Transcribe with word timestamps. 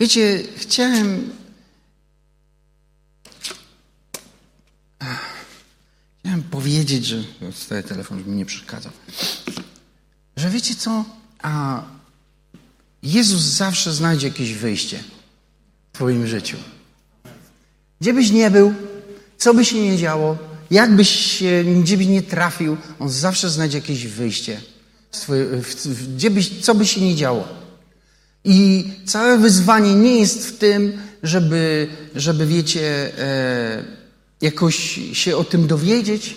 Wiecie, 0.00 0.42
chciałem. 0.56 1.30
Chciałem 6.20 6.42
powiedzieć, 6.42 7.06
że. 7.06 7.24
Staję 7.52 7.82
telefon, 7.82 8.18
żeby 8.18 8.30
mi 8.30 8.36
nie 8.36 8.46
przeszkadzał. 8.46 8.92
Że 10.36 10.50
wiecie 10.50 10.74
co? 10.74 11.04
A 11.42 11.82
Jezus 13.02 13.42
zawsze 13.42 13.92
znajdzie 13.92 14.28
jakieś 14.28 14.52
wyjście 14.52 15.04
w 15.92 15.96
Twoim 15.96 16.26
życiu. 16.26 16.56
Gdzie 18.00 18.12
byś 18.12 18.30
nie 18.30 18.50
był, 18.50 18.74
co 19.38 19.54
by 19.54 19.64
się 19.64 19.82
nie 19.82 19.98
działo, 19.98 20.38
jak 20.70 20.96
byś 20.96 21.08
się, 21.10 21.64
gdzie 21.82 21.96
byś 21.96 22.06
nie 22.06 22.22
trafił, 22.22 22.76
On 22.98 23.10
zawsze 23.10 23.50
znajdzie 23.50 23.78
jakieś 23.78 24.06
wyjście. 24.06 24.60
Gdzie 26.16 26.30
byś, 26.30 26.60
co 26.60 26.74
by 26.74 26.86
się 26.86 27.00
nie 27.00 27.16
działo. 27.16 27.63
I 28.44 28.90
całe 29.06 29.38
wyzwanie 29.38 29.94
nie 29.94 30.20
jest 30.20 30.46
w 30.46 30.58
tym, 30.58 30.98
żeby, 31.22 31.88
żeby 32.16 32.46
wiecie, 32.46 33.18
e, 33.18 33.84
jakoś 34.40 35.00
się 35.12 35.36
o 35.36 35.44
tym 35.44 35.66
dowiedzieć. 35.66 36.36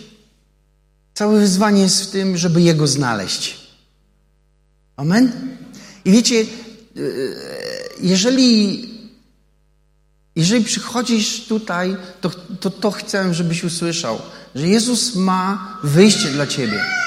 Całe 1.13 1.39
wyzwanie 1.39 1.81
jest 1.81 2.03
w 2.03 2.11
tym, 2.11 2.37
żeby 2.37 2.61
Jego 2.61 2.87
znaleźć. 2.87 3.67
Amen? 4.95 5.31
I 6.05 6.11
wiecie, 6.11 6.35
e, 6.41 6.45
jeżeli, 8.01 8.89
jeżeli 10.35 10.65
przychodzisz 10.65 11.45
tutaj, 11.47 11.97
to, 12.21 12.29
to, 12.59 12.69
to 12.69 12.91
chcę, 12.91 13.33
żebyś 13.33 13.63
usłyszał, 13.63 14.21
że 14.55 14.67
Jezus 14.67 15.15
ma 15.15 15.79
wyjście 15.83 16.29
dla 16.29 16.47
ciebie. 16.47 17.06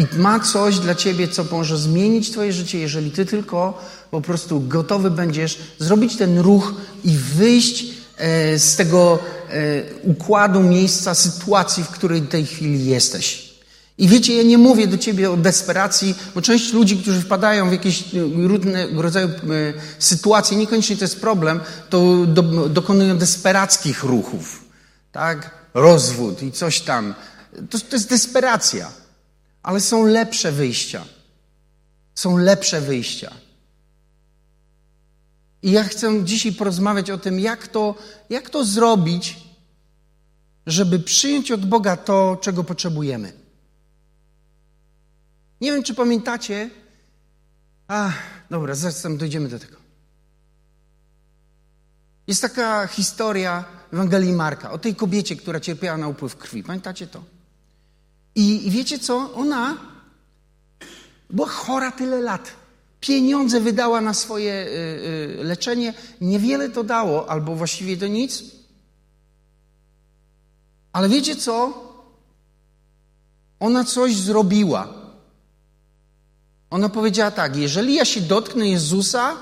I 0.00 0.18
ma 0.18 0.40
coś 0.40 0.78
dla 0.78 0.94
ciebie, 0.94 1.28
co 1.28 1.44
może 1.50 1.78
zmienić 1.78 2.30
twoje 2.30 2.52
życie, 2.52 2.78
jeżeli 2.78 3.10
ty 3.10 3.26
tylko 3.26 3.82
po 4.10 4.20
prostu 4.20 4.60
gotowy 4.60 5.10
będziesz 5.10 5.58
zrobić 5.78 6.16
ten 6.16 6.38
ruch 6.38 6.74
i 7.04 7.16
wyjść 7.16 7.84
e, 8.16 8.58
z 8.58 8.76
tego 8.76 9.18
e, 9.48 9.82
układu, 10.02 10.62
miejsca, 10.62 11.14
sytuacji, 11.14 11.84
w 11.84 11.88
której 11.88 12.20
w 12.20 12.28
tej 12.28 12.46
chwili 12.46 12.86
jesteś. 12.86 13.50
I 13.98 14.08
wiecie, 14.08 14.36
ja 14.36 14.42
nie 14.42 14.58
mówię 14.58 14.86
do 14.86 14.98
ciebie 14.98 15.30
o 15.30 15.36
desperacji, 15.36 16.14
bo 16.34 16.42
część 16.42 16.72
ludzi, 16.72 16.96
którzy 16.96 17.20
wpadają 17.20 17.68
w 17.68 17.72
jakieś 17.72 18.04
różnego 18.36 19.02
rodzaju 19.02 19.28
e, 19.28 19.32
sytuacje, 19.98 20.56
niekoniecznie 20.56 20.96
to 20.96 21.04
jest 21.04 21.20
problem, 21.20 21.60
to 21.90 22.26
do, 22.26 22.42
dokonują 22.68 23.18
desperackich 23.18 24.04
ruchów. 24.04 24.64
Tak? 25.12 25.50
Rozwód 25.74 26.42
i 26.42 26.52
coś 26.52 26.80
tam. 26.80 27.14
To, 27.70 27.78
to 27.78 27.96
jest 27.96 28.08
desperacja. 28.08 28.99
Ale 29.62 29.80
są 29.80 30.06
lepsze 30.06 30.52
wyjścia. 30.52 31.04
Są 32.14 32.36
lepsze 32.36 32.80
wyjścia. 32.80 33.34
I 35.62 35.70
ja 35.70 35.84
chcę 35.84 36.24
dzisiaj 36.24 36.52
porozmawiać 36.52 37.10
o 37.10 37.18
tym, 37.18 37.40
jak 37.40 37.68
to, 37.68 37.94
jak 38.30 38.50
to 38.50 38.64
zrobić, 38.64 39.36
żeby 40.66 40.98
przyjąć 40.98 41.50
od 41.50 41.66
Boga 41.66 41.96
to, 41.96 42.38
czego 42.40 42.64
potrzebujemy. 42.64 43.32
Nie 45.60 45.72
wiem, 45.72 45.82
czy 45.82 45.94
pamiętacie. 45.94 46.70
A, 47.88 48.12
dobra, 48.50 48.74
zaraz 48.74 49.02
tam 49.02 49.16
dojdziemy 49.16 49.48
do 49.48 49.58
tego. 49.58 49.76
Jest 52.26 52.42
taka 52.42 52.86
historia 52.86 53.64
Ewangelii 53.92 54.32
Marka 54.32 54.70
o 54.70 54.78
tej 54.78 54.94
kobiecie, 54.94 55.36
która 55.36 55.60
cierpiała 55.60 55.98
na 55.98 56.08
upływ 56.08 56.36
krwi. 56.36 56.62
Pamiętacie 56.62 57.06
to? 57.06 57.24
I, 58.40 58.70
wiecie 58.70 58.98
co? 58.98 59.34
Ona 59.34 59.76
była 61.30 61.48
chora 61.48 61.92
tyle 61.92 62.20
lat. 62.20 62.50
Pieniądze 63.00 63.60
wydała 63.60 64.00
na 64.00 64.14
swoje 64.14 64.52
y, 64.52 65.40
y, 65.40 65.44
leczenie. 65.44 65.94
Niewiele 66.20 66.68
to 66.68 66.84
dało, 66.84 67.30
albo 67.30 67.56
właściwie 67.56 67.96
to 67.96 68.06
nic. 68.06 68.42
Ale 70.92 71.08
wiecie 71.08 71.36
co? 71.36 71.84
Ona 73.60 73.84
coś 73.84 74.16
zrobiła. 74.16 74.88
Ona 76.70 76.88
powiedziała 76.88 77.30
tak: 77.30 77.56
Jeżeli 77.56 77.94
ja 77.94 78.04
się 78.04 78.20
dotknę 78.20 78.68
Jezusa, 78.68 79.36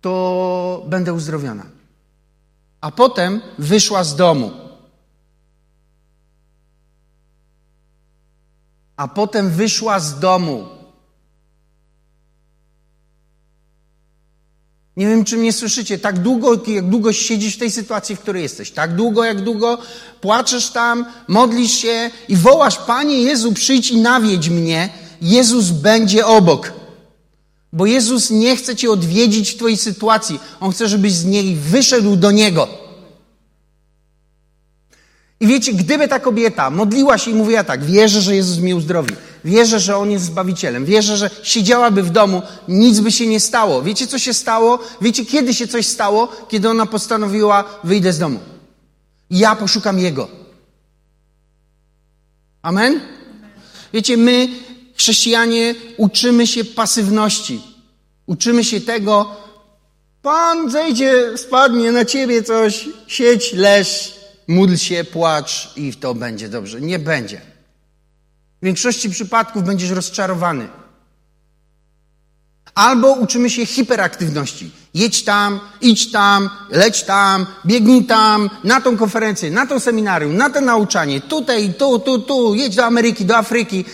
to 0.00 0.84
będę 0.88 1.12
uzdrowiona. 1.12 1.66
A 2.80 2.90
potem 2.90 3.40
wyszła 3.58 4.04
z 4.04 4.16
domu. 4.16 4.69
A 9.00 9.08
potem 9.08 9.50
wyszła 9.50 10.00
z 10.00 10.18
domu. 10.18 10.66
Nie 14.96 15.06
wiem, 15.06 15.24
czy 15.24 15.36
mnie 15.36 15.52
słyszycie. 15.52 15.98
Tak 15.98 16.18
długo, 16.18 16.60
jak 16.66 16.88
długo 16.88 17.12
siedzisz 17.12 17.56
w 17.56 17.58
tej 17.58 17.70
sytuacji, 17.70 18.16
w 18.16 18.20
której 18.20 18.42
jesteś. 18.42 18.70
Tak 18.70 18.96
długo, 18.96 19.24
jak 19.24 19.44
długo 19.44 19.78
płaczesz 20.20 20.70
tam, 20.70 21.04
modlisz 21.28 21.72
się 21.72 22.10
i 22.28 22.36
wołasz, 22.36 22.76
Panie 22.76 23.22
Jezu, 23.22 23.52
przyjdź 23.52 23.90
i 23.90 23.96
nawiedź 23.96 24.48
mnie. 24.48 24.88
Jezus 25.22 25.70
będzie 25.70 26.26
obok. 26.26 26.72
Bo 27.72 27.86
Jezus 27.86 28.30
nie 28.30 28.56
chce 28.56 28.76
Cię 28.76 28.90
odwiedzić 28.90 29.50
w 29.50 29.56
Twojej 29.56 29.76
sytuacji. 29.76 30.40
On 30.60 30.72
chce, 30.72 30.88
żebyś 30.88 31.12
z 31.12 31.24
niej 31.24 31.56
wyszedł 31.56 32.16
do 32.16 32.30
Niego. 32.30 32.79
I 35.40 35.46
wiecie, 35.46 35.72
gdyby 35.72 36.08
ta 36.08 36.20
kobieta 36.20 36.70
modliła 36.70 37.18
się 37.18 37.30
i 37.30 37.34
mówiła 37.34 37.64
tak, 37.64 37.84
wierzę, 37.84 38.20
że 38.22 38.36
Jezus 38.36 38.58
mnie 38.58 38.76
uzdrowi, 38.76 39.14
wierzę, 39.44 39.80
że 39.80 39.96
On 39.96 40.10
jest 40.10 40.24
Zbawicielem, 40.24 40.84
wierzę, 40.84 41.16
że 41.16 41.30
siedziałaby 41.42 42.02
w 42.02 42.10
domu, 42.10 42.42
nic 42.68 43.00
by 43.00 43.12
się 43.12 43.26
nie 43.26 43.40
stało. 43.40 43.82
Wiecie, 43.82 44.06
co 44.06 44.18
się 44.18 44.34
stało? 44.34 44.78
Wiecie, 45.00 45.26
kiedy 45.26 45.54
się 45.54 45.68
coś 45.68 45.86
stało? 45.86 46.28
Kiedy 46.48 46.68
ona 46.68 46.86
postanowiła, 46.86 47.64
wyjdę 47.84 48.12
z 48.12 48.18
domu. 48.18 48.40
Ja 49.30 49.56
poszukam 49.56 49.98
Jego. 49.98 50.28
Amen? 52.62 53.00
Wiecie, 53.92 54.16
my, 54.16 54.48
chrześcijanie, 54.96 55.74
uczymy 55.96 56.46
się 56.46 56.64
pasywności. 56.64 57.62
Uczymy 58.26 58.64
się 58.64 58.80
tego, 58.80 59.36
Pan 60.22 60.70
zejdzie, 60.70 61.38
spadnie 61.38 61.92
na 61.92 62.04
ciebie 62.04 62.42
coś, 62.42 62.88
sieć, 63.06 63.52
leż, 63.52 64.19
módl 64.50 64.76
się, 64.76 65.04
płacz 65.04 65.72
i 65.76 65.94
to 65.94 66.14
będzie 66.14 66.48
dobrze. 66.48 66.80
Nie 66.80 66.98
będzie. 66.98 67.40
W 68.62 68.64
większości 68.64 69.10
przypadków 69.10 69.64
będziesz 69.64 69.90
rozczarowany. 69.90 70.68
Albo 72.74 73.12
uczymy 73.12 73.50
się 73.50 73.66
hiperaktywności. 73.66 74.70
Jedź 74.94 75.24
tam, 75.24 75.60
idź 75.80 76.10
tam, 76.10 76.50
leć 76.70 77.02
tam, 77.02 77.46
biegnij 77.66 78.04
tam, 78.04 78.50
na 78.64 78.80
tą 78.80 78.96
konferencję, 78.96 79.50
na 79.50 79.66
to 79.66 79.80
seminarium, 79.80 80.36
na 80.36 80.50
to 80.50 80.60
nauczanie, 80.60 81.20
tutaj, 81.20 81.74
tu, 81.74 81.98
tu, 81.98 82.18
tu, 82.18 82.54
jedź 82.54 82.76
do 82.76 82.84
Ameryki, 82.84 83.24
do 83.24 83.36
Afryki. 83.36 83.84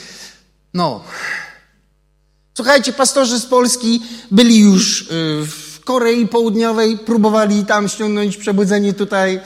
No. 0.75 1.05
Słuchajcie, 2.55 2.93
pastorzy 2.93 3.41
z 3.41 3.47
Polski 3.47 4.03
byli 4.31 4.59
już 4.59 5.03
y, 5.03 5.06
w 5.47 5.81
Korei 5.84 6.27
Południowej, 6.27 6.99
próbowali 6.99 7.65
tam 7.65 7.88
ściągnąć 7.88 8.37
przebudzenie 8.37 8.93
tutaj 8.93 9.41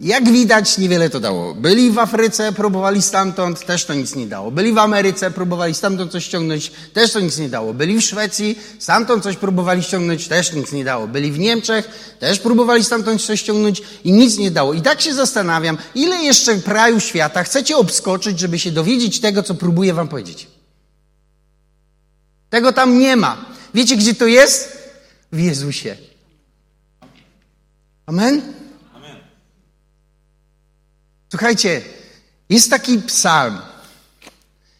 jak 0.00 0.32
widać, 0.32 0.78
niewiele 0.78 1.10
to 1.10 1.20
dało. 1.20 1.54
Byli 1.54 1.90
w 1.90 1.98
Afryce, 1.98 2.52
próbowali 2.52 3.02
stamtąd, 3.02 3.66
też 3.66 3.84
to 3.84 3.94
nic 3.94 4.14
nie 4.14 4.26
dało. 4.26 4.50
Byli 4.50 4.72
w 4.72 4.78
Ameryce, 4.78 5.30
próbowali 5.30 5.74
stamtąd 5.74 6.12
coś 6.12 6.24
ściągnąć, 6.24 6.72
też 6.92 7.12
to 7.12 7.20
nic 7.20 7.38
nie 7.38 7.48
dało. 7.48 7.74
Byli 7.74 7.98
w 7.98 8.04
Szwecji, 8.04 8.58
stamtąd 8.78 9.22
coś 9.22 9.36
próbowali 9.36 9.82
ściągnąć, 9.82 10.28
też 10.28 10.52
nic 10.52 10.72
nie 10.72 10.84
dało. 10.84 11.08
Byli 11.08 11.32
w 11.32 11.38
Niemczech, 11.38 12.14
też 12.18 12.38
próbowali 12.38 12.84
stamtąd 12.84 13.22
coś 13.22 13.40
ściągnąć 13.40 13.82
i 14.04 14.12
nic 14.12 14.38
nie 14.38 14.50
dało. 14.50 14.74
I 14.74 14.82
tak 14.82 15.00
się 15.00 15.14
zastanawiam, 15.14 15.78
ile 15.94 16.16
jeszcze 16.16 16.56
kraju 16.56 17.00
świata 17.00 17.42
chcecie 17.42 17.76
obskoczyć, 17.76 18.38
żeby 18.38 18.58
się 18.58 18.70
dowiedzieć 18.70 19.20
tego, 19.20 19.42
co 19.42 19.54
próbuję 19.54 19.94
wam 19.94 20.08
powiedzieć. 20.08 20.46
Tego 22.50 22.72
tam 22.72 22.98
nie 22.98 23.16
ma. 23.16 23.44
Wiecie, 23.74 23.96
gdzie 23.96 24.14
to 24.14 24.26
jest? 24.26 24.78
W 25.32 25.40
Jezusie. 25.40 25.96
Amen? 28.06 28.42
Słuchajcie, 31.30 31.82
jest 32.50 32.70
taki 32.70 32.98
psalm. 32.98 33.58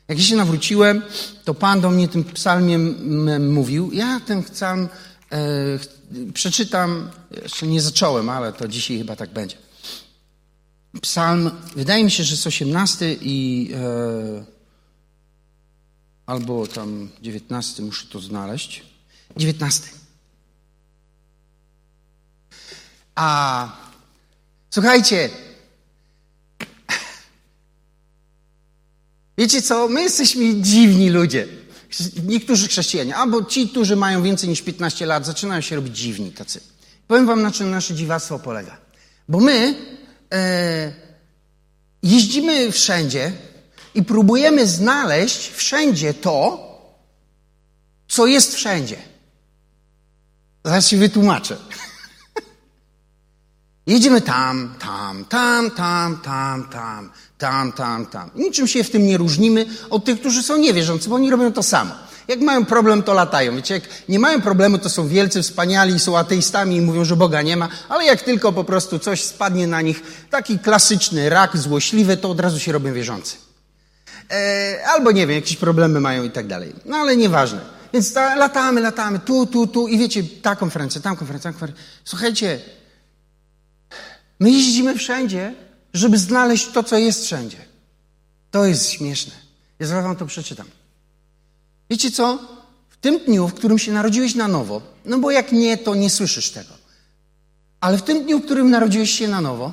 Jak 0.08 0.18
ja 0.18 0.24
się 0.24 0.36
nawróciłem, 0.36 1.02
to 1.44 1.54
Pan 1.54 1.80
do 1.80 1.90
mnie 1.90 2.08
tym 2.08 2.24
psalmiem 2.24 3.52
mówił. 3.52 3.92
Ja 3.92 4.20
ten 4.20 4.42
psalm 4.42 4.88
e, 5.32 5.38
przeczytam, 6.32 7.10
jeszcze 7.42 7.66
nie 7.66 7.80
zacząłem, 7.80 8.28
ale 8.28 8.52
to 8.52 8.68
dzisiaj 8.68 8.98
chyba 8.98 9.16
tak 9.16 9.30
będzie. 9.30 9.56
Psalm, 11.02 11.50
wydaje 11.76 12.04
mi 12.04 12.10
się, 12.10 12.24
że 12.24 12.34
jest 12.34 12.46
18 12.46 13.16
i 13.20 13.70
e, 13.74 14.44
albo 16.26 16.66
tam 16.66 17.08
19, 17.22 17.82
muszę 17.82 18.06
to 18.06 18.20
znaleźć. 18.20 18.82
19. 19.36 19.88
A 23.14 23.68
słuchajcie, 24.70 25.30
Wiecie 29.38 29.62
co? 29.62 29.88
My 29.88 30.02
jesteśmy 30.02 30.62
dziwni 30.62 31.10
ludzie. 31.10 31.48
niektórzy 32.24 32.68
chrześcijanie, 32.68 33.16
albo 33.16 33.44
ci, 33.44 33.68
którzy 33.68 33.96
mają 33.96 34.22
więcej 34.22 34.48
niż 34.48 34.62
15 34.62 35.06
lat, 35.06 35.26
zaczynają 35.26 35.60
się 35.60 35.76
robić 35.76 35.98
dziwni 35.98 36.32
tacy. 36.32 36.60
Powiem 37.08 37.26
wam, 37.26 37.42
na 37.42 37.50
czym 37.50 37.70
nasze 37.70 37.94
dziwactwo 37.94 38.38
polega. 38.38 38.78
Bo 39.28 39.40
my 39.40 39.74
e, 40.32 40.92
jeździmy 42.02 42.72
wszędzie 42.72 43.32
i 43.94 44.04
próbujemy 44.04 44.66
znaleźć 44.66 45.52
wszędzie 45.54 46.14
to, 46.14 46.68
co 48.08 48.26
jest 48.26 48.54
wszędzie. 48.54 48.96
Zaraz 50.64 50.88
się 50.88 50.96
wytłumaczę. 50.96 51.56
Jedziemy 53.88 54.20
tam, 54.20 54.74
tam, 54.78 55.24
tam, 55.24 55.70
tam, 55.70 56.18
tam, 56.18 56.68
tam, 56.68 57.10
tam, 57.38 57.72
tam, 57.72 58.06
tam. 58.06 58.30
Niczym 58.34 58.66
się 58.66 58.84
w 58.84 58.90
tym 58.90 59.06
nie 59.06 59.18
różnimy 59.18 59.66
od 59.90 60.04
tych, 60.04 60.20
którzy 60.20 60.42
są 60.42 60.56
niewierzący, 60.56 61.08
bo 61.08 61.14
oni 61.14 61.30
robią 61.30 61.52
to 61.52 61.62
samo. 61.62 61.94
Jak 62.28 62.40
mają 62.40 62.64
problem, 62.64 63.02
to 63.02 63.14
latają. 63.14 63.56
Wiecie, 63.56 63.74
jak 63.74 63.82
nie 64.08 64.18
mają 64.18 64.40
problemu, 64.40 64.78
to 64.78 64.90
są 64.90 65.08
wielcy, 65.08 65.42
wspaniali, 65.42 66.00
są 66.00 66.18
ateistami 66.18 66.76
i 66.76 66.80
mówią, 66.80 67.04
że 67.04 67.16
Boga 67.16 67.42
nie 67.42 67.56
ma, 67.56 67.68
ale 67.88 68.04
jak 68.04 68.22
tylko 68.22 68.52
po 68.52 68.64
prostu 68.64 68.98
coś 68.98 69.24
spadnie 69.24 69.66
na 69.66 69.80
nich, 69.82 70.02
taki 70.30 70.58
klasyczny 70.58 71.30
rak 71.30 71.56
złośliwy, 71.56 72.16
to 72.16 72.30
od 72.30 72.40
razu 72.40 72.58
się 72.58 72.72
robią 72.72 72.92
wierzący. 72.92 73.36
E, 74.30 74.78
albo 74.86 75.12
nie 75.12 75.26
wiem, 75.26 75.36
jakieś 75.36 75.56
problemy 75.56 76.00
mają 76.00 76.24
i 76.24 76.30
tak 76.30 76.46
dalej. 76.46 76.72
No 76.84 76.96
ale 76.96 77.16
nieważne. 77.16 77.60
Więc 77.92 78.12
ta, 78.12 78.34
latamy, 78.34 78.80
latamy, 78.80 79.18
tu, 79.18 79.46
tu, 79.46 79.66
tu 79.66 79.88
i 79.88 79.98
wiecie, 79.98 80.22
ta 80.42 80.56
konferencja, 80.56 81.00
tam 81.00 81.16
konferencja, 81.16 81.50
tam 81.50 81.60
konferencja. 81.60 81.84
Słuchajcie, 82.04 82.60
my 84.40 84.50
jeździmy 84.50 84.94
wszędzie, 84.94 85.54
żeby 85.94 86.18
znaleźć 86.18 86.68
to, 86.68 86.82
co 86.82 86.98
jest 86.98 87.24
wszędzie. 87.24 87.58
To 88.50 88.64
jest 88.64 88.90
śmieszne. 88.90 89.34
Ja 89.78 89.86
zaraz 89.86 90.04
wam 90.04 90.16
to 90.16 90.26
przeczytam. 90.26 90.66
Wiecie 91.90 92.10
co? 92.10 92.38
W 92.88 92.96
tym 92.96 93.18
dniu, 93.18 93.48
w 93.48 93.54
którym 93.54 93.78
się 93.78 93.92
narodziłeś 93.92 94.34
na 94.34 94.48
nowo, 94.48 94.82
no 95.04 95.18
bo 95.18 95.30
jak 95.30 95.52
nie, 95.52 95.78
to 95.78 95.94
nie 95.94 96.10
słyszysz 96.10 96.50
tego. 96.50 96.70
Ale 97.80 97.98
w 97.98 98.02
tym 98.02 98.24
dniu, 98.24 98.38
w 98.38 98.44
którym 98.44 98.70
narodziłeś 98.70 99.10
się 99.10 99.28
na 99.28 99.40
nowo, 99.40 99.72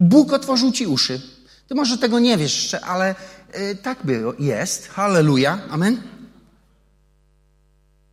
Bóg 0.00 0.32
otworzył 0.32 0.72
ci 0.72 0.86
uszy. 0.86 1.20
Ty 1.68 1.74
może 1.74 1.98
tego 1.98 2.18
nie 2.18 2.36
wiesz 2.36 2.56
jeszcze, 2.56 2.80
ale 2.80 3.14
y, 3.54 3.76
tak 3.82 4.06
było, 4.06 4.34
jest. 4.38 4.88
Halleluja. 4.88 5.60
Amen. 5.70 6.02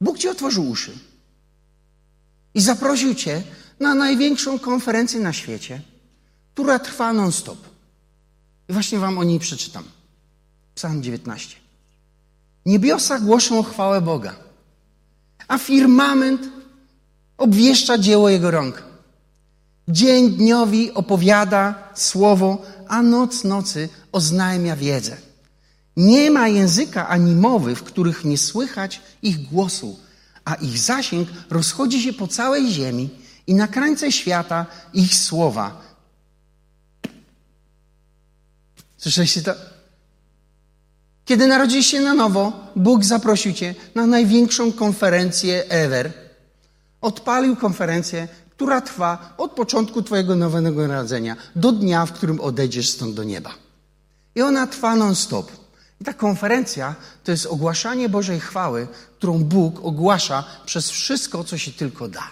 Bóg 0.02 0.18
ci 0.18 0.28
otworzył 0.30 0.70
uszy 0.70 0.92
i 2.54 2.62
zaprosił 2.62 3.16
cię 3.16 3.44
na 3.80 3.96
największą 3.96 4.60
konferencję 4.60 5.20
na 5.20 5.34
świecie, 5.34 5.82
która 6.54 6.80
trwa 6.80 7.14
non-stop. 7.14 7.60
I 8.70 8.74
właśnie 8.74 9.00
wam 9.00 9.18
o 9.18 9.24
niej 9.24 9.40
przeczytam. 9.40 9.84
Psalm 10.76 11.04
19. 11.04 11.56
Niebiosa 12.66 13.20
głoszą 13.20 13.64
chwałę 13.64 14.02
Boga, 14.02 14.36
a 15.48 15.58
firmament 15.58 16.42
obwieszcza 17.38 17.98
dzieło 17.98 18.30
Jego 18.30 18.52
rąk. 18.52 18.84
Dzień 19.88 20.30
dniowi 20.30 20.94
opowiada 20.94 21.90
słowo, 21.96 22.62
a 22.88 23.02
noc 23.02 23.44
nocy 23.44 23.90
oznajmia 24.12 24.76
wiedzę. 24.76 25.18
Nie 25.98 26.32
ma 26.32 26.48
języka 26.48 27.08
ani 27.08 27.36
mowy, 27.36 27.76
w 27.76 27.84
których 27.84 28.26
nie 28.26 28.38
słychać 28.38 29.02
ich 29.22 29.50
głosu, 29.50 30.00
a 30.46 30.54
ich 30.56 30.78
zasięg 30.78 31.30
rozchodzi 31.50 32.02
się 32.02 32.14
po 32.14 32.28
całej 32.28 32.72
ziemi 32.72 33.10
i 33.48 33.56
na 33.56 33.68
krańce 33.68 34.12
świata 34.12 34.66
ich 34.94 35.16
słowa. 35.16 35.82
Słyszeliście 38.98 39.42
to? 39.42 39.54
Kiedy 41.26 41.48
narodziłeś 41.48 41.88
się 41.88 42.00
na 42.00 42.14
nowo, 42.14 42.72
Bóg 42.76 43.06
zaprosił 43.06 43.54
cię 43.54 43.76
na 43.96 44.06
największą 44.06 44.72
konferencję 44.72 45.70
ever. 45.70 46.14
Odpalił 47.02 47.56
konferencję, 47.56 48.28
która 48.50 48.82
trwa 48.82 49.34
od 49.38 49.52
początku 49.52 50.02
twojego 50.02 50.36
nowego 50.36 50.88
narodzenia 50.88 51.36
do 51.56 51.72
dnia, 51.72 52.06
w 52.06 52.12
którym 52.12 52.42
odejdziesz 52.42 52.90
stąd 52.90 53.16
do 53.16 53.24
nieba. 53.24 53.54
I 54.36 54.42
ona 54.42 54.68
trwa 54.68 54.96
non-stop. 54.96 55.52
I 56.02 56.04
ta 56.06 56.14
konferencja 56.14 56.96
to 57.24 57.32
jest 57.32 57.46
ogłaszanie 57.46 58.10
Bożej 58.10 58.40
chwały, 58.40 58.88
którą 59.18 59.44
Bóg 59.44 59.86
ogłasza 59.86 60.44
przez 60.66 60.90
wszystko, 60.90 61.44
co 61.44 61.58
się 61.58 61.72
tylko 61.72 62.08
da. 62.08 62.28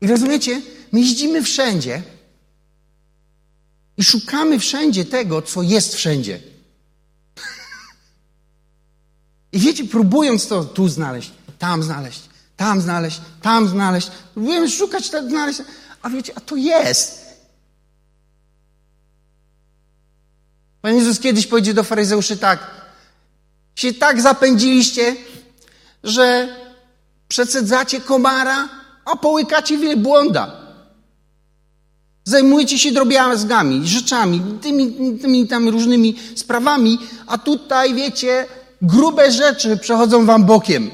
I 0.00 0.06
rozumiecie, 0.06 0.62
my 0.92 1.00
jeździmy 1.00 1.42
wszędzie, 1.42 2.02
i 3.98 4.04
szukamy 4.04 4.58
wszędzie 4.58 5.04
tego, 5.04 5.42
co 5.42 5.62
jest 5.62 5.94
wszędzie. 5.94 6.40
I 9.52 9.58
wiecie, 9.58 9.84
próbując 9.84 10.48
to 10.48 10.64
tu 10.64 10.88
znaleźć, 10.88 11.30
tam 11.58 11.82
znaleźć, 11.82 12.20
tam 12.56 12.80
znaleźć, 12.80 13.20
tam 13.42 13.68
znaleźć, 13.68 14.10
próbujemy 14.34 14.70
szukać, 14.70 15.10
tak 15.10 15.28
znaleźć, 15.28 15.62
a 16.02 16.10
wiecie, 16.10 16.32
a 16.36 16.40
to 16.40 16.56
jest. 16.56 17.28
Pan 20.82 20.94
Jezus 20.94 21.20
kiedyś 21.20 21.46
powiedział 21.46 21.74
do 21.74 21.84
faryzeuszy 21.84 22.36
tak, 22.36 22.70
się 23.74 23.94
tak 23.94 24.20
zapędziliście, 24.20 25.16
że 26.04 26.56
przecedzacie 27.28 28.00
komara, 28.00 28.77
a 29.12 29.16
połykacie 29.16 29.78
wielbłąda. 29.78 30.56
Zajmujecie 32.24 32.78
się 32.78 32.92
drobiazgami, 32.92 33.88
rzeczami, 33.88 34.42
tymi, 34.62 35.18
tymi 35.18 35.48
tam 35.48 35.68
różnymi 35.68 36.16
sprawami, 36.36 36.98
a 37.26 37.38
tutaj, 37.38 37.94
wiecie, 37.94 38.46
grube 38.82 39.32
rzeczy 39.32 39.76
przechodzą 39.76 40.26
wam 40.26 40.44
bokiem. 40.44 40.90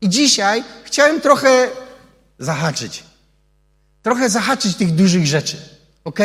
I 0.00 0.08
dzisiaj 0.08 0.64
chciałem 0.84 1.20
trochę 1.20 1.68
zahaczyć. 2.38 3.04
Trochę 4.02 4.30
zahaczyć 4.30 4.76
tych 4.76 4.94
dużych 4.94 5.26
rzeczy. 5.26 5.56
Ok? 6.04 6.20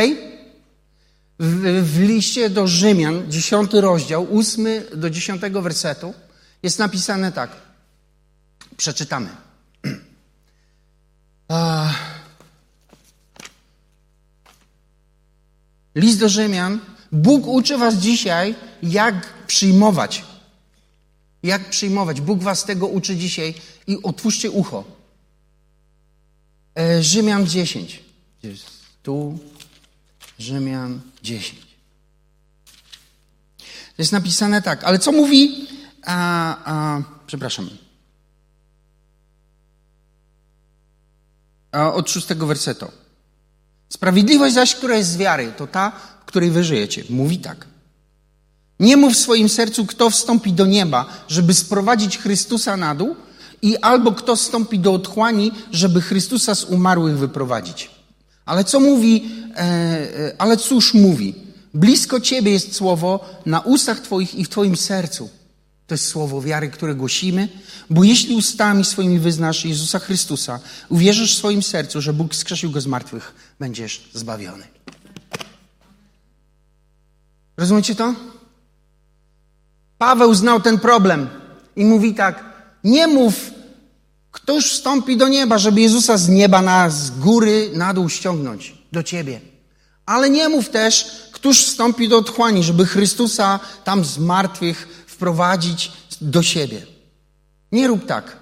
W, 1.40 1.82
w 1.84 2.00
liście 2.00 2.50
do 2.50 2.68
Rzymian, 2.68 3.32
dziesiąty 3.32 3.82
rozdział, 3.82 4.28
ósmy 4.30 4.86
do 4.96 5.10
dziesiątego 5.10 5.62
wersetu, 5.62 6.14
jest 6.64 6.80
napisane 6.80 7.32
tak. 7.32 7.50
Przeczytamy. 8.78 9.45
List 15.96 16.20
do 16.20 16.30
Rzymian. 16.30 16.80
Bóg 17.12 17.48
uczy 17.48 17.78
was 17.78 17.96
dzisiaj, 17.96 18.56
jak 18.84 19.46
przyjmować. 19.48 20.24
Jak 21.44 21.70
przyjmować. 21.70 22.22
Bóg 22.22 22.44
was 22.44 22.66
tego 22.66 22.88
uczy 22.88 23.16
dzisiaj 23.16 23.54
i 23.88 23.98
otwórzcie 24.04 24.52
ucho. 24.52 24.84
E, 26.76 27.04
Rzymian 27.04 27.48
10. 27.48 28.04
Tu 29.04 29.40
Rzymian 30.40 31.02
10. 31.24 31.66
To 33.96 34.02
jest 34.02 34.12
napisane 34.12 34.62
tak, 34.62 34.84
ale 34.84 35.00
co 35.00 35.12
mówi, 35.12 35.68
a, 36.06 36.58
a, 36.66 37.02
przepraszam, 37.28 37.70
od 41.94 42.10
szóstego 42.10 42.48
wersetu. 42.48 42.92
Sprawiedliwość 43.90 44.54
zaś, 44.54 44.76
która 44.76 44.96
jest 44.96 45.10
z 45.10 45.18
wiary, 45.18 45.54
to 45.58 45.68
ta, 45.68 45.92
której 46.26 46.52
wy 46.52 46.64
żyjecie. 46.64 47.04
Mówi 47.10 47.38
tak. 47.38 47.68
Nie 48.80 48.98
mów 48.98 49.14
w 49.14 49.18
swoim 49.18 49.50
sercu, 49.50 49.86
kto 49.86 50.10
wstąpi 50.10 50.54
do 50.54 50.66
nieba, 50.66 51.06
żeby 51.28 51.54
sprowadzić 51.54 52.18
Chrystusa 52.18 52.78
na 52.78 52.96
dół, 52.96 53.16
i 53.62 53.78
albo 53.78 54.12
kto 54.12 54.36
wstąpi 54.36 54.80
do 54.80 54.94
otchłani, 54.94 55.52
żeby 55.72 56.02
Chrystusa 56.02 56.56
z 56.56 56.64
umarłych 56.64 57.18
wyprowadzić. 57.18 57.90
Ale 58.46 58.64
co 58.64 58.80
mówi, 58.80 59.32
e, 59.56 59.60
e, 59.60 60.36
ale 60.38 60.58
cóż 60.58 60.94
mówi? 60.94 61.36
Blisko 61.74 62.20
Ciebie 62.20 62.52
jest 62.52 62.76
słowo 62.76 63.20
na 63.46 63.60
ustach 63.60 64.00
Twoich 64.00 64.36
i 64.36 64.46
w 64.46 64.50
Twoim 64.50 64.78
sercu. 64.78 65.30
To 65.88 65.94
jest 65.94 66.08
słowo 66.08 66.42
wiary, 66.42 66.70
które 66.70 66.96
głosimy, 66.96 67.50
bo 67.90 68.04
jeśli 68.04 68.36
ustami 68.36 68.86
swoimi 68.86 69.20
wyznasz 69.20 69.66
Jezusa 69.66 70.00
Chrystusa, 70.00 70.60
uwierzysz 70.90 71.36
w 71.36 71.38
swoim 71.38 71.64
sercu, 71.64 72.02
że 72.02 72.14
Bóg 72.14 72.36
skrzesił 72.36 72.72
go 72.72 72.82
z 72.82 72.88
martwych, 72.88 73.34
będziesz 73.60 74.10
zbawiony. 74.14 74.68
Rozumiecie 77.58 77.96
to? 77.96 78.14
Paweł 79.98 80.34
znał 80.34 80.62
ten 80.62 80.80
problem 80.80 81.30
i 81.76 81.86
mówi 81.86 82.16
tak: 82.16 82.44
Nie 82.84 83.08
mów, 83.08 83.52
ktoś 84.32 84.66
wstąpi 84.66 85.18
do 85.18 85.28
nieba, 85.28 85.58
żeby 85.58 85.82
Jezusa 85.82 86.18
z 86.18 86.30
nieba 86.30 86.62
na 86.62 86.90
z 86.90 87.12
góry 87.12 87.72
na 87.74 87.94
dół 87.94 88.10
ściągnąć 88.10 88.78
do 88.92 89.04
ciebie. 89.04 89.42
Ale 90.06 90.30
nie 90.30 90.50
mów 90.50 90.70
też, 90.70 91.06
któż 91.32 91.66
wstąpi 91.66 92.10
do 92.10 92.18
otchłani, 92.18 92.64
żeby 92.64 92.86
Chrystusa 92.86 93.60
tam 93.84 94.06
z 94.06 94.18
martwych 94.18 95.05
wprowadzić 95.26 95.92
do 96.22 96.44
siebie. 96.44 96.86
Nie 97.72 97.88
rób 97.88 98.06
tak. 98.06 98.38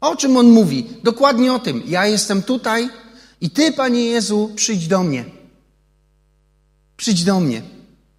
O 0.00 0.16
czym 0.16 0.36
on 0.36 0.46
mówi? 0.50 0.86
Dokładnie 1.02 1.52
o 1.52 1.58
tym. 1.58 1.82
Ja 1.86 2.06
jestem 2.06 2.42
tutaj 2.42 2.88
i 3.40 3.50
ty, 3.50 3.72
Panie 3.72 4.04
Jezu, 4.04 4.52
przyjdź 4.54 4.88
do 4.88 5.02
mnie. 5.02 5.24
Przyjdź 6.96 7.24
do 7.24 7.40
mnie. 7.40 7.62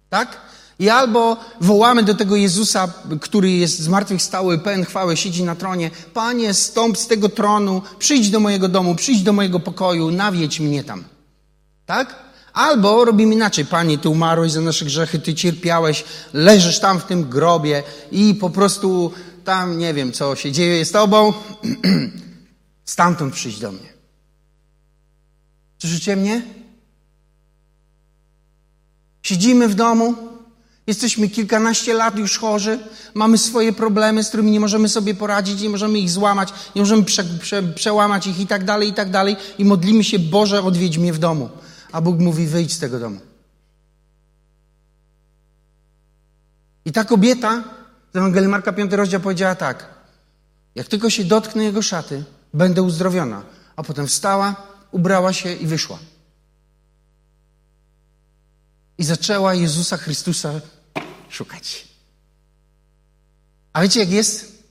Tak? 0.08 0.40
I 0.78 0.88
albo 0.88 1.36
wołamy 1.60 2.02
do 2.02 2.14
tego 2.14 2.36
Jezusa, 2.36 2.92
który 3.20 3.50
jest 3.50 3.78
zmartwychwstały, 3.78 4.58
pełen 4.58 4.84
chwały, 4.84 5.16
siedzi 5.16 5.44
na 5.44 5.54
tronie. 5.54 5.90
Panie, 6.14 6.54
stąp 6.54 6.98
z 6.98 7.06
tego 7.06 7.28
tronu, 7.28 7.82
przyjdź 7.98 8.30
do 8.30 8.40
mojego 8.40 8.68
domu, 8.68 8.94
przyjdź 8.94 9.22
do 9.22 9.32
mojego 9.32 9.60
pokoju, 9.60 10.10
nawiedź 10.10 10.60
mnie 10.60 10.84
tam. 10.84 11.04
Tak? 11.86 12.29
Albo 12.52 13.04
robimy 13.04 13.34
inaczej. 13.34 13.64
Panie, 13.64 13.98
Ty 13.98 14.08
umarłeś 14.08 14.52
za 14.52 14.60
nasze 14.60 14.84
grzechy, 14.84 15.18
Ty 15.18 15.34
cierpiałeś, 15.34 16.04
leżysz 16.32 16.80
tam 16.80 17.00
w 17.00 17.04
tym 17.04 17.24
grobie 17.24 17.82
i 18.12 18.34
po 18.34 18.50
prostu 18.50 19.12
tam, 19.44 19.78
nie 19.78 19.94
wiem, 19.94 20.12
co 20.12 20.36
się 20.36 20.52
dzieje 20.52 20.84
z 20.84 20.92
Tobą. 20.92 21.32
Stamtąd 22.84 23.34
przyjdź 23.34 23.58
do 23.58 23.72
mnie. 23.72 23.92
Słyszycie 25.78 26.16
mnie? 26.16 26.42
Siedzimy 29.22 29.68
w 29.68 29.74
domu, 29.74 30.14
jesteśmy 30.86 31.28
kilkanaście 31.28 31.94
lat 31.94 32.18
już 32.18 32.38
chorzy, 32.38 32.78
mamy 33.14 33.38
swoje 33.38 33.72
problemy, 33.72 34.24
z 34.24 34.28
którymi 34.28 34.50
nie 34.50 34.60
możemy 34.60 34.88
sobie 34.88 35.14
poradzić, 35.14 35.60
nie 35.60 35.68
możemy 35.68 35.98
ich 35.98 36.10
złamać, 36.10 36.48
nie 36.74 36.82
możemy 36.82 37.02
prze, 37.02 37.24
prze, 37.24 37.62
przełamać 37.62 38.26
ich 38.26 38.40
i 38.40 38.46
tak 38.46 38.64
dalej, 38.64 38.88
i 38.88 38.92
tak 38.92 39.10
dalej. 39.10 39.36
I 39.58 39.64
modlimy 39.64 40.04
się, 40.04 40.18
Boże, 40.18 40.62
odwiedź 40.62 40.98
mnie 40.98 41.12
w 41.12 41.18
domu. 41.18 41.48
A 41.92 42.00
Bóg 42.00 42.18
mówi, 42.18 42.46
wyjdź 42.46 42.72
z 42.72 42.78
tego 42.78 42.98
domu. 42.98 43.20
I 46.84 46.92
ta 46.92 47.04
kobieta 47.04 47.64
z 48.12 48.16
Ewangelii 48.16 48.48
Marka 48.48 48.72
5 48.72 48.92
rozdział 48.92 49.20
powiedziała 49.20 49.54
tak. 49.54 49.94
Jak 50.74 50.88
tylko 50.88 51.10
się 51.10 51.24
dotknę 51.24 51.64
jego 51.64 51.82
szaty, 51.82 52.24
będę 52.54 52.82
uzdrowiona. 52.82 53.42
A 53.76 53.82
potem 53.82 54.06
wstała, 54.06 54.56
ubrała 54.90 55.32
się 55.32 55.52
i 55.52 55.66
wyszła. 55.66 55.98
I 58.98 59.04
zaczęła 59.04 59.54
Jezusa 59.54 59.96
Chrystusa 59.96 60.60
szukać. 61.28 61.88
A 63.72 63.82
wiecie, 63.82 64.00
jak 64.00 64.10
jest? 64.10 64.62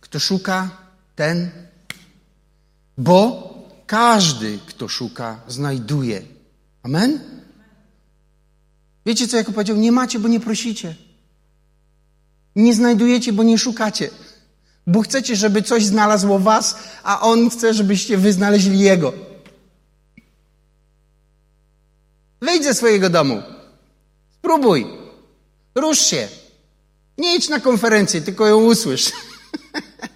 Kto 0.00 0.18
szuka, 0.18 0.70
ten. 1.16 1.50
Bo 2.98 3.48
każdy, 3.86 4.58
kto 4.66 4.88
szuka, 4.88 5.40
znajduje. 5.48 6.37
Amen? 6.88 7.20
Wiecie, 9.06 9.28
co 9.28 9.36
jako 9.36 9.52
powiedział? 9.52 9.76
Nie 9.76 9.92
macie, 9.92 10.18
bo 10.18 10.28
nie 10.28 10.40
prosicie. 10.40 10.94
Nie 12.56 12.74
znajdujecie, 12.74 13.32
bo 13.32 13.42
nie 13.42 13.58
szukacie. 13.58 14.10
Bo 14.86 15.02
chcecie, 15.02 15.36
żeby 15.36 15.62
coś 15.62 15.84
znalazło 15.84 16.38
was, 16.38 16.78
a 17.02 17.20
On 17.20 17.50
chce, 17.50 17.74
żebyście 17.74 18.18
wy 18.18 18.32
znaleźli 18.32 18.78
Jego. 18.78 19.12
Wyjdź 22.40 22.64
ze 22.64 22.74
swojego 22.74 23.10
domu. 23.10 23.42
Spróbuj. 24.38 24.86
Rusz 25.74 26.00
się. 26.00 26.28
Nie 27.18 27.36
idź 27.36 27.48
na 27.48 27.60
konferencję, 27.60 28.20
tylko 28.20 28.46
ją 28.46 28.64
usłysz. 28.64 29.12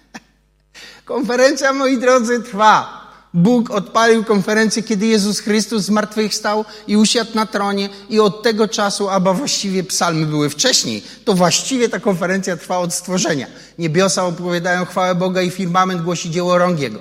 Konferencja, 1.05 1.73
moi 1.73 1.97
drodzy, 1.97 2.39
trwa. 2.39 3.02
Bóg 3.33 3.71
odpalił 3.71 4.23
konferencję, 4.23 4.83
kiedy 4.83 5.05
Jezus 5.05 5.39
Chrystus 5.39 5.83
zmartwychwstał 5.83 6.65
i 6.87 6.97
usiadł 6.97 7.35
na 7.35 7.45
tronie 7.45 7.89
i 8.09 8.19
od 8.19 8.43
tego 8.43 8.67
czasu, 8.67 9.09
albo 9.09 9.33
właściwie 9.33 9.83
psalmy 9.83 10.25
były 10.25 10.49
wcześniej, 10.49 11.03
to 11.25 11.33
właściwie 11.33 11.89
ta 11.89 11.99
konferencja 11.99 12.57
trwa 12.57 12.77
od 12.77 12.93
stworzenia. 12.93 13.47
Niebiosa 13.79 14.25
opowiadają 14.25 14.85
chwałę 14.85 15.15
Boga 15.15 15.41
i 15.41 15.49
firmament 15.49 16.01
głosi 16.01 16.31
dzieło 16.31 16.57
rąk 16.57 16.79
Jego. 16.79 16.99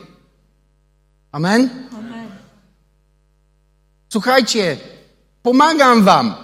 Amen? 1.32 1.70
Amen. 1.98 2.28
Słuchajcie, 4.08 4.76
pomagam 5.42 6.04
wam. 6.04 6.34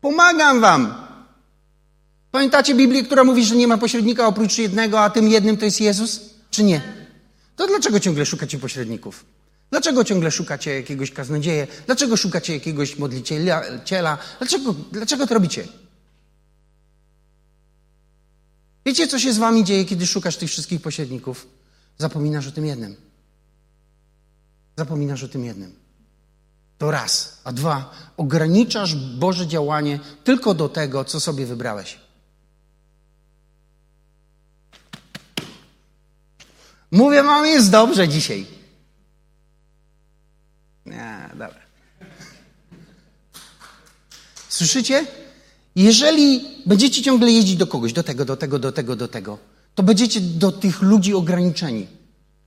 Pomagam 0.00 0.60
wam. 0.60 0.94
Pamiętacie 2.30 2.74
Biblię, 2.74 3.02
która 3.02 3.24
mówi, 3.24 3.44
że 3.44 3.56
nie 3.56 3.68
ma 3.68 3.78
pośrednika 3.78 4.26
oprócz 4.26 4.58
jednego, 4.58 5.00
a 5.00 5.10
tym 5.10 5.28
jednym 5.28 5.56
to 5.56 5.64
jest 5.64 5.80
Jezus? 5.80 6.20
Czy 6.50 6.64
nie? 6.64 7.05
To 7.56 7.66
dlaczego 7.66 8.00
ciągle 8.00 8.26
szukacie 8.26 8.58
pośredników? 8.58 9.24
Dlaczego 9.70 10.04
ciągle 10.04 10.30
szukacie 10.30 10.74
jakiegoś 10.74 11.10
kaznodzieja? 11.10 11.66
Dlaczego 11.86 12.16
szukacie 12.16 12.54
jakiegoś 12.54 12.98
modliciela? 12.98 13.62
Dlaczego, 14.38 14.74
dlaczego 14.92 15.26
to 15.26 15.34
robicie? 15.34 15.68
Wiecie, 18.86 19.08
co 19.08 19.18
się 19.18 19.32
z 19.32 19.38
wami 19.38 19.64
dzieje, 19.64 19.84
kiedy 19.84 20.06
szukasz 20.06 20.36
tych 20.36 20.50
wszystkich 20.50 20.82
pośredników? 20.82 21.46
Zapominasz 21.98 22.46
o 22.46 22.52
tym 22.52 22.66
jednym. 22.66 22.96
Zapominasz 24.78 25.22
o 25.22 25.28
tym 25.28 25.44
jednym. 25.44 25.74
To 26.78 26.90
raz. 26.90 27.38
A 27.44 27.52
dwa, 27.52 27.94
ograniczasz 28.16 28.94
Boże 28.94 29.46
działanie 29.46 30.00
tylko 30.24 30.54
do 30.54 30.68
tego, 30.68 31.04
co 31.04 31.20
sobie 31.20 31.46
wybrałeś. 31.46 32.05
Mówię, 36.90 37.22
mam 37.22 37.46
jest 37.46 37.70
dobrze 37.70 38.08
dzisiaj. 38.08 38.46
Nie, 40.86 41.28
dobra. 41.30 41.60
Słyszycie? 44.48 45.06
Jeżeli 45.76 46.44
będziecie 46.66 47.02
ciągle 47.02 47.30
jeździć 47.30 47.56
do 47.56 47.66
kogoś, 47.66 47.92
do 47.92 48.02
tego, 48.02 48.24
do 48.24 48.36
tego, 48.36 48.58
do 48.58 48.72
tego, 48.72 48.96
do 48.96 49.08
tego, 49.08 49.38
to 49.74 49.82
będziecie 49.82 50.20
do 50.20 50.52
tych 50.52 50.82
ludzi 50.82 51.14
ograniczeni. 51.14 51.86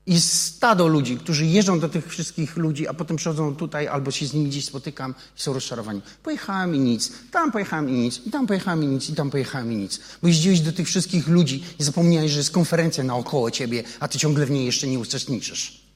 Jest 0.07 0.41
stado 0.41 0.87
ludzi, 0.87 1.17
którzy 1.17 1.45
jeżdżą 1.45 1.79
do 1.79 1.89
tych 1.89 2.07
wszystkich 2.07 2.57
ludzi, 2.57 2.87
a 2.87 2.93
potem 2.93 3.17
przychodzą 3.17 3.55
tutaj, 3.55 3.87
albo 3.87 4.11
się 4.11 4.27
z 4.27 4.33
nimi 4.33 4.49
gdzieś 4.49 4.65
spotykam 4.65 5.15
i 5.37 5.41
są 5.41 5.53
rozczarowani. 5.53 6.01
Pojechałem 6.23 6.75
i 6.75 6.79
nic, 6.79 7.11
tam 7.31 7.51
pojechałem 7.51 7.89
i 7.89 7.93
nic, 7.93 8.21
i 8.25 8.31
tam 8.31 8.47
pojechałem 8.47 8.83
i 8.83 8.87
nic, 8.87 9.09
i 9.09 9.13
tam 9.13 9.29
pojechałem 9.29 9.71
i 9.73 9.75
nic. 9.75 9.99
Bo 10.21 10.27
jeździłeś 10.27 10.59
do 10.59 10.71
tych 10.71 10.87
wszystkich 10.87 11.27
ludzi 11.27 11.63
i 11.79 11.83
zapomniałeś, 11.83 12.31
że 12.31 12.37
jest 12.37 12.51
konferencja 12.51 13.03
naokoło 13.03 13.51
ciebie, 13.51 13.83
a 13.99 14.07
ty 14.07 14.19
ciągle 14.19 14.45
w 14.45 14.51
niej 14.51 14.65
jeszcze 14.65 14.87
nie 14.87 14.99
uczestniczysz. 14.99 15.89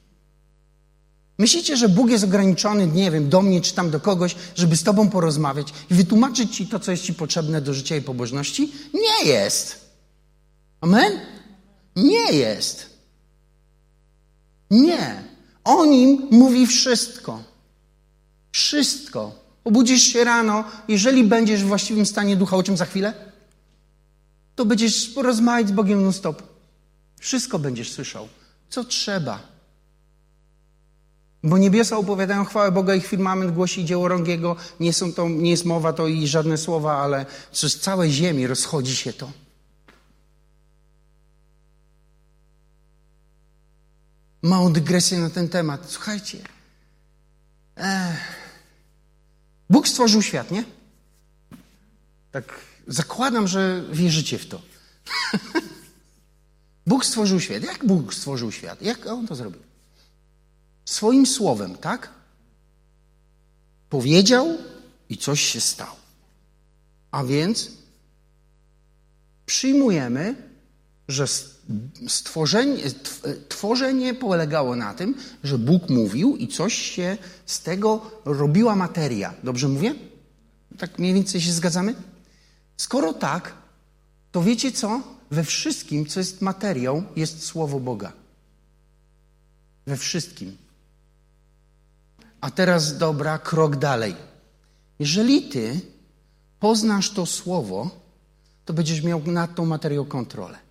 Myślicie, 1.38 1.76
że 1.76 1.88
Bóg 1.88 2.10
jest 2.10 2.24
ograniczony, 2.24 2.86
nie 2.86 3.10
wiem, 3.10 3.28
do 3.28 3.42
mnie 3.42 3.60
czy 3.60 3.74
tam 3.74 3.90
do 3.90 4.00
kogoś, 4.00 4.36
żeby 4.54 4.76
z 4.76 4.82
tobą 4.82 5.10
porozmawiać 5.10 5.68
i 5.90 5.94
wytłumaczyć 5.94 6.56
ci 6.56 6.66
to, 6.66 6.80
co 6.80 6.90
jest 6.90 7.02
ci 7.02 7.14
potrzebne 7.14 7.60
do 7.60 7.74
życia 7.74 7.96
i 7.96 8.02
pobożności? 8.02 8.72
Nie 8.94 9.30
jest. 9.30 9.90
Amen? 10.80 11.20
Nie 11.96 12.32
jest. 12.32 12.93
Nie. 14.70 15.22
O 15.64 15.86
nim 15.86 16.28
mówi 16.30 16.66
wszystko. 16.66 17.42
Wszystko. 18.52 19.32
Obudzisz 19.64 20.02
się 20.02 20.24
rano, 20.24 20.64
jeżeli 20.88 21.24
będziesz 21.24 21.64
w 21.64 21.66
właściwym 21.66 22.06
stanie 22.06 22.36
ducha, 22.36 22.56
o 22.56 22.62
czym 22.62 22.76
za 22.76 22.84
chwilę? 22.84 23.14
To 24.54 24.64
będziesz 24.64 25.16
rozmawiać 25.16 25.68
z 25.68 25.72
Bogiem 25.72 26.02
non-stop. 26.02 26.42
Wszystko 27.20 27.58
będziesz 27.58 27.92
słyszał. 27.92 28.28
Co 28.68 28.84
trzeba. 28.84 29.54
Bo 31.42 31.58
niebiosa 31.58 31.98
opowiadają 31.98 32.44
chwałę 32.44 32.72
Boga 32.72 32.94
i 32.94 33.00
firmament 33.00 33.52
głosi 33.52 33.84
dzieło 33.84 34.08
rągiego. 34.08 34.56
Nie, 34.80 34.92
są 34.92 35.12
to, 35.12 35.28
nie 35.28 35.50
jest 35.50 35.64
mowa 35.64 35.92
to 35.92 36.08
i 36.08 36.26
żadne 36.26 36.58
słowa, 36.58 36.96
ale 36.96 37.26
przez 37.52 37.80
całe 37.80 38.10
ziemi 38.10 38.46
rozchodzi 38.46 38.96
się 38.96 39.12
to. 39.12 39.30
Małą 44.44 44.72
dygresję 44.72 45.18
na 45.18 45.30
ten 45.30 45.48
temat. 45.48 45.90
Słuchajcie. 45.90 46.38
Bóg 49.70 49.88
stworzył 49.88 50.22
świat, 50.22 50.50
nie? 50.50 50.64
Tak 52.32 52.60
zakładam, 52.86 53.48
że 53.48 53.84
wierzycie 53.92 54.38
w 54.38 54.46
to. 54.46 54.62
Bóg 56.86 57.04
stworzył 57.04 57.40
świat. 57.40 57.62
Jak 57.62 57.86
Bóg 57.86 58.14
stworzył 58.14 58.52
świat? 58.52 58.82
Jak 58.82 59.06
on 59.06 59.26
to 59.26 59.34
zrobił? 59.34 59.60
Swoim 60.84 61.26
słowem, 61.26 61.76
tak? 61.76 62.10
Powiedział 63.90 64.58
i 65.08 65.18
coś 65.18 65.40
się 65.40 65.60
stało. 65.60 65.96
A 67.10 67.24
więc 67.24 67.70
przyjmujemy, 69.46 70.43
że 71.08 71.26
stworzenie, 72.08 72.82
tworzenie 73.48 74.14
polegało 74.14 74.76
na 74.76 74.94
tym, 74.94 75.14
że 75.44 75.58
Bóg 75.58 75.90
mówił 75.90 76.36
i 76.36 76.48
coś 76.48 76.74
się 76.74 77.18
z 77.46 77.62
tego 77.62 78.10
robiła 78.24 78.76
materia. 78.76 79.34
Dobrze 79.44 79.68
mówię? 79.68 79.94
Tak 80.78 80.98
mniej 80.98 81.14
więcej 81.14 81.40
się 81.40 81.52
zgadzamy? 81.52 81.94
Skoro 82.76 83.12
tak, 83.12 83.52
to 84.32 84.42
wiecie 84.42 84.72
co? 84.72 85.00
We 85.30 85.44
wszystkim, 85.44 86.06
co 86.06 86.20
jest 86.20 86.42
materią, 86.42 87.04
jest 87.16 87.42
Słowo 87.42 87.80
Boga. 87.80 88.12
We 89.86 89.96
wszystkim. 89.96 90.56
A 92.40 92.50
teraz 92.50 92.98
dobra, 92.98 93.38
krok 93.38 93.76
dalej. 93.76 94.14
Jeżeli 94.98 95.42
ty 95.42 95.80
poznasz 96.60 97.10
to 97.10 97.26
Słowo, 97.26 97.90
to 98.64 98.72
będziesz 98.72 99.02
miał 99.02 99.22
nad 99.26 99.54
tą 99.54 99.66
materią 99.66 100.04
kontrolę. 100.04 100.63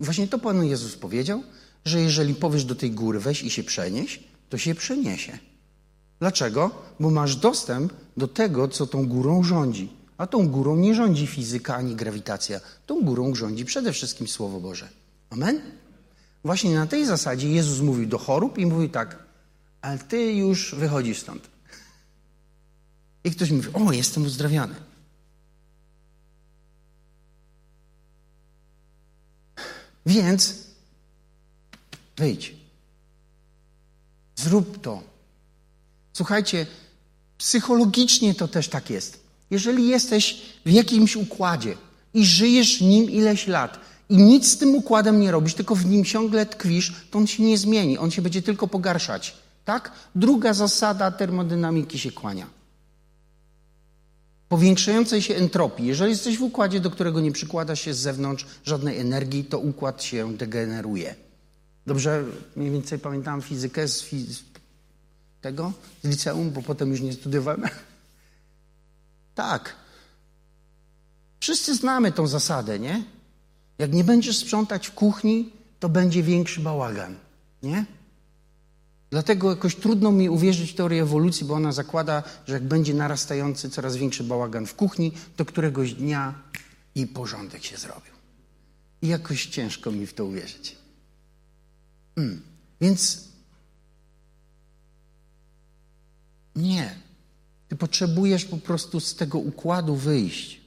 Właśnie 0.00 0.28
to 0.28 0.38
Pan 0.38 0.64
Jezus 0.64 0.96
powiedział, 0.96 1.42
że 1.84 2.00
jeżeli 2.00 2.34
powiesz 2.34 2.64
do 2.64 2.74
tej 2.74 2.90
góry 2.90 3.20
weź 3.20 3.42
i 3.42 3.50
się 3.50 3.62
przenieś, 3.62 4.20
to 4.48 4.58
się 4.58 4.74
przeniesie. 4.74 5.38
Dlaczego? 6.20 6.70
Bo 7.00 7.10
masz 7.10 7.36
dostęp 7.36 7.92
do 8.16 8.28
tego, 8.28 8.68
co 8.68 8.86
tą 8.86 9.06
górą 9.06 9.42
rządzi. 9.42 9.88
A 10.18 10.26
tą 10.26 10.48
górą 10.48 10.76
nie 10.76 10.94
rządzi 10.94 11.26
fizyka 11.26 11.74
ani 11.76 11.94
grawitacja. 11.94 12.60
Tą 12.86 13.02
górą 13.02 13.34
rządzi 13.34 13.64
przede 13.64 13.92
wszystkim 13.92 14.28
Słowo 14.28 14.60
Boże. 14.60 14.88
Amen? 15.30 15.60
Właśnie 16.44 16.74
na 16.74 16.86
tej 16.86 17.06
zasadzie 17.06 17.50
Jezus 17.50 17.80
mówił 17.80 18.06
do 18.06 18.18
chorób 18.18 18.58
i 18.58 18.66
mówił 18.66 18.88
tak, 18.88 19.18
ale 19.80 19.98
ty 19.98 20.32
już 20.32 20.74
wychodzisz 20.74 21.18
stąd. 21.18 21.48
I 23.24 23.30
ktoś 23.30 23.50
mówi, 23.50 23.68
o, 23.74 23.92
jestem 23.92 24.26
uzdrawiany. 24.26 24.74
Więc 30.06 30.54
wyjdź. 32.16 32.54
Zrób 34.36 34.82
to. 34.82 35.02
Słuchajcie, 36.12 36.66
psychologicznie 37.38 38.34
to 38.34 38.48
też 38.48 38.68
tak 38.68 38.90
jest. 38.90 39.20
Jeżeli 39.50 39.88
jesteś 39.88 40.42
w 40.66 40.70
jakimś 40.70 41.16
układzie 41.16 41.76
i 42.14 42.24
żyjesz 42.24 42.80
nim 42.80 43.10
ileś 43.10 43.46
lat 43.46 43.80
i 44.08 44.16
nic 44.16 44.50
z 44.50 44.58
tym 44.58 44.74
układem 44.74 45.20
nie 45.20 45.30
robisz, 45.30 45.54
tylko 45.54 45.74
w 45.74 45.86
nim 45.86 46.04
ciągle 46.04 46.46
tkwisz, 46.46 46.92
to 47.10 47.18
on 47.18 47.26
się 47.26 47.42
nie 47.42 47.58
zmieni, 47.58 47.98
on 47.98 48.10
się 48.10 48.22
będzie 48.22 48.42
tylko 48.42 48.68
pogarszać. 48.68 49.34
Tak? 49.64 49.92
Druga 50.14 50.54
zasada 50.54 51.10
termodynamiki 51.10 51.98
się 51.98 52.12
kłania. 52.12 52.55
Powiększającej 54.48 55.22
się 55.22 55.34
entropii. 55.34 55.86
Jeżeli 55.86 56.10
jesteś 56.10 56.38
w 56.38 56.42
układzie, 56.42 56.80
do 56.80 56.90
którego 56.90 57.20
nie 57.20 57.32
przykłada 57.32 57.76
się 57.76 57.94
z 57.94 57.98
zewnątrz 57.98 58.46
żadnej 58.64 58.98
energii, 58.98 59.44
to 59.44 59.58
układ 59.58 60.02
się 60.02 60.36
degeneruje. 60.36 61.14
Dobrze, 61.86 62.24
mniej 62.56 62.70
więcej 62.70 62.98
pamiętam 62.98 63.42
fizykę 63.42 63.88
z, 63.88 64.10
tego, 65.40 65.72
z 66.04 66.08
liceum, 66.08 66.50
bo 66.50 66.62
potem 66.62 66.90
już 66.90 67.00
nie 67.00 67.12
studiowałem. 67.12 67.62
tak. 69.34 69.76
Wszyscy 71.40 71.74
znamy 71.74 72.12
tą 72.12 72.26
zasadę, 72.26 72.78
nie? 72.78 73.04
Jak 73.78 73.92
nie 73.92 74.04
będziesz 74.04 74.38
sprzątać 74.38 74.88
w 74.88 74.94
kuchni, 74.94 75.52
to 75.80 75.88
będzie 75.88 76.22
większy 76.22 76.60
bałagan, 76.60 77.16
nie? 77.62 77.84
Dlatego 79.10 79.50
jakoś 79.50 79.76
trudno 79.76 80.12
mi 80.12 80.28
uwierzyć 80.28 80.70
w 80.70 80.74
teorię 80.74 81.02
ewolucji, 81.02 81.46
bo 81.46 81.54
ona 81.54 81.72
zakłada, 81.72 82.22
że 82.46 82.54
jak 82.54 82.64
będzie 82.64 82.94
narastający 82.94 83.70
coraz 83.70 83.96
większy 83.96 84.24
bałagan 84.24 84.66
w 84.66 84.74
kuchni, 84.74 85.12
to 85.36 85.44
któregoś 85.44 85.94
dnia 85.94 86.34
i 86.94 87.06
porządek 87.06 87.64
się 87.64 87.76
zrobił. 87.76 88.12
I 89.02 89.08
jakoś 89.08 89.46
ciężko 89.46 89.90
mi 89.92 90.06
w 90.06 90.14
to 90.14 90.24
uwierzyć. 90.24 90.76
Hmm. 92.14 92.42
Więc 92.80 93.24
nie. 96.56 96.96
Ty 97.68 97.76
potrzebujesz 97.76 98.44
po 98.44 98.56
prostu 98.56 99.00
z 99.00 99.14
tego 99.14 99.38
układu 99.38 99.96
wyjść. 99.96 100.65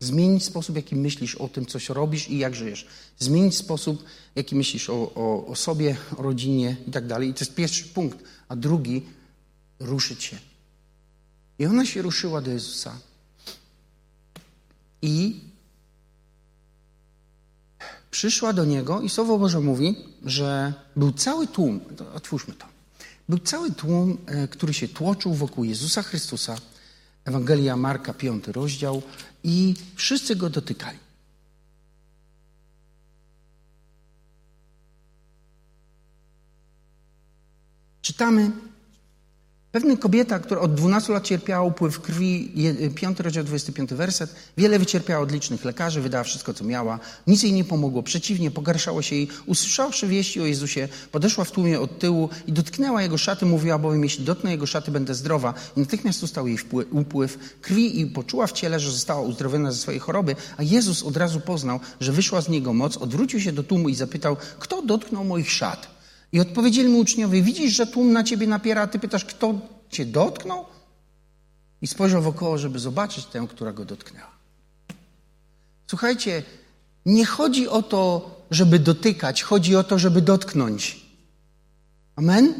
Zmienić 0.00 0.44
sposób, 0.44 0.72
w 0.72 0.76
jaki 0.76 0.96
myślisz 0.96 1.34
o 1.34 1.48
tym, 1.48 1.66
coś 1.66 1.88
robisz 1.88 2.28
i 2.28 2.38
jak 2.38 2.54
żyjesz. 2.54 2.86
Zmienić 3.18 3.56
sposób, 3.56 4.04
w 4.04 4.36
jaki 4.36 4.54
myślisz 4.54 4.90
o, 4.90 5.12
o, 5.14 5.46
o 5.46 5.56
sobie, 5.56 5.96
o 6.16 6.22
rodzinie 6.22 6.76
i 6.88 6.90
tak 6.90 7.06
dalej. 7.06 7.28
I 7.28 7.34
to 7.34 7.40
jest 7.40 7.54
pierwszy 7.54 7.84
punkt. 7.84 8.18
A 8.48 8.56
drugi, 8.56 9.02
ruszyć 9.80 10.24
się. 10.24 10.38
I 11.58 11.66
ona 11.66 11.86
się 11.86 12.02
ruszyła 12.02 12.40
do 12.40 12.50
Jezusa. 12.50 12.98
I 15.02 15.40
przyszła 18.10 18.52
do 18.52 18.64
Niego 18.64 19.00
i 19.00 19.08
Słowo 19.08 19.38
Boże 19.38 19.60
mówi, 19.60 19.96
że 20.24 20.74
był 20.96 21.12
cały 21.12 21.46
tłum, 21.46 21.80
otwórzmy 22.14 22.54
to, 22.54 22.66
był 23.28 23.38
cały 23.38 23.70
tłum, 23.70 24.18
e, 24.26 24.48
który 24.48 24.74
się 24.74 24.88
tłoczył 24.88 25.34
wokół 25.34 25.64
Jezusa 25.64 26.02
Chrystusa, 26.02 26.56
Ewangelia 27.26 27.76
Marka, 27.76 28.14
piąty 28.14 28.52
rozdział, 28.52 29.02
i 29.44 29.74
wszyscy 29.94 30.36
go 30.36 30.50
dotykali. 30.50 30.98
Czytamy, 38.02 38.50
pewna 39.76 39.96
kobieta, 39.96 40.38
która 40.38 40.60
od 40.60 40.74
12 40.74 41.12
lat 41.12 41.24
cierpiała 41.24 41.66
upływ 41.66 42.00
krwi, 42.00 42.52
5 42.94 43.20
rozdział 43.20 43.44
25 43.44 43.94
werset, 43.94 44.34
wiele 44.56 44.78
wycierpiała 44.78 45.22
od 45.22 45.32
licznych 45.32 45.64
lekarzy, 45.64 46.00
wydała 46.00 46.24
wszystko, 46.24 46.54
co 46.54 46.64
miała, 46.64 46.98
nic 47.26 47.42
jej 47.42 47.52
nie 47.52 47.64
pomogło, 47.64 48.02
przeciwnie, 48.02 48.50
pogarszało 48.50 49.02
się 49.02 49.16
jej. 49.16 49.28
Usłyszawszy 49.46 50.06
wieści 50.06 50.40
o 50.40 50.46
Jezusie, 50.46 50.88
podeszła 51.12 51.44
w 51.44 51.50
tłumie 51.50 51.80
od 51.80 51.98
tyłu 51.98 52.28
i 52.46 52.52
dotknęła 52.52 53.02
jego 53.02 53.18
szaty, 53.18 53.46
mówiła 53.46 53.78
bowiem, 53.78 54.02
jeśli 54.02 54.24
dotknę 54.24 54.50
jego 54.50 54.66
szaty, 54.66 54.90
będę 54.90 55.14
zdrowa. 55.14 55.54
I 55.76 55.80
natychmiast 55.80 56.22
ustał 56.22 56.46
jej 56.46 56.58
upływ 56.90 57.38
krwi 57.60 58.00
i 58.00 58.06
poczuła 58.06 58.46
w 58.46 58.52
ciele, 58.52 58.80
że 58.80 58.90
została 58.90 59.20
uzdrowiona 59.20 59.72
ze 59.72 59.78
swojej 59.78 60.00
choroby, 60.00 60.36
a 60.56 60.62
Jezus 60.62 61.02
od 61.02 61.16
razu 61.16 61.40
poznał, 61.40 61.80
że 62.00 62.12
wyszła 62.12 62.40
z 62.40 62.48
niego 62.48 62.72
moc, 62.72 62.96
odwrócił 62.96 63.40
się 63.40 63.52
do 63.52 63.62
tłumu 63.62 63.88
i 63.88 63.94
zapytał, 63.94 64.36
kto 64.58 64.82
dotknął 64.82 65.24
moich 65.24 65.50
szat? 65.50 65.95
I 66.32 66.40
odpowiedzieli 66.40 66.88
mu 66.88 66.98
uczniowie, 66.98 67.42
widzisz, 67.42 67.72
że 67.72 67.86
tłum 67.86 68.12
na 68.12 68.24
ciebie 68.24 68.46
napiera, 68.46 68.82
a 68.82 68.86
ty 68.86 68.98
pytasz, 68.98 69.24
kto 69.24 69.54
cię 69.90 70.06
dotknął? 70.06 70.64
I 71.82 71.86
spojrzał 71.86 72.22
wokoło, 72.22 72.58
żeby 72.58 72.78
zobaczyć 72.78 73.24
tę, 73.26 73.46
która 73.50 73.72
go 73.72 73.84
dotknęła. 73.84 74.30
Słuchajcie, 75.86 76.42
nie 77.06 77.26
chodzi 77.26 77.68
o 77.68 77.82
to, 77.82 78.30
żeby 78.50 78.78
dotykać, 78.78 79.42
chodzi 79.42 79.76
o 79.76 79.84
to, 79.84 79.98
żeby 79.98 80.22
dotknąć. 80.22 81.06
Amen? 82.16 82.54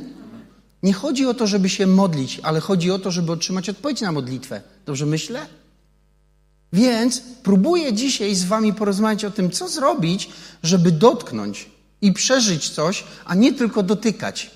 Nie 0.83 0.93
chodzi 0.93 1.27
o 1.27 1.35
to, 1.35 1.47
żeby 1.47 1.69
się 1.69 1.87
modlić, 1.87 2.41
ale 2.43 2.61
chodzi 2.61 2.91
o 2.91 2.99
to, 2.99 3.11
żeby 3.11 3.33
otrzymać 3.33 3.69
odpowiedź 3.69 4.01
na 4.01 4.13
modlitwę. 4.13 4.63
Dobrze 4.87 5.07
myślę? 5.07 5.47
Więc 6.73 7.23
próbuję 7.43 7.93
dzisiaj 7.93 8.35
z 8.35 8.45
Wami 8.45 8.73
porozmawiać 8.73 9.25
o 9.25 9.31
tym, 9.31 9.51
co 9.51 9.69
zrobić, 9.69 10.31
żeby 10.63 10.93
dotknąć 10.93 11.71
i 12.01 12.13
przeżyć 12.13 12.71
coś, 12.71 13.05
a 13.25 13.35
nie 13.35 13.53
tylko 13.53 13.83
dotykać. 13.83 14.51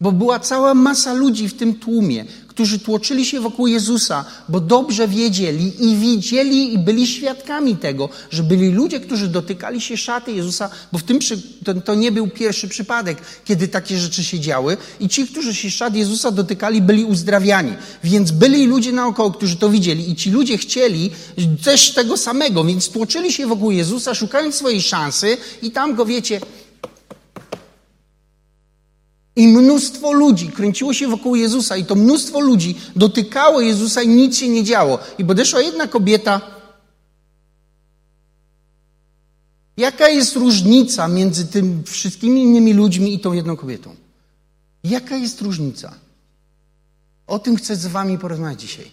Bo 0.00 0.12
była 0.12 0.40
cała 0.40 0.74
masa 0.74 1.12
ludzi 1.12 1.48
w 1.48 1.56
tym 1.56 1.74
tłumie, 1.74 2.24
którzy 2.58 2.78
tłoczyli 2.78 3.24
się 3.24 3.40
wokół 3.40 3.66
Jezusa, 3.66 4.24
bo 4.48 4.60
dobrze 4.60 5.08
wiedzieli 5.08 5.72
i 5.84 5.96
widzieli 5.96 6.74
i 6.74 6.78
byli 6.78 7.06
świadkami 7.06 7.76
tego, 7.76 8.08
że 8.30 8.42
byli 8.42 8.70
ludzie, 8.70 9.00
którzy 9.00 9.28
dotykali 9.28 9.80
się 9.80 9.96
szaty 9.96 10.32
Jezusa, 10.32 10.70
bo 10.92 10.98
w 10.98 11.02
tym 11.02 11.18
to, 11.64 11.74
to 11.74 11.94
nie 11.94 12.12
był 12.12 12.28
pierwszy 12.28 12.68
przypadek, 12.68 13.18
kiedy 13.44 13.68
takie 13.68 13.98
rzeczy 13.98 14.24
się 14.24 14.40
działy 14.40 14.76
i 15.00 15.08
ci, 15.08 15.26
którzy 15.26 15.54
się 15.54 15.70
szat 15.70 15.96
Jezusa 15.96 16.30
dotykali, 16.30 16.82
byli 16.82 17.04
uzdrawiani. 17.04 17.72
Więc 18.04 18.30
byli 18.30 18.66
ludzie 18.66 18.92
naokoło, 18.92 19.30
którzy 19.30 19.56
to 19.56 19.70
widzieli 19.70 20.10
i 20.10 20.16
ci 20.16 20.30
ludzie 20.30 20.58
chcieli 20.58 21.10
też 21.64 21.94
tego 21.94 22.16
samego, 22.16 22.64
więc 22.64 22.88
tłoczyli 22.88 23.32
się 23.32 23.46
wokół 23.46 23.70
Jezusa, 23.70 24.14
szukając 24.14 24.54
swojej 24.54 24.82
szansy 24.82 25.36
i 25.62 25.70
tam 25.70 25.94
go, 25.94 26.06
wiecie, 26.06 26.40
i 29.38 29.48
mnóstwo 29.48 30.12
ludzi 30.12 30.48
kręciło 30.48 30.94
się 30.94 31.08
wokół 31.08 31.36
Jezusa, 31.36 31.76
i 31.76 31.84
to 31.84 31.94
mnóstwo 31.94 32.40
ludzi 32.40 32.78
dotykało 32.96 33.60
Jezusa 33.60 34.02
i 34.02 34.08
nic 34.08 34.38
się 34.38 34.48
nie 34.48 34.64
działo. 34.64 34.98
I 35.18 35.24
podeszła 35.24 35.60
jedna 35.60 35.86
kobieta. 35.86 36.40
Jaka 39.76 40.08
jest 40.08 40.36
różnica 40.36 41.08
między 41.08 41.46
tym 41.46 41.84
wszystkimi 41.84 42.42
innymi 42.42 42.72
ludźmi 42.72 43.14
i 43.14 43.20
tą 43.20 43.32
jedną 43.32 43.56
kobietą? 43.56 43.94
Jaka 44.84 45.16
jest 45.16 45.40
różnica? 45.40 45.94
O 47.26 47.38
tym 47.38 47.56
chcę 47.56 47.76
z 47.76 47.86
Wami 47.86 48.18
porozmawiać 48.18 48.60
dzisiaj. 48.60 48.90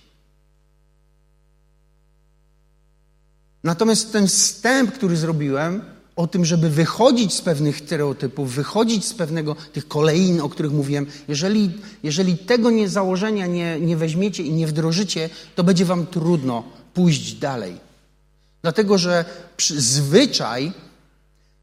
Natomiast 3.63 4.11
ten 4.11 4.27
wstęp, 4.27 4.91
który 4.91 5.17
zrobiłem, 5.17 5.81
o 6.15 6.27
tym, 6.27 6.45
żeby 6.45 6.69
wychodzić 6.69 7.33
z 7.33 7.41
pewnych 7.41 7.77
stereotypów, 7.77 8.53
wychodzić 8.53 9.05
z 9.05 9.13
pewnego 9.13 9.55
tych 9.73 9.87
kolejn, 9.87 10.41
o 10.41 10.49
których 10.49 10.71
mówiłem. 10.71 11.05
Jeżeli, 11.27 11.71
jeżeli 12.03 12.37
tego 12.37 12.71
nie, 12.71 12.89
założenia 12.89 13.45
nie, 13.45 13.79
nie 13.79 13.97
weźmiecie 13.97 14.43
i 14.43 14.51
nie 14.51 14.67
wdrożycie, 14.67 15.29
to 15.55 15.63
będzie 15.63 15.85
wam 15.85 16.07
trudno 16.07 16.63
pójść 16.93 17.33
dalej. 17.33 17.77
Dlatego, 18.61 18.97
że 18.97 19.25
zwyczaj, 19.77 20.71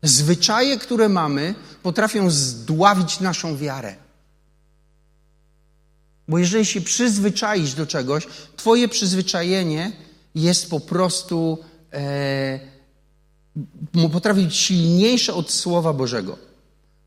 zwyczaje, 0.03 0.79
które 0.79 1.09
mamy, 1.09 1.55
potrafią 1.83 2.31
zdławić 2.31 3.21
naszą 3.21 3.57
wiarę. 3.57 3.95
Bo 6.29 6.39
jeżeli 6.39 6.67
się 6.67 6.81
przyzwyczaisz 6.81 7.75
do 7.75 7.87
czegoś, 7.87 8.27
twoje 8.57 8.89
przyzwyczajenie 8.89 9.93
jest 10.35 10.71
po 10.71 10.81
prostu... 10.81 11.59
E, 11.93 12.73
potrafi 14.13 14.43
być 14.43 14.57
silniejsze 14.57 15.35
od 15.35 15.51
Słowa 15.51 15.93
Bożego. 15.93 16.39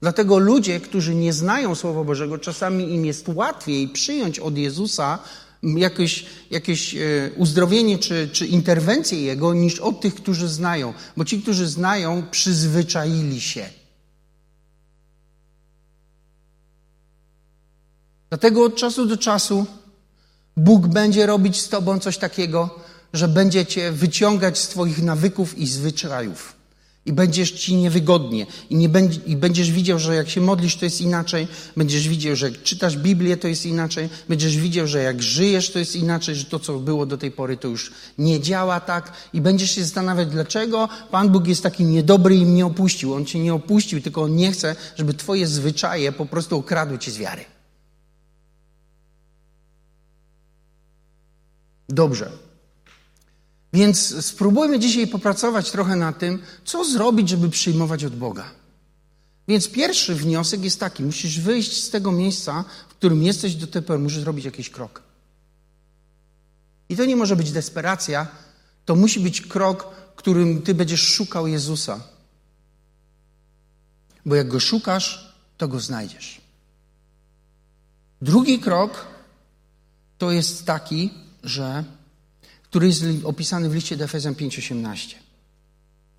Dlatego 0.02 0.38
ludzie, 0.38 0.80
którzy 0.80 1.16
nie 1.16 1.34
znają 1.34 1.76
Słowa 1.76 2.04
Bożego, 2.04 2.38
czasami 2.38 2.94
im 2.94 3.06
jest 3.06 3.28
łatwiej 3.28 3.88
przyjąć 3.88 4.40
od 4.40 4.58
Jezusa 4.58 5.20
jakieś, 5.64 6.26
jakieś 6.52 6.96
e, 6.96 7.00
uzdrowienie 7.38 7.98
czy, 7.98 8.30
czy 8.32 8.48
interwencję 8.48 9.22
Jego, 9.22 9.54
niż 9.54 9.80
od 9.80 10.02
tych, 10.02 10.16
którzy 10.16 10.48
znają. 10.48 10.94
Bo 11.18 11.26
ci, 11.26 11.42
którzy 11.42 11.68
znają, 11.68 12.24
przyzwyczaili 12.32 13.42
się. 13.42 13.70
Dlatego 18.30 18.64
od 18.64 18.76
czasu 18.76 19.06
do 19.06 19.18
czasu 19.18 19.66
Bóg 20.58 20.88
będzie 20.88 21.26
robić 21.26 21.62
z 21.62 21.70
Tobą 21.70 22.00
coś 22.00 22.18
takiego, 22.18 22.80
że 23.14 23.28
będzie 23.28 23.66
Cię 23.66 23.92
wyciągać 23.92 24.58
z 24.58 24.68
Twoich 24.68 25.04
nawyków 25.04 25.58
i 25.58 25.68
zwyczajów. 25.68 26.56
I 27.06 27.14
będziesz 27.14 27.52
Ci 27.52 27.76
niewygodnie. 27.76 28.46
I, 28.70 28.76
nie 28.76 28.90
będzie, 28.90 29.20
I 29.26 29.36
będziesz 29.36 29.72
widział, 29.72 30.00
że 30.00 30.16
jak 30.16 30.30
się 30.30 30.42
modlisz, 30.42 30.76
to 30.76 30.86
jest 30.86 31.02
inaczej. 31.02 31.48
Będziesz 31.78 32.08
widział, 32.08 32.36
że 32.36 32.50
jak 32.50 32.64
czytasz 32.64 32.98
Biblię, 32.98 33.38
to 33.38 33.48
jest 33.48 33.66
inaczej. 33.66 34.10
Będziesz 34.30 34.58
widział, 34.58 34.88
że 34.88 35.04
jak 35.04 35.24
żyjesz, 35.24 35.72
to 35.72 35.80
jest 35.80 35.96
inaczej, 35.96 36.36
że 36.36 36.46
to, 36.46 36.60
co 36.60 36.80
było 36.80 37.06
do 37.06 37.18
tej 37.18 37.32
pory, 37.32 37.58
to 37.58 37.68
już 37.68 37.92
nie 38.18 38.40
działa 38.40 38.80
tak. 38.80 39.14
I 39.34 39.42
będziesz 39.42 39.72
się 39.72 39.84
zastanawiać, 39.84 40.28
dlaczego 40.28 40.90
Pan 41.12 41.30
Bóg 41.30 41.48
jest 41.48 41.64
taki 41.64 41.84
niedobry 41.84 42.36
i 42.36 42.46
mnie 42.46 42.66
opuścił. 42.66 43.14
On 43.14 43.26
Cię 43.26 43.40
nie 43.40 43.54
opuścił, 43.54 44.02
tylko 44.02 44.22
On 44.22 44.36
nie 44.36 44.52
chce, 44.52 44.76
żeby 44.96 45.14
Twoje 45.14 45.48
zwyczaje 45.48 46.12
po 46.12 46.26
prostu 46.26 46.58
okradły 46.58 47.00
Cię 47.00 47.12
z 47.12 47.18
wiary. 47.18 47.46
Dobrze. 51.90 52.45
Więc 53.76 54.26
spróbujmy 54.26 54.80
dzisiaj 54.80 55.08
popracować 55.08 55.72
trochę 55.72 55.96
nad 55.96 56.20
tym, 56.20 56.40
co 56.66 56.86
zrobić, 56.86 57.30
żeby 57.30 57.50
przyjmować 57.50 58.04
od 58.04 58.16
Boga. 58.16 58.52
Więc 59.48 59.68
pierwszy 59.70 60.16
wniosek 60.16 60.64
jest 60.64 60.80
taki: 60.80 61.04
musisz 61.04 61.40
wyjść 61.40 61.84
z 61.84 61.90
tego 61.90 62.12
miejsca, 62.12 62.66
w 62.90 62.94
którym 62.94 63.24
jesteś 63.24 63.56
do 63.56 63.68
tej 63.68 63.82
pory, 63.82 64.00
musisz 64.00 64.20
zrobić 64.20 64.46
jakiś 64.46 64.70
krok. 64.70 65.02
I 66.90 66.96
to 66.96 67.06
nie 67.06 67.16
może 67.16 67.36
być 67.36 67.52
desperacja, 67.52 68.28
to 68.86 68.96
musi 68.96 69.20
być 69.20 69.42
krok, 69.42 69.88
którym 70.16 70.62
ty 70.62 70.74
będziesz 70.74 71.02
szukał 71.02 71.48
Jezusa. 71.48 72.00
Bo 74.26 74.36
jak 74.36 74.48
go 74.48 74.60
szukasz, 74.60 75.36
to 75.58 75.68
go 75.68 75.80
znajdziesz. 75.80 76.42
Drugi 78.22 78.60
krok 78.60 79.06
to 80.18 80.32
jest 80.32 80.66
taki, 80.66 81.14
że 81.44 81.84
który 82.76 82.88
jest 82.88 83.04
opisany 83.24 83.70
w 83.70 83.76
liście 83.76 83.98
do 83.98 84.06
Efezjan 84.06 84.34
5:18. 84.34 85.16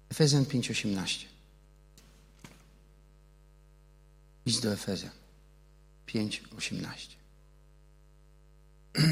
Efezjan 0.08 0.44
5:18. 0.44 1.24
List 4.46 4.62
do 4.62 4.72
Efezjan 4.72 5.10
5:18. 6.06 7.16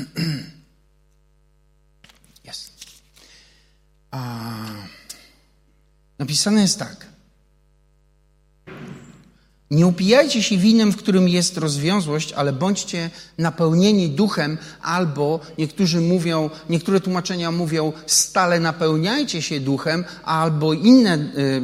Jest. 2.45 2.73
Napisane 6.19 6.61
jest 6.61 6.79
tak. 6.79 7.07
Nie 9.75 9.87
upijajcie 9.87 10.43
się 10.43 10.59
winem, 10.59 10.93
w 10.93 10.97
którym 10.97 11.29
jest 11.29 11.59
rozwiązłość, 11.59 12.33
ale 12.33 12.53
bądźcie 12.53 13.11
napełnieni 13.39 14.09
duchem, 14.09 14.59
albo 14.83 15.41
niektórzy 15.59 16.01
mówią, 16.01 16.51
niektóre 16.71 17.01
tłumaczenia 17.01 17.51
mówią, 17.51 17.93
stale 18.07 18.61
napełniajcie 18.61 19.43
się 19.43 19.61
duchem, 19.61 20.05
albo 20.25 20.73
inne 20.73 21.19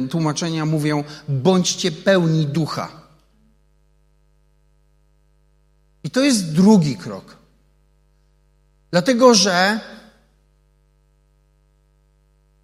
y, 0.05 0.07
tłumaczenia 0.07 0.65
mówią, 0.65 1.03
bądźcie 1.29 1.91
pełni 1.91 2.45
ducha. 2.45 2.87
I 6.03 6.09
to 6.09 6.21
jest 6.21 6.53
drugi 6.53 6.95
krok. 6.95 7.37
Dlatego, 8.91 9.35
że 9.35 9.79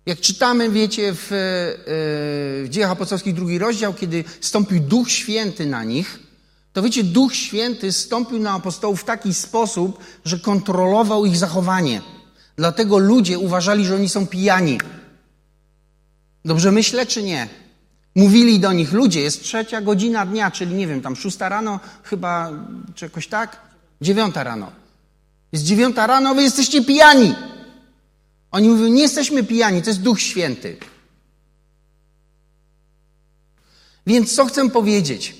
jak 0.07 0.19
czytamy, 0.19 0.69
wiecie, 0.69 1.13
w, 1.13 1.31
e, 1.31 1.35
w 2.63 2.67
Dziejach 2.69 2.91
Apostolskich 2.91 3.33
drugi 3.33 3.57
rozdział, 3.57 3.93
kiedy 3.93 4.23
stąpił 4.41 4.79
Duch 4.79 5.11
Święty 5.11 5.65
na 5.65 5.83
nich, 5.83 6.19
to 6.73 6.81
wiecie, 6.81 7.03
Duch 7.03 7.35
Święty 7.35 7.91
stąpił 7.91 8.39
na 8.39 8.51
apostołów 8.51 9.01
w 9.01 9.03
taki 9.03 9.33
sposób, 9.33 9.99
że 10.25 10.39
kontrolował 10.39 11.25
ich 11.25 11.37
zachowanie. 11.37 12.01
Dlatego 12.55 12.97
ludzie 12.97 13.39
uważali, 13.39 13.85
że 13.85 13.95
oni 13.95 14.09
są 14.09 14.27
pijani. 14.27 14.79
Dobrze 16.45 16.71
myślę, 16.71 17.05
czy 17.05 17.23
nie? 17.23 17.47
Mówili 18.15 18.59
do 18.59 18.73
nich, 18.73 18.93
ludzie, 18.93 19.21
jest 19.21 19.43
trzecia 19.43 19.81
godzina 19.81 20.25
dnia, 20.25 20.51
czyli 20.51 20.75
nie 20.75 20.87
wiem, 20.87 21.01
tam 21.01 21.15
szósta 21.15 21.49
rano 21.49 21.79
chyba, 22.03 22.51
czy 22.95 23.05
jakoś 23.05 23.27
tak? 23.27 23.61
Dziewiąta 24.01 24.43
rano. 24.43 24.71
Jest 25.51 25.63
dziewiąta 25.63 26.07
rano, 26.07 26.35
wy 26.35 26.41
jesteście 26.41 26.85
pijani. 26.85 27.35
Oni 28.57 28.69
mówią, 28.69 28.87
nie 28.87 29.01
jesteśmy 29.01 29.43
pijani, 29.43 29.81
to 29.81 29.89
jest 29.89 30.01
Duch 30.01 30.21
Święty. 30.21 30.77
Więc 34.07 34.35
co 34.35 34.45
chcę 34.45 34.69
powiedzieć? 34.69 35.35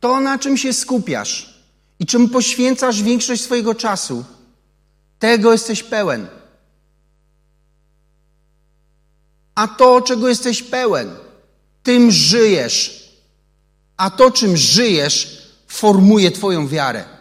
To, 0.00 0.20
na 0.20 0.38
czym 0.38 0.56
się 0.56 0.72
skupiasz 0.72 1.60
i 1.98 2.06
czym 2.06 2.28
poświęcasz 2.28 3.02
większość 3.02 3.42
swojego 3.42 3.74
czasu, 3.74 4.24
tego 5.18 5.52
jesteś 5.52 5.82
pełen. 5.82 6.26
A 9.54 9.68
to, 9.68 10.00
czego 10.00 10.28
jesteś 10.28 10.62
pełen, 10.62 11.16
tym 11.82 12.10
żyjesz. 12.10 13.08
A 13.96 14.10
to, 14.10 14.30
czym 14.30 14.56
żyjesz, 14.56 15.48
formuje 15.66 16.30
Twoją 16.30 16.68
wiarę. 16.68 17.17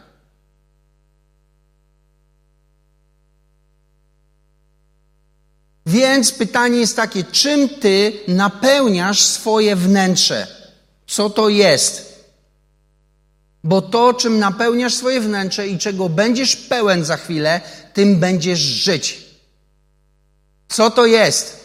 Więc 5.88 6.32
pytanie 6.32 6.80
jest 6.80 6.96
takie, 6.96 7.24
czym 7.24 7.70
ty 7.70 8.20
napełniasz 8.28 9.22
swoje 9.22 9.76
wnętrze? 9.76 10.48
Co 11.08 11.30
to 11.30 11.50
jest? 11.50 12.24
Bo 13.64 13.82
to, 13.82 14.14
czym 14.14 14.40
napełniasz 14.40 14.94
swoje 14.94 15.22
wnętrze 15.22 15.68
i 15.68 15.78
czego 15.78 16.10
będziesz 16.10 16.56
pełen 16.56 17.06
za 17.06 17.18
chwilę, 17.18 17.62
tym 17.94 18.20
będziesz 18.20 18.60
żyć. 18.60 19.26
Co 20.68 20.92
to 20.92 21.06
jest? 21.06 21.60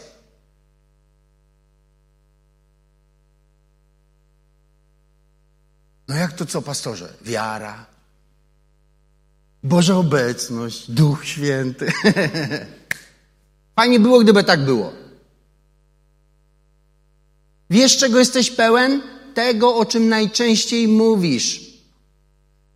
No 6.09 6.15
jak 6.15 6.33
to 6.33 6.47
co, 6.47 6.63
pastorze? 6.63 7.13
Wiara, 7.23 7.87
Boża 9.63 9.97
obecność, 9.97 10.91
Duch 10.91 11.27
Święty. 11.27 11.93
Fajnie 13.77 14.01
było, 14.01 14.21
gdyby 14.21 14.45
tak 14.45 14.65
było. 14.65 14.93
Wiesz, 17.71 17.97
czego 17.97 18.19
jesteś 18.19 18.51
pełen? 18.51 19.03
Tego, 19.35 19.77
o 19.77 19.85
czym 19.85 20.09
najczęściej 20.09 20.89
mówisz. 20.89 21.73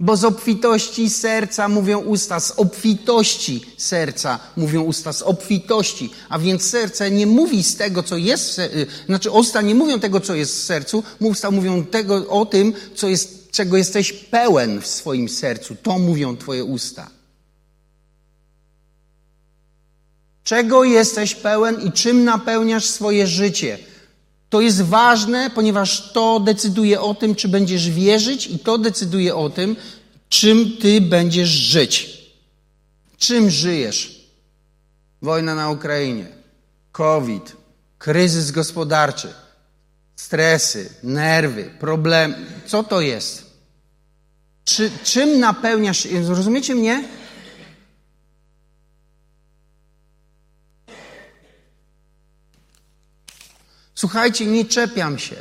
Bo 0.00 0.16
z 0.16 0.24
obfitości 0.24 1.10
serca 1.10 1.68
mówią 1.68 1.98
usta, 1.98 2.40
z 2.40 2.50
obfitości 2.50 3.60
serca 3.76 4.38
mówią 4.56 4.82
usta, 4.82 5.12
z 5.12 5.22
obfitości. 5.22 6.10
A 6.28 6.38
więc 6.38 6.62
serce 6.62 7.10
nie 7.10 7.26
mówi 7.26 7.62
z 7.62 7.76
tego, 7.76 8.02
co 8.02 8.16
jest, 8.16 8.58
y, 8.58 8.86
znaczy 9.06 9.30
usta 9.30 9.62
nie 9.62 9.74
mówią 9.74 10.00
tego, 10.00 10.20
co 10.20 10.34
jest 10.34 10.54
w 10.54 10.62
sercu, 10.62 11.02
usta 11.20 11.50
mówią 11.50 11.84
tego, 11.84 12.28
o 12.28 12.46
tym, 12.46 12.72
co 12.94 13.08
jest, 13.08 13.50
czego 13.50 13.76
jesteś 13.76 14.12
pełen 14.12 14.80
w 14.80 14.86
swoim 14.86 15.28
sercu. 15.28 15.76
To 15.82 15.98
mówią 15.98 16.36
Twoje 16.36 16.64
usta. 16.64 17.15
Czego 20.46 20.84
jesteś 20.84 21.34
pełen 21.34 21.80
i 21.80 21.92
czym 21.92 22.24
napełniasz 22.24 22.84
swoje 22.84 23.26
życie? 23.26 23.78
To 24.50 24.60
jest 24.60 24.82
ważne, 24.82 25.50
ponieważ 25.50 26.12
to 26.12 26.40
decyduje 26.40 27.00
o 27.00 27.14
tym, 27.14 27.34
czy 27.34 27.48
będziesz 27.48 27.90
wierzyć, 27.90 28.46
i 28.46 28.58
to 28.58 28.78
decyduje 28.78 29.34
o 29.34 29.50
tym, 29.50 29.76
czym 30.28 30.76
ty 30.80 31.00
będziesz 31.00 31.48
żyć. 31.48 32.22
Czym 33.18 33.50
żyjesz? 33.50 34.28
Wojna 35.22 35.54
na 35.54 35.70
Ukrainie, 35.70 36.26
COVID, 36.92 37.56
kryzys 37.98 38.50
gospodarczy, 38.50 39.32
stresy, 40.16 40.90
nerwy, 41.02 41.70
problemy. 41.80 42.36
Co 42.66 42.84
to 42.84 43.00
jest? 43.00 43.46
Czy, 44.64 44.90
czym 45.04 45.40
napełniasz? 45.40 46.08
Rozumiecie 46.28 46.74
mnie? 46.74 47.04
Słuchajcie, 53.96 54.46
nie 54.46 54.64
czepiam 54.64 55.18
się. 55.18 55.36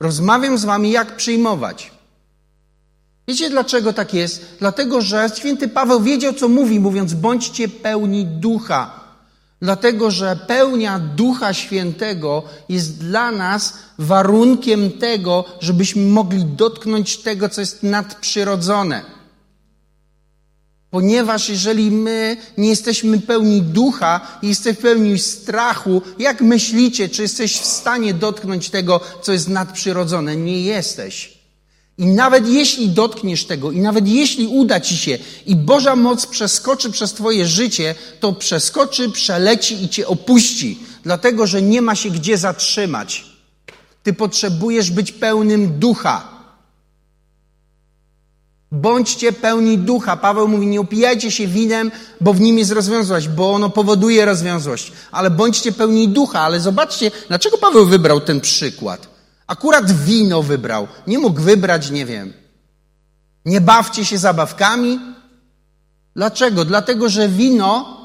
Rozmawiam 0.00 0.58
z 0.58 0.64
wami, 0.64 0.90
jak 0.90 1.16
przyjmować. 1.16 1.90
Wiecie, 3.28 3.50
dlaczego 3.50 3.92
tak 3.92 4.14
jest? 4.14 4.56
Dlatego, 4.58 5.00
że 5.00 5.30
święty 5.36 5.68
Paweł 5.68 6.00
wiedział, 6.00 6.32
co 6.32 6.48
mówi, 6.48 6.80
mówiąc: 6.80 7.14
bądźcie 7.14 7.68
pełni 7.68 8.26
ducha. 8.26 9.02
Dlatego, 9.62 10.10
że 10.10 10.36
pełnia 10.46 10.98
Ducha 10.98 11.54
Świętego 11.54 12.42
jest 12.68 12.98
dla 12.98 13.30
nas 13.30 13.78
warunkiem 13.98 14.90
tego, 14.90 15.44
żebyśmy 15.60 16.02
mogli 16.02 16.44
dotknąć 16.44 17.16
tego, 17.18 17.48
co 17.48 17.60
jest 17.60 17.82
nadprzyrodzone. 17.82 19.02
Ponieważ 20.92 21.48
jeżeli 21.48 21.90
my 21.90 22.36
nie 22.58 22.68
jesteśmy 22.68 23.20
pełni 23.20 23.62
ducha 23.62 24.38
i 24.42 24.48
jesteśmy 24.48 24.82
pełni 24.82 25.18
strachu, 25.18 26.02
jak 26.18 26.40
myślicie, 26.40 27.08
czy 27.08 27.22
jesteś 27.22 27.56
w 27.56 27.66
stanie 27.66 28.14
dotknąć 28.14 28.70
tego, 28.70 29.00
co 29.22 29.32
jest 29.32 29.48
nadprzyrodzone? 29.48 30.36
Nie 30.36 30.60
jesteś. 30.60 31.38
I 31.98 32.06
nawet 32.06 32.48
jeśli 32.48 32.88
dotkniesz 32.88 33.44
tego, 33.44 33.70
i 33.70 33.80
nawet 33.80 34.08
jeśli 34.08 34.46
uda 34.46 34.80
ci 34.80 34.96
się, 34.96 35.18
i 35.46 35.56
Boża 35.56 35.96
moc 35.96 36.26
przeskoczy 36.26 36.90
przez 36.90 37.12
Twoje 37.12 37.46
życie, 37.46 37.94
to 38.20 38.32
przeskoczy, 38.32 39.10
przeleci 39.10 39.84
i 39.84 39.88
Cię 39.88 40.06
opuści, 40.06 40.78
dlatego 41.02 41.46
że 41.46 41.62
nie 41.62 41.82
ma 41.82 41.94
się 41.94 42.10
gdzie 42.10 42.38
zatrzymać. 42.38 43.24
Ty 44.02 44.12
potrzebujesz 44.12 44.90
być 44.90 45.12
pełnym 45.12 45.78
ducha. 45.78 46.31
Bądźcie 48.72 49.32
pełni 49.32 49.78
ducha. 49.78 50.16
Paweł 50.16 50.48
mówi, 50.48 50.66
nie 50.66 50.80
upijajcie 50.80 51.30
się 51.30 51.46
winem, 51.46 51.90
bo 52.20 52.34
w 52.34 52.40
nim 52.40 52.58
jest 52.58 52.72
rozwiązłość, 52.72 53.28
bo 53.28 53.52
ono 53.52 53.70
powoduje 53.70 54.24
rozwiązłość. 54.24 54.92
Ale 55.10 55.30
bądźcie 55.30 55.72
pełni 55.72 56.08
ducha. 56.08 56.40
Ale 56.40 56.60
zobaczcie, 56.60 57.10
dlaczego 57.28 57.58
Paweł 57.58 57.86
wybrał 57.86 58.20
ten 58.20 58.40
przykład. 58.40 59.08
Akurat 59.46 59.92
wino 59.92 60.42
wybrał. 60.42 60.88
Nie 61.06 61.18
mógł 61.18 61.40
wybrać, 61.40 61.90
nie 61.90 62.06
wiem. 62.06 62.32
Nie 63.44 63.60
bawcie 63.60 64.04
się 64.04 64.18
zabawkami. 64.18 65.00
Dlaczego? 66.16 66.64
Dlatego, 66.64 67.08
że 67.08 67.28
wino 67.28 68.00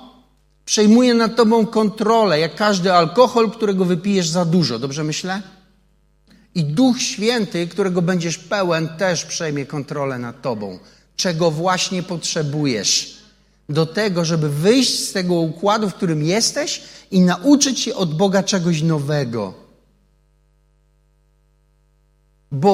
przejmuje 0.65 1.13
nad 1.13 1.35
tobą 1.35 1.65
kontrolę, 1.65 2.39
jak 2.39 2.55
każdy 2.55 2.93
alkohol, 2.93 3.51
którego 3.51 3.85
wypijesz 3.85 4.29
za 4.29 4.45
dużo. 4.45 4.79
Dobrze 4.79 5.03
myślę? 5.03 5.41
I 6.57 6.63
Duch 6.63 7.01
Święty, 7.01 7.67
którego 7.67 8.01
będziesz 8.01 8.37
pełen, 8.37 8.89
też 8.97 9.25
przejmie 9.25 9.65
kontrolę 9.65 10.19
nad 10.19 10.41
tobą. 10.41 10.79
Czego 11.15 11.51
właśnie 11.51 12.03
potrzebujesz? 12.03 13.17
Do 13.69 13.85
tego, 13.85 14.25
żeby 14.25 14.49
wyjść 14.49 14.99
z 14.99 15.11
tego 15.11 15.33
układu, 15.35 15.89
w 15.89 15.93
którym 15.93 16.23
jesteś 16.23 16.81
i 17.11 17.21
nauczyć 17.21 17.79
się 17.79 17.95
od 17.95 18.17
Boga 18.17 18.43
czegoś 18.43 18.81
nowego. 18.81 19.53
Bo 22.51 22.73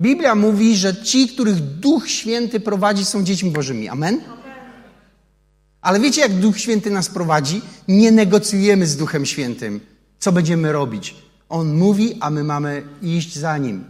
Biblia 0.00 0.34
mówi, 0.34 0.76
że 0.76 1.02
ci, 1.02 1.28
których 1.28 1.60
Duch 1.60 2.08
Święty 2.08 2.60
prowadzi, 2.60 3.04
są 3.04 3.24
dziećmi 3.24 3.50
Bożymi. 3.50 3.88
Amen? 3.88 4.20
Ale 5.80 6.00
wiecie, 6.00 6.20
jak 6.20 6.34
Duch 6.34 6.58
Święty 6.58 6.90
nas 6.90 7.08
prowadzi? 7.08 7.62
Nie 7.88 8.12
negocjujemy 8.12 8.86
z 8.86 8.96
Duchem 8.96 9.26
Świętym, 9.26 9.80
co 10.18 10.32
będziemy 10.32 10.72
robić. 10.72 11.27
On 11.48 11.76
mówi, 11.76 12.16
a 12.20 12.30
my 12.30 12.44
mamy 12.44 12.82
iść 13.02 13.36
za 13.36 13.58
nim. 13.58 13.84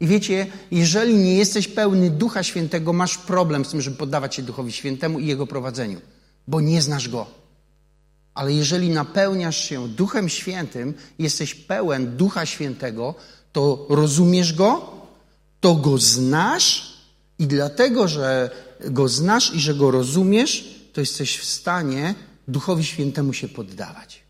I 0.00 0.06
wiecie, 0.06 0.46
jeżeli 0.70 1.14
nie 1.14 1.34
jesteś 1.34 1.68
pełny 1.68 2.10
Ducha 2.10 2.42
Świętego, 2.42 2.92
masz 2.92 3.18
problem 3.18 3.64
z 3.64 3.70
tym, 3.70 3.80
żeby 3.80 3.96
poddawać 3.96 4.34
się 4.34 4.42
Duchowi 4.42 4.72
Świętemu 4.72 5.18
i 5.18 5.26
Jego 5.26 5.46
prowadzeniu, 5.46 6.00
bo 6.48 6.60
nie 6.60 6.82
znasz 6.82 7.08
Go. 7.08 7.26
Ale 8.34 8.52
jeżeli 8.52 8.90
napełniasz 8.90 9.64
się 9.64 9.88
Duchem 9.88 10.28
Świętym, 10.28 10.94
jesteś 11.18 11.54
pełen 11.54 12.16
Ducha 12.16 12.46
Świętego, 12.46 13.14
to 13.52 13.86
rozumiesz 13.88 14.52
Go, 14.52 14.90
to 15.60 15.74
Go 15.74 15.98
znasz 15.98 16.96
i 17.38 17.46
dlatego, 17.46 18.08
że 18.08 18.50
Go 18.84 19.08
znasz 19.08 19.54
i 19.54 19.60
że 19.60 19.74
Go 19.74 19.90
rozumiesz, 19.90 20.80
to 20.92 21.00
jesteś 21.00 21.38
w 21.38 21.44
stanie 21.44 22.14
Duchowi 22.48 22.84
Świętemu 22.84 23.32
się 23.32 23.48
poddawać. 23.48 24.22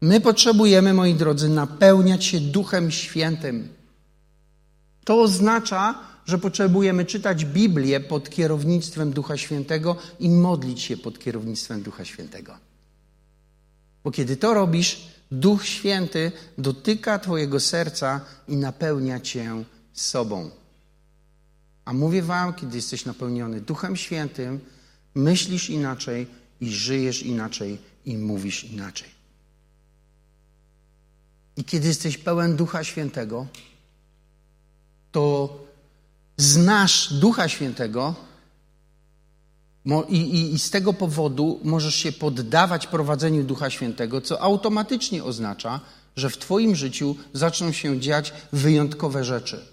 My 0.00 0.20
potrzebujemy, 0.20 0.94
moi 0.94 1.14
drodzy, 1.14 1.48
napełniać 1.48 2.24
się 2.24 2.40
Duchem 2.40 2.90
Świętym. 2.90 3.68
To 5.04 5.22
oznacza, 5.22 5.98
że 6.26 6.38
potrzebujemy 6.38 7.04
czytać 7.04 7.44
Biblię 7.44 8.00
pod 8.00 8.30
kierownictwem 8.30 9.12
Ducha 9.12 9.36
Świętego 9.36 9.96
i 10.20 10.30
modlić 10.30 10.80
się 10.80 10.96
pod 10.96 11.18
kierownictwem 11.18 11.82
Ducha 11.82 12.04
Świętego. 12.04 12.56
Bo 14.04 14.10
kiedy 14.10 14.36
to 14.36 14.54
robisz, 14.54 15.08
Duch 15.30 15.66
Święty 15.66 16.32
dotyka 16.58 17.18
Twojego 17.18 17.60
serca 17.60 18.20
i 18.48 18.56
napełnia 18.56 19.20
Cię 19.20 19.64
sobą. 19.92 20.50
A 21.84 21.92
mówię 21.92 22.22
Wam, 22.22 22.54
kiedy 22.54 22.76
jesteś 22.76 23.04
napełniony 23.04 23.60
Duchem 23.60 23.96
Świętym, 23.96 24.60
myślisz 25.14 25.70
inaczej 25.70 26.26
i 26.60 26.70
żyjesz 26.70 27.22
inaczej 27.22 27.78
i 28.04 28.16
mówisz 28.16 28.64
inaczej. 28.64 29.19
I 31.60 31.64
kiedy 31.64 31.88
jesteś 31.88 32.18
pełen 32.18 32.56
Ducha 32.56 32.84
Świętego, 32.84 33.46
to 35.12 35.56
znasz 36.36 37.12
Ducha 37.12 37.48
Świętego 37.48 38.14
i, 40.08 40.16
i, 40.16 40.54
i, 40.54 40.58
z 40.58 40.70
tego 40.70 40.92
powodu 40.92 41.60
możesz 41.64 41.94
się 41.94 42.12
poddawać 42.12 42.86
prowadzeniu 42.86 43.44
Ducha 43.44 43.70
Świętego, 43.70 44.20
co 44.20 44.42
automatycznie 44.42 45.24
oznacza, 45.24 45.80
że 46.16 46.30
w 46.30 46.38
Twoim 46.38 46.76
życiu 46.76 47.16
zaczną 47.32 47.72
się 47.72 48.00
dziać 48.00 48.32
wyjątkowe 48.52 49.24
rzeczy. 49.24 49.66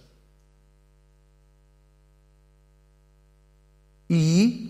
I 4.09 4.61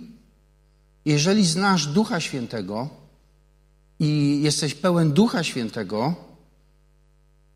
jeżeli 1.05 1.45
znasz 1.45 1.87
Ducha 1.87 2.19
Świętego 2.19 2.89
i 3.99 4.39
jesteś 4.43 4.73
pełen 4.75 5.11
Ducha 5.11 5.43
Świętego, 5.43 6.26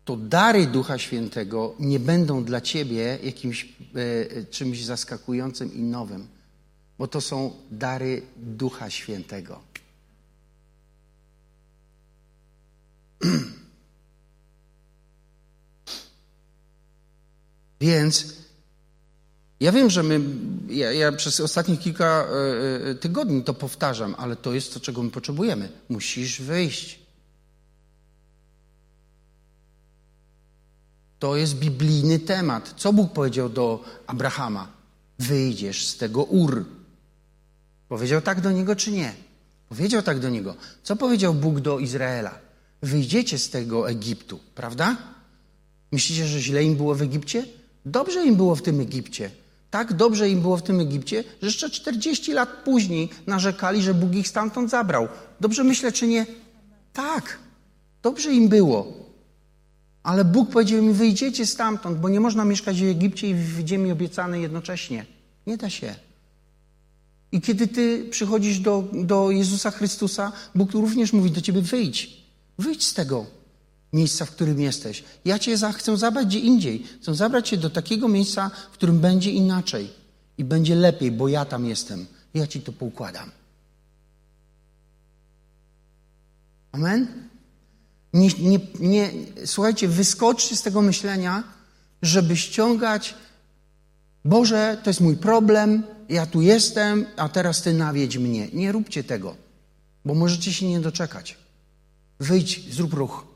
to 0.04 0.16
dary 0.16 0.66
Ducha 0.66 0.98
Świętego 0.98 1.74
nie 1.78 2.00
będą 2.00 2.44
dla 2.44 2.60
ciebie 2.60 3.18
jakimś 3.22 3.64
e, 3.64 4.44
czymś 4.44 4.84
zaskakującym 4.84 5.74
i 5.74 5.82
nowym, 5.82 6.28
bo 6.98 7.08
to 7.08 7.20
są 7.20 7.52
dary 7.70 8.22
Ducha 8.36 8.90
Świętego. 8.90 9.60
Więc 17.80 18.36
ja 19.60 19.72
wiem, 19.72 19.90
że 19.90 20.02
my, 20.02 20.20
ja, 20.68 20.92
ja 20.92 21.12
przez 21.12 21.40
ostatnich 21.40 21.80
kilka 21.80 22.26
e, 22.90 22.94
tygodni 22.94 23.44
to 23.44 23.54
powtarzam, 23.54 24.14
ale 24.18 24.36
to 24.36 24.54
jest 24.54 24.74
to, 24.74 24.80
czego 24.80 25.02
my 25.02 25.10
potrzebujemy. 25.10 25.68
Musisz 25.88 26.40
wyjść 26.42 27.01
To 31.22 31.36
jest 31.36 31.54
biblijny 31.54 32.18
temat. 32.18 32.74
Co 32.76 32.92
Bóg 32.92 33.12
powiedział 33.12 33.48
do 33.48 33.84
Abrahama? 34.06 34.68
Wyjdziesz 35.18 35.86
z 35.86 35.96
tego 35.96 36.22
ur. 36.24 36.64
Powiedział 37.88 38.20
tak 38.20 38.40
do 38.40 38.52
niego, 38.52 38.76
czy 38.76 38.92
nie? 38.92 39.14
Powiedział 39.68 40.02
tak 40.02 40.18
do 40.18 40.30
niego. 40.30 40.54
Co 40.82 40.96
powiedział 40.96 41.34
Bóg 41.34 41.60
do 41.60 41.78
Izraela? 41.78 42.38
Wyjdziecie 42.82 43.38
z 43.38 43.50
tego 43.50 43.90
Egiptu, 43.90 44.40
prawda? 44.54 44.96
Myślicie, 45.92 46.26
że 46.26 46.40
źle 46.40 46.64
im 46.64 46.76
było 46.76 46.94
w 46.94 47.02
Egipcie? 47.02 47.44
Dobrze 47.86 48.24
im 48.24 48.36
było 48.36 48.56
w 48.56 48.62
tym 48.62 48.80
Egipcie. 48.80 49.30
Tak 49.70 49.92
dobrze 49.92 50.30
im 50.30 50.40
było 50.40 50.56
w 50.56 50.62
tym 50.62 50.80
Egipcie, 50.80 51.24
że 51.42 51.46
jeszcze 51.46 51.70
40 51.70 52.32
lat 52.32 52.48
później 52.64 53.08
narzekali, 53.26 53.82
że 53.82 53.94
Bóg 53.94 54.14
ich 54.14 54.28
stamtąd 54.28 54.70
zabrał. 54.70 55.08
Dobrze 55.40 55.64
myślę, 55.64 55.92
czy 55.92 56.06
nie? 56.06 56.26
Tak. 56.92 57.38
Dobrze 58.02 58.32
im 58.32 58.48
było. 58.48 59.01
Ale 60.02 60.24
Bóg 60.24 60.50
powiedział 60.50 60.82
mi, 60.82 60.92
wyjdziecie 60.92 61.46
stamtąd, 61.46 61.98
bo 61.98 62.08
nie 62.08 62.20
można 62.20 62.44
mieszkać 62.44 62.82
w 62.82 62.88
Egipcie 62.88 63.30
i 63.30 63.34
w 63.34 63.66
ziemi 63.66 63.92
obiecanej 63.92 64.42
jednocześnie. 64.42 65.06
Nie 65.46 65.56
da 65.56 65.70
się. 65.70 65.94
I 67.32 67.40
kiedy 67.40 67.66
ty 67.66 68.08
przychodzisz 68.10 68.58
do, 68.58 68.88
do 68.92 69.30
Jezusa 69.30 69.70
Chrystusa, 69.70 70.32
Bóg 70.54 70.72
również 70.72 71.12
mówi 71.12 71.30
do 71.30 71.40
ciebie, 71.40 71.62
wyjdź. 71.62 72.22
Wyjdź 72.58 72.86
z 72.86 72.94
tego 72.94 73.26
miejsca, 73.92 74.24
w 74.24 74.30
którym 74.30 74.60
jesteś. 74.60 75.04
Ja 75.24 75.38
cię 75.38 75.56
chcę 75.72 75.96
zabrać 75.96 76.26
gdzie 76.26 76.38
indziej. 76.38 76.86
Chcę 77.02 77.14
zabrać 77.14 77.48
cię 77.48 77.56
do 77.56 77.70
takiego 77.70 78.08
miejsca, 78.08 78.50
w 78.72 78.74
którym 78.74 79.00
będzie 79.00 79.30
inaczej. 79.30 79.90
I 80.38 80.44
będzie 80.44 80.74
lepiej, 80.74 81.12
bo 81.12 81.28
ja 81.28 81.44
tam 81.44 81.66
jestem. 81.66 82.06
Ja 82.34 82.46
ci 82.46 82.60
to 82.60 82.72
poukładam. 82.72 83.30
Amen? 86.72 87.28
Nie, 88.12 88.28
nie, 88.38 88.60
nie, 88.80 89.10
słuchajcie, 89.46 89.88
wyskoczcie 89.88 90.56
z 90.56 90.62
tego 90.62 90.82
myślenia, 90.82 91.44
żeby 92.02 92.36
ściągać, 92.36 93.14
Boże, 94.24 94.78
to 94.84 94.90
jest 94.90 95.00
mój 95.00 95.16
problem, 95.16 95.82
ja 96.08 96.26
tu 96.26 96.40
jestem, 96.40 97.06
a 97.16 97.28
teraz 97.28 97.62
Ty 97.62 97.74
nawiedź 97.74 98.18
mnie. 98.18 98.48
Nie 98.52 98.72
róbcie 98.72 99.04
tego, 99.04 99.36
bo 100.04 100.14
możecie 100.14 100.52
się 100.52 100.68
nie 100.68 100.80
doczekać. 100.80 101.36
Wyjdź, 102.20 102.74
zrób 102.74 102.94
ruch. 102.94 103.26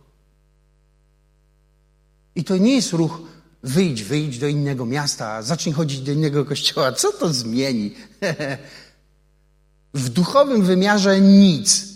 I 2.35 2.45
to 2.45 2.57
nie 2.57 2.75
jest 2.75 2.93
ruch, 2.93 3.21
wyjdź, 3.63 4.03
wyjdź 4.03 4.39
do 4.39 4.49
innego 4.49 4.87
miasta, 4.87 5.43
zacznij 5.43 5.75
chodzić 5.75 6.01
do 6.01 6.13
innego 6.13 6.45
kościoła. 6.45 6.93
Co 6.93 7.13
to 7.13 7.33
zmieni? 7.33 7.95
w 9.95 10.09
duchowym 10.09 10.63
wymiarze 10.63 11.21
nic. 11.21 11.96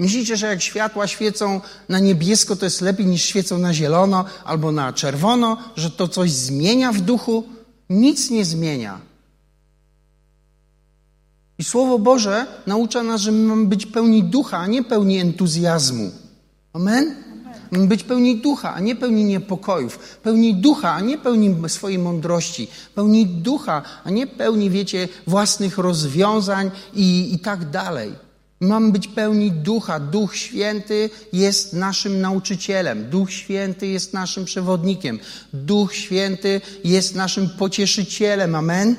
Myślicie, 0.00 0.36
że 0.36 0.46
jak 0.46 0.62
światła 0.62 1.06
świecą 1.06 1.60
na 1.88 1.98
niebiesko, 1.98 2.56
to 2.56 2.66
jest 2.66 2.80
lepiej 2.80 3.06
niż 3.06 3.22
świecą 3.24 3.58
na 3.58 3.74
zielono 3.74 4.24
albo 4.44 4.72
na 4.72 4.92
czerwono, 4.92 5.56
że 5.76 5.90
to 5.90 6.08
coś 6.08 6.30
zmienia 6.30 6.92
w 6.92 7.00
duchu? 7.00 7.44
Nic 7.90 8.30
nie 8.30 8.44
zmienia. 8.44 9.00
I 11.58 11.64
Słowo 11.64 11.98
Boże 11.98 12.46
naucza 12.66 13.02
nas, 13.02 13.20
że 13.20 13.32
my 13.32 13.48
mamy 13.48 13.66
być 13.66 13.86
pełni 13.86 14.22
ducha, 14.22 14.58
a 14.58 14.66
nie 14.66 14.84
pełni 14.84 15.18
entuzjazmu. 15.18 16.10
Amen? 16.72 17.14
Mamy 17.70 17.86
być 17.86 18.02
pełni 18.04 18.36
ducha, 18.36 18.74
a 18.74 18.80
nie 18.80 18.96
pełni 18.96 19.24
niepokojów. 19.24 19.98
Pełni 20.22 20.54
ducha, 20.54 20.92
a 20.92 21.00
nie 21.00 21.18
pełni 21.18 21.68
swojej 21.68 21.98
mądrości. 21.98 22.68
Pełni 22.94 23.26
ducha, 23.26 23.82
a 24.04 24.10
nie 24.10 24.26
pełni, 24.26 24.70
wiecie, 24.70 25.08
własnych 25.26 25.78
rozwiązań 25.78 26.70
i, 26.94 27.34
i 27.34 27.38
tak 27.38 27.70
dalej. 27.70 28.29
Mamy 28.60 28.92
być 28.92 29.08
pełni 29.08 29.52
ducha. 29.52 30.00
Duch 30.00 30.36
Święty 30.36 31.10
jest 31.32 31.72
naszym 31.72 32.20
nauczycielem. 32.20 33.10
Duch 33.10 33.30
Święty 33.32 33.86
jest 33.86 34.12
naszym 34.12 34.44
przewodnikiem. 34.44 35.18
Duch 35.52 35.94
Święty 35.94 36.60
jest 36.84 37.14
naszym 37.14 37.48
pocieszycielem. 37.48 38.54
Amen? 38.54 38.96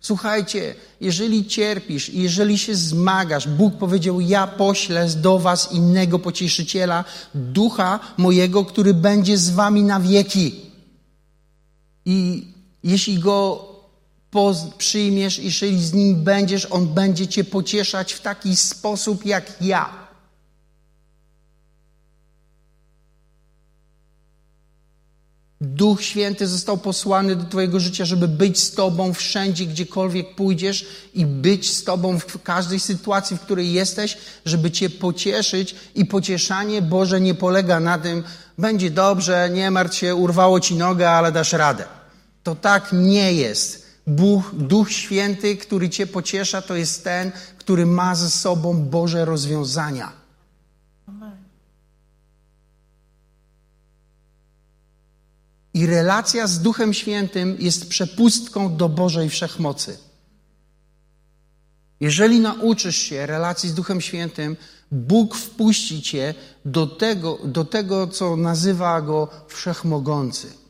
Słuchajcie, 0.00 0.74
jeżeli 1.00 1.46
cierpisz, 1.46 2.08
jeżeli 2.08 2.58
się 2.58 2.74
zmagasz, 2.74 3.48
Bóg 3.48 3.78
powiedział: 3.78 4.20
Ja 4.20 4.46
poślę 4.46 5.08
do 5.08 5.38
Was 5.38 5.72
innego 5.72 6.18
pocieszyciela, 6.18 7.04
ducha 7.34 8.00
mojego, 8.16 8.64
który 8.64 8.94
będzie 8.94 9.38
z 9.38 9.50
Wami 9.50 9.82
na 9.82 10.00
wieki. 10.00 10.60
I 12.04 12.46
jeśli 12.84 13.18
go 13.18 13.75
przyjmiesz, 14.78 15.38
jeżeli 15.38 15.84
z 15.84 15.92
nim 15.92 16.24
będziesz, 16.24 16.66
on 16.70 16.86
będzie 16.86 17.26
Cię 17.26 17.44
pocieszać 17.44 18.12
w 18.12 18.20
taki 18.20 18.56
sposób 18.56 19.26
jak 19.26 19.52
ja. 19.60 20.06
Duch 25.60 26.02
Święty 26.02 26.46
został 26.46 26.78
posłany 26.78 27.36
do 27.36 27.44
Twojego 27.44 27.80
życia, 27.80 28.04
żeby 28.04 28.28
być 28.28 28.60
z 28.60 28.74
Tobą 28.74 29.14
wszędzie, 29.14 29.66
gdziekolwiek 29.66 30.34
pójdziesz 30.34 30.86
i 31.14 31.26
być 31.26 31.76
z 31.76 31.84
Tobą 31.84 32.18
w 32.18 32.42
każdej 32.42 32.80
sytuacji, 32.80 33.36
w 33.36 33.40
której 33.40 33.72
jesteś, 33.72 34.16
żeby 34.44 34.70
Cię 34.70 34.90
pocieszyć. 34.90 35.74
I 35.94 36.04
pocieszanie 36.04 36.82
Boże 36.82 37.20
nie 37.20 37.34
polega 37.34 37.80
na 37.80 37.98
tym, 37.98 38.24
będzie 38.58 38.90
dobrze, 38.90 39.50
nie 39.52 39.70
martw 39.70 39.96
się, 39.96 40.14
urwało 40.14 40.60
Ci 40.60 40.74
nogę, 40.74 41.10
ale 41.10 41.32
dasz 41.32 41.52
radę. 41.52 41.84
To 42.42 42.54
tak 42.54 42.88
nie 42.92 43.32
jest. 43.32 43.85
Bóg, 44.06 44.54
Duch 44.54 44.90
Święty, 44.90 45.56
który 45.56 45.90
Cię 45.90 46.06
pociesza, 46.06 46.62
to 46.62 46.76
jest 46.76 47.04
ten, 47.04 47.32
który 47.58 47.86
ma 47.86 48.14
ze 48.14 48.30
sobą 48.30 48.74
Boże 48.74 49.24
rozwiązania. 49.24 50.12
I 55.74 55.86
relacja 55.86 56.46
z 56.46 56.60
Duchem 56.60 56.94
Świętym 56.94 57.56
jest 57.58 57.88
przepustką 57.88 58.76
do 58.76 58.88
Bożej 58.88 59.30
Wszechmocy. 59.30 59.98
Jeżeli 62.00 62.40
nauczysz 62.40 62.96
się 62.96 63.26
relacji 63.26 63.68
z 63.68 63.74
Duchem 63.74 64.00
Świętym, 64.00 64.56
Bóg 64.90 65.36
wpuści 65.36 66.02
cię 66.02 66.34
do 66.64 66.86
tego, 66.86 67.38
do 67.44 67.64
tego 67.64 68.06
co 68.06 68.36
nazywa 68.36 69.02
go 69.02 69.28
Wszechmogący. 69.48 70.65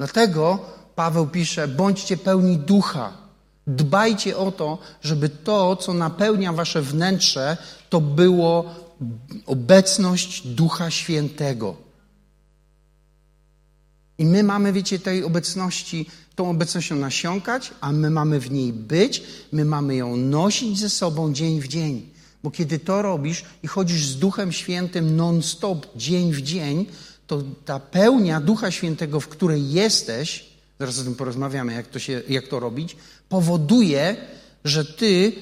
Dlatego 0.00 0.58
Paweł 0.94 1.26
pisze: 1.26 1.68
bądźcie 1.68 2.16
pełni 2.16 2.58
ducha. 2.58 3.12
Dbajcie 3.66 4.36
o 4.36 4.52
to, 4.52 4.78
żeby 5.02 5.28
to, 5.28 5.76
co 5.76 5.94
napełnia 5.94 6.52
wasze 6.52 6.82
wnętrze, 6.82 7.56
to 7.90 8.00
było 8.00 8.74
obecność 9.46 10.46
Ducha 10.46 10.90
Świętego. 10.90 11.76
I 14.18 14.24
my 14.24 14.42
mamy, 14.42 14.72
wiecie, 14.72 14.98
tej 14.98 15.24
obecności, 15.24 16.06
tą 16.34 16.50
obecnością 16.50 16.96
nasiąkać, 16.96 17.70
a 17.80 17.92
my 17.92 18.10
mamy 18.10 18.40
w 18.40 18.50
niej 18.50 18.72
być, 18.72 19.22
my 19.52 19.64
mamy 19.64 19.96
ją 19.96 20.16
nosić 20.16 20.78
ze 20.78 20.90
sobą 20.90 21.32
dzień 21.32 21.60
w 21.60 21.68
dzień. 21.68 22.08
Bo 22.42 22.50
kiedy 22.50 22.78
to 22.78 23.02
robisz 23.02 23.44
i 23.62 23.66
chodzisz 23.68 24.06
z 24.06 24.18
Duchem 24.18 24.52
Świętym 24.52 25.16
non-stop, 25.16 25.86
dzień 25.96 26.32
w 26.32 26.42
dzień, 26.42 26.86
to 27.30 27.42
ta 27.64 27.80
pełnia 27.80 28.40
Ducha 28.40 28.70
Świętego, 28.70 29.20
w 29.20 29.28
której 29.28 29.70
jesteś, 29.70 30.44
zaraz 30.78 30.98
o 30.98 31.04
tym 31.04 31.14
porozmawiamy, 31.14 31.72
jak 31.72 31.86
to, 31.86 31.98
się, 31.98 32.22
jak 32.28 32.48
to 32.48 32.60
robić, 32.60 32.96
powoduje, 33.28 34.16
że 34.64 34.84
ty 34.84 35.32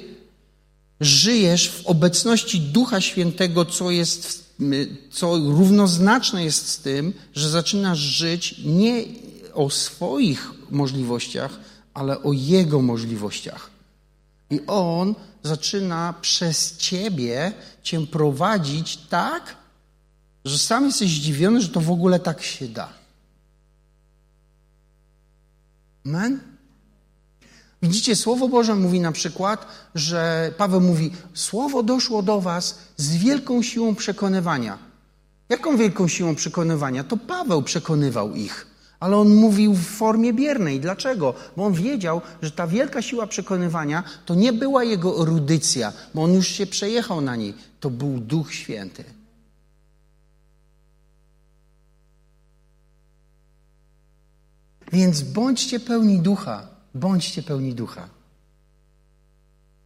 żyjesz 1.01 1.71
w 1.71 1.87
obecności 1.87 2.61
Ducha 2.61 3.01
Świętego, 3.01 3.65
co 3.65 3.91
jest, 3.91 4.45
co 5.11 5.37
równoznaczne 5.37 6.45
jest 6.45 6.69
z 6.69 6.79
tym, 6.79 7.13
że 7.35 7.51
zaczynasz 7.51 7.99
żyć 7.99 8.55
nie 8.65 9.05
o 9.55 9.71
swoich 9.71 10.51
możliwościach, 10.71 11.61
ale 11.95 12.23
o 12.23 12.33
Jego 12.33 12.83
możliwościach. 12.83 13.71
I 14.51 14.61
On 14.67 15.15
zaczyna 15.43 16.15
przez 16.21 16.77
Ciebie 16.77 17.53
Cię 17.83 18.07
prowadzić 18.07 18.97
tak, 18.97 19.57
że 20.49 20.59
sam 20.59 20.87
jesteś 20.87 21.11
zdziwiony, 21.11 21.61
że 21.61 21.69
to 21.69 21.81
w 21.81 21.91
ogóle 21.91 22.21
tak 22.21 22.43
się 22.43 22.69
da. 22.69 22.89
Amen? 26.07 26.41
Widzicie, 27.83 28.17
Słowo 28.17 28.49
Boże 28.49 28.75
mówi 28.75 29.01
na 29.01 29.13
przykład, 29.13 29.67
że 29.95 30.53
Paweł 30.59 30.81
mówi: 30.81 31.11
Słowo 31.35 31.83
doszło 31.83 32.23
do 32.23 32.41
Was 32.41 32.79
z 32.97 33.17
wielką 33.17 33.63
siłą 33.63 33.95
przekonywania. 33.95 34.79
Jaką 35.49 35.77
wielką 35.77 36.09
siłą 36.09 36.35
przekonywania? 36.35 37.05
To 37.05 37.17
Paweł 37.17 37.63
przekonywał 37.63 38.35
ich, 38.35 38.67
ale 39.01 39.17
on 39.17 39.35
mówił 39.35 39.75
w 39.75 39.85
formie 39.85 40.33
biernej. 40.33 40.81
Dlaczego? 40.81 41.35
Bo 41.57 41.65
on 41.65 41.73
wiedział, 41.73 42.21
że 42.43 42.51
ta 42.51 42.67
wielka 42.67 43.03
siła 43.03 43.27
przekonywania 43.27 44.03
to 44.27 44.35
nie 44.35 44.53
była 44.53 44.85
jego 44.85 45.23
erudycja, 45.23 45.93
bo 46.15 46.23
on 46.23 46.35
już 46.35 46.49
się 46.49 46.67
przejechał 46.67 47.21
na 47.21 47.37
niej. 47.37 47.55
To 47.81 47.91
był 47.91 48.19
Duch 48.19 48.55
Święty. 48.55 49.18
Więc 54.93 55.23
bądźcie 55.23 55.81
pełni 55.81 56.19
ducha. 56.21 56.69
Bądźcie 56.95 57.43
pełni 57.43 57.75
ducha. 57.75 58.09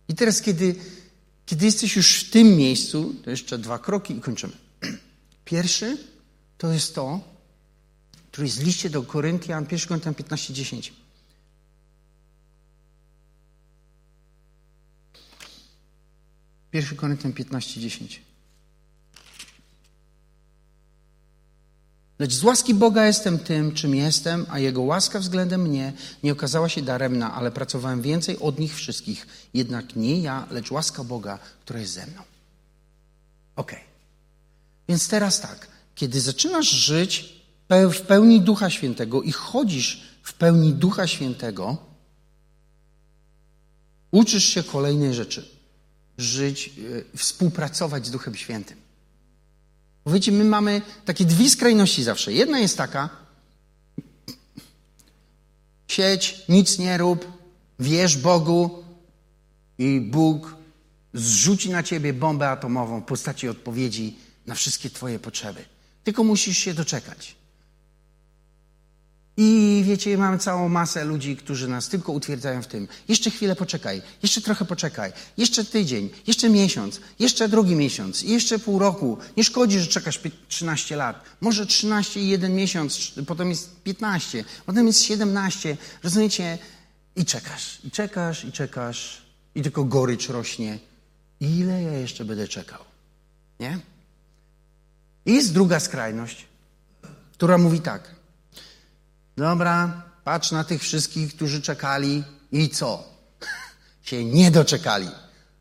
I 0.09 0.15
teraz, 0.15 0.43
kiedy, 0.43 0.75
kiedy 1.47 1.65
jesteś 1.65 1.97
już 1.97 2.21
w 2.21 2.31
tym 2.31 2.57
miejscu, 2.57 3.15
to 3.25 3.31
jeszcze 3.31 3.59
dwa 3.59 3.79
kroki 3.79 4.17
i 4.17 4.21
kończymy. 4.21 4.53
Pierwszy 5.45 5.99
to 6.59 6.73
jest 6.73 6.95
to, 6.95 7.21
który 8.33 8.47
jest 8.47 8.61
w 8.61 8.65
liście 8.65 8.91
do 8.91 9.03
Koryntian, 9.03 9.67
1 9.71 9.88
Koryntian 9.88 10.15
15, 10.15 10.55
10. 10.55 10.93
Pierwszy 16.71 16.97
Koryntian 16.97 17.33
15, 17.33 17.81
10. 17.81 18.23
Lecz 22.22 22.35
z 22.35 22.44
łaski 22.44 22.74
Boga 22.74 23.06
jestem 23.06 23.38
tym, 23.38 23.72
czym 23.72 23.94
jestem, 23.94 24.46
a 24.48 24.58
Jego 24.58 24.82
łaska 24.82 25.18
względem 25.18 25.62
mnie 25.62 25.92
nie 26.22 26.32
okazała 26.32 26.68
się 26.68 26.82
daremna, 26.82 27.35
ale 27.35 27.50
pracowałem 27.50 28.02
więcej 28.02 28.38
od 28.38 28.58
nich 28.58 28.74
wszystkich. 28.74 29.26
Jednak 29.54 29.96
nie 29.96 30.20
ja, 30.20 30.46
lecz 30.50 30.70
łaska 30.70 31.04
Boga, 31.04 31.38
która 31.64 31.80
jest 31.80 31.92
ze 31.92 32.06
mną. 32.06 32.22
Ok. 33.56 33.72
Więc 34.88 35.08
teraz 35.08 35.40
tak, 35.40 35.68
kiedy 35.94 36.20
zaczynasz 36.20 36.70
żyć 36.70 37.42
w 37.92 38.00
pełni 38.00 38.40
Ducha 38.40 38.70
Świętego 38.70 39.22
i 39.22 39.32
chodzisz 39.32 40.02
w 40.22 40.35
pełni 40.35 40.72
Ducha 40.72 41.06
Świętego, 41.06 41.76
uczysz 44.11 44.44
się 44.44 44.62
kolejnej 44.62 45.14
rzeczy. 45.14 45.48
Żyć, 46.18 46.70
e, 47.14 47.18
współpracować 47.18 48.06
z 48.06 48.11
Duchem 48.11 48.35
Świętym. 48.37 48.82
Bo 50.05 50.11
wiecie, 50.11 50.33
my 50.33 50.45
mamy 50.45 50.83
takie 51.05 51.25
dwie 51.25 51.51
skrajności 51.51 52.03
zawsze. 52.03 52.33
Jedna 52.33 52.59
jest 52.59 52.77
taka, 52.77 53.09
siedź, 55.88 56.45
nic 56.49 56.79
nie 56.79 56.99
rób, 56.99 57.33
wierz 57.79 58.17
Bogu 58.17 58.85
i 59.79 60.00
Bóg 60.00 60.57
zrzuci 61.15 61.71
na 61.71 61.83
ciebie 61.83 62.13
bombę 62.13 62.48
atomową 62.48 63.00
w 63.00 63.05
postaci 63.05 63.48
odpowiedzi 63.48 64.17
na 64.46 64.55
wszystkie 64.55 64.90
twoje 64.90 65.19
potrzeby. 65.19 65.65
Tylko 66.05 66.25
musisz 66.25 66.59
się 66.59 66.75
doczekać. 66.75 67.42
I 69.37 69.83
wiecie, 69.87 70.18
mamy 70.18 70.38
całą 70.38 70.68
masę 70.68 71.04
ludzi, 71.04 71.37
którzy 71.37 71.68
nas 71.68 71.88
tylko 71.88 72.12
utwierdzają 72.12 72.62
w 72.62 72.66
tym. 72.66 72.88
Jeszcze 73.08 73.30
chwilę 73.30 73.56
poczekaj, 73.56 74.02
jeszcze 74.22 74.40
trochę 74.40 74.64
poczekaj, 74.64 75.12
jeszcze 75.37 75.64
tydzień, 75.64 76.10
jeszcze 76.26 76.50
miesiąc, 76.50 77.00
jeszcze 77.18 77.48
drugi 77.48 77.76
miesiąc, 77.76 78.22
jeszcze 78.22 78.58
pół 78.58 78.78
roku. 78.78 79.18
Nie 79.37 79.44
szkodzi, 79.44 79.80
że 79.80 79.87
czekasz 79.87 80.20
13 80.48 80.96
lat. 80.96 81.24
Może 81.40 81.66
13 81.66 82.20
i 82.20 82.28
jeden 82.28 82.54
miesiąc, 82.54 83.12
potem 83.26 83.50
jest 83.50 83.83
15, 83.83 84.44
potem 84.66 84.87
jest 84.87 85.02
17. 85.02 85.76
Rozumiecie? 86.02 86.58
I 87.16 87.24
czekasz, 87.24 87.80
i 87.85 87.90
czekasz, 87.90 88.44
i 88.44 88.52
czekasz, 88.52 89.22
i 89.54 89.62
tylko 89.62 89.85
gorycz 89.85 90.28
rośnie. 90.28 90.78
Ile 91.40 91.83
ja 91.83 91.92
jeszcze 91.92 92.24
będę 92.24 92.48
czekał? 92.48 92.80
Nie? 93.60 93.78
I 95.26 95.33
jest 95.35 95.52
druga 95.52 95.80
skrajność, 95.80 96.46
która 97.33 97.58
mówi 97.58 97.80
tak. 97.80 98.21
Dobra, 99.37 100.02
patrz 100.24 100.50
na 100.50 100.64
tych 100.64 100.83
wszystkich, 100.83 101.35
którzy 101.35 101.62
czekali 101.62 102.24
i 102.52 102.68
co? 102.68 103.04
się 104.02 104.24
nie 104.24 104.50
doczekali. 104.50 105.08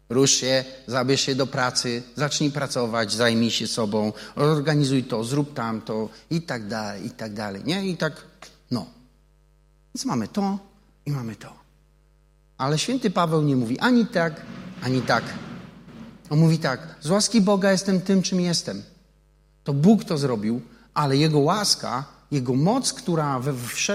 Rusz 0.10 0.32
się, 0.32 0.66
zabierz 0.88 1.22
się 1.22 1.36
do 1.36 1.48
pracy, 1.48 2.04
zacznij 2.16 2.52
pracować, 2.52 3.14
zajmij 3.14 3.52
się 3.52 3.68
sobą, 3.68 4.14
organizuj 4.36 5.04
to, 5.04 5.24
zrób 5.24 5.54
tamto 5.54 6.10
i 6.30 6.42
tak 6.42 6.68
dalej, 6.68 7.06
i 7.06 7.10
tak 7.10 7.34
dalej. 7.34 7.64
Nie? 7.66 7.88
I 7.88 7.98
tak, 7.98 8.14
no. 8.72 8.86
Więc 9.96 10.06
mamy 10.06 10.28
to 10.28 10.60
i 11.06 11.12
mamy 11.12 11.36
to. 11.36 11.54
Ale 12.58 12.80
święty 12.80 13.12
Paweł 13.12 13.42
nie 13.42 13.56
mówi 13.56 13.80
ani 13.80 14.06
tak, 14.06 14.42
ani 14.82 15.02
tak. 15.02 15.24
On 16.30 16.40
mówi 16.40 16.60
tak, 16.60 16.96
z 17.02 17.10
łaski 17.10 17.42
Boga 17.42 17.72
jestem 17.72 18.02
tym, 18.02 18.22
czym 18.22 18.42
jestem. 18.42 18.84
To 19.64 19.74
Bóg 19.74 20.04
to 20.04 20.18
zrobił, 20.18 20.62
ale 20.94 21.18
Jego 21.18 21.40
łaska, 21.40 22.06
Jego 22.32 22.54
moc, 22.54 22.94
która 22.94 23.40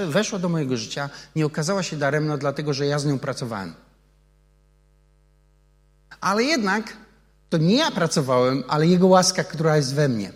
weszła 0.09 0.39
do 0.39 0.49
mojego 0.49 0.76
życia, 0.76 1.11
nie 1.37 1.47
okazała 1.47 1.82
się 1.82 1.97
daremna, 1.97 2.37
dlatego 2.37 2.74
że 2.74 2.87
ja 2.87 2.99
z 2.99 3.07
nią 3.07 3.18
pracowałem. 3.18 3.74
Ale 6.20 6.43
jednak 6.43 6.97
to 7.51 7.59
nie 7.59 7.76
ja 7.76 7.91
pracowałem, 7.91 8.64
ale 8.68 8.87
Jego 8.87 9.07
łaska, 9.07 9.45
która 9.45 9.76
jest 9.76 9.95
we 9.95 10.09
mnie. 10.09 10.32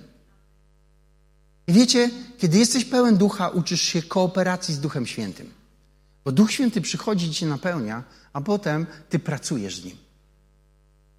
I 1.67 1.73
wiecie, 1.73 2.11
kiedy 2.39 2.59
jesteś 2.59 2.85
pełen 2.85 3.17
ducha, 3.17 3.49
uczysz 3.49 3.83
się 3.83 4.03
kooperacji 4.03 4.75
z 4.75 4.81
Duchem 4.81 5.07
Świętym. 5.07 5.53
Bo 6.25 6.33
Duch 6.33 6.53
Święty 6.53 6.81
przychodzi 6.81 7.27
i 7.27 7.35
cię 7.35 7.47
napełnia, 7.47 8.03
a 8.33 8.41
potem 8.41 8.87
ty 9.09 9.19
pracujesz 9.19 9.77
z 9.77 9.85
nim. 9.85 9.97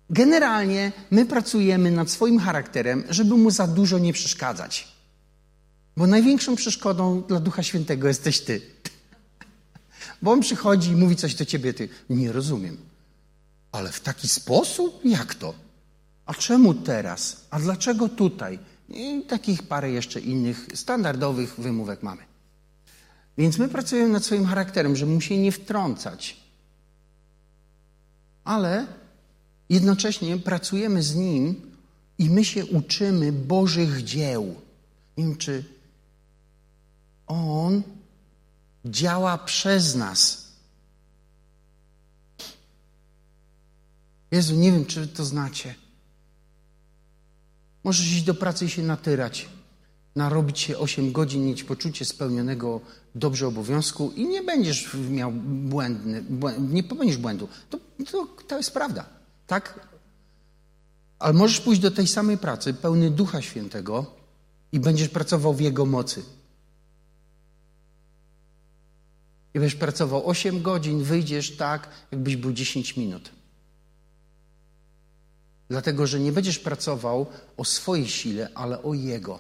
Generalnie 0.10 0.92
my 1.12 1.26
pracujemy 1.26 1.92
nad 1.92 2.10
swoim 2.10 2.40
charakterem, 2.40 3.04
żeby 3.10 3.38
mu 3.38 3.52
za 3.52 3.68
dużo 3.68 4.00
nie 4.00 4.14
przeszkadzać. 4.14 4.91
Bo 5.98 6.08
największą 6.08 6.56
przeszkodą 6.56 7.22
dla 7.22 7.40
Ducha 7.40 7.64
Świętego 7.64 8.08
jesteś 8.08 8.42
ty. 8.42 8.62
Bo 10.22 10.32
on 10.32 10.42
przychodzi 10.42 10.92
i 10.92 10.96
mówi 10.96 11.16
coś 11.16 11.36
do 11.36 11.46
ciebie, 11.46 11.74
ty 11.74 11.90
nie 12.10 12.32
rozumiem. 12.32 12.78
Ale 13.72 13.92
w 13.92 14.00
taki 14.00 14.28
sposób? 14.28 15.02
Jak 15.06 15.36
to? 15.36 15.54
A 16.26 16.34
czemu 16.34 16.74
teraz? 16.74 17.46
A 17.50 17.60
dlaczego 17.60 18.10
tutaj? 18.10 18.60
I 18.90 19.24
takich 19.28 19.64
parę 19.64 19.92
jeszcze 19.92 20.20
innych 20.20 20.68
standardowych 20.74 21.56
wymówek 21.60 22.04
mamy. 22.04 22.22
Więc 23.38 23.58
my 23.58 23.68
pracujemy 23.68 24.10
nad 24.10 24.26
swoim 24.26 24.46
charakterem, 24.46 24.96
żeby 24.96 25.12
mu 25.12 25.22
się 25.22 25.38
nie 25.38 25.52
wtrącać. 25.52 26.38
Ale 28.44 28.88
jednocześnie 29.70 30.38
pracujemy 30.38 31.04
z 31.04 31.16
nim 31.16 31.72
i 32.18 32.30
my 32.30 32.46
się 32.46 32.66
uczymy 32.66 33.32
Bożych 33.32 34.04
dzieł. 34.04 34.56
Nie 35.18 35.24
wiem, 35.24 35.38
czy 35.38 35.64
on 37.32 37.84
działa 38.86 39.38
przez 39.38 39.96
nas. 39.96 40.52
Jezu, 44.32 44.56
nie 44.56 44.72
wiem, 44.72 44.86
czy 44.86 45.08
to 45.08 45.26
znacie. 45.26 45.76
Możesz 47.84 48.06
iść 48.06 48.24
do 48.24 48.34
pracy 48.34 48.66
i 48.66 48.70
się 48.70 48.84
natyrać, 48.84 49.50
narobić 50.16 50.60
się 50.60 50.78
8 50.78 51.12
godzin, 51.12 51.46
mieć 51.46 51.64
poczucie 51.64 52.06
spełnionego 52.06 52.82
dobrze 53.16 53.48
obowiązku 53.48 54.12
i 54.12 54.28
nie 54.28 54.44
będziesz 54.44 54.94
miał 55.10 55.32
błędny, 55.32 56.22
błęd, 56.22 56.74
nie 56.74 56.84
popełnisz 56.84 57.18
błędu. 57.18 57.48
To, 57.70 57.80
to, 58.12 58.28
to 58.48 58.58
jest 58.58 58.74
prawda, 58.74 59.06
tak? 59.48 59.88
Ale 61.20 61.34
możesz 61.34 61.62
pójść 61.62 61.82
do 61.82 61.92
tej 61.92 62.08
samej 62.08 62.38
pracy, 62.38 62.74
pełny 62.74 63.12
Ducha 63.12 63.42
Świętego 63.42 64.06
i 64.72 64.80
będziesz 64.80 65.10
pracował 65.10 65.54
w 65.54 65.62
Jego 65.62 65.86
mocy. 65.86 66.24
I 69.54 69.60
będziesz 69.60 69.80
pracował 69.80 70.28
8 70.30 70.62
godzin, 70.62 71.04
wyjdziesz 71.04 71.58
tak, 71.58 71.90
jakbyś 72.12 72.36
był 72.36 72.54
10 72.54 72.98
minut. 72.98 73.32
Dlatego, 75.70 76.08
że 76.08 76.20
nie 76.20 76.32
będziesz 76.32 76.60
pracował 76.60 77.26
o 77.58 77.66
swojej 77.66 78.08
sile, 78.08 78.50
ale 78.56 78.84
o 78.84 78.94
Jego. 78.94 79.40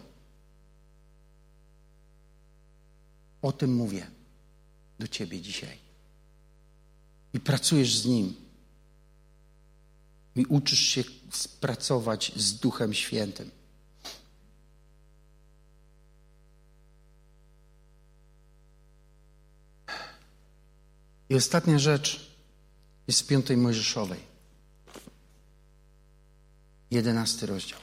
O 3.42 3.52
tym 3.52 3.76
mówię 3.76 4.08
do 5.00 5.08
Ciebie 5.08 5.42
dzisiaj. 5.42 5.78
I 7.34 7.40
pracujesz 7.40 7.98
z 7.98 8.06
Nim. 8.06 8.36
I 10.36 10.46
uczysz 10.46 10.80
się 10.80 11.04
pracować 11.60 12.32
z 12.36 12.54
Duchem 12.54 12.94
Świętym. 12.94 13.52
I 21.32 21.36
ostatnia 21.36 21.80
rzecz 21.80 22.36
jest 23.08 23.20
z 23.20 23.24
piątej 23.24 23.58
Mojżeszowej. 23.58 24.20
Jedenasty 26.92 27.46
rozdział. 27.46 27.80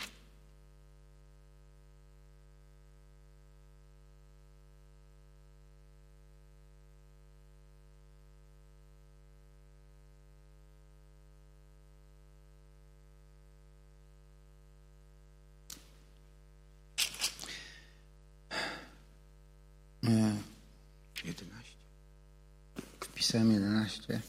Wpisałem 23.19 23.53
jedenaście. 23.53 24.21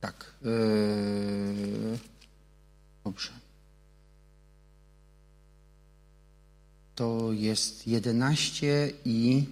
Tak. 0.00 0.34
Yy, 0.42 1.98
dobrze. 3.04 3.30
To 6.94 7.32
jest 7.32 7.86
jedenaście 7.86 8.92
i 9.04 9.46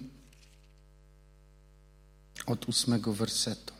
od 2.45 2.69
ósmego 2.69 3.13
wersetu. 3.13 3.73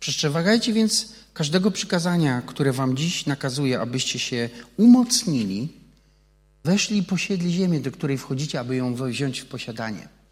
Przestrzegajcie 0.00 0.72
więc 0.72 1.12
każdego 1.34 1.70
przykazania, 1.70 2.42
które 2.42 2.72
wam 2.72 2.96
dziś 2.96 3.26
nakazuję, 3.26 3.80
abyście 3.80 4.18
się 4.18 4.50
umocnili, 4.76 5.72
weszli 6.64 6.98
i 6.98 7.02
posiedli 7.02 7.52
ziemię, 7.52 7.80
do 7.80 7.90
której 7.90 8.18
wchodzicie, 8.18 8.60
aby 8.60 8.76
ją 8.76 8.94
wziąć 8.94 9.40
w 9.40 9.46
posiadanie 9.46 10.23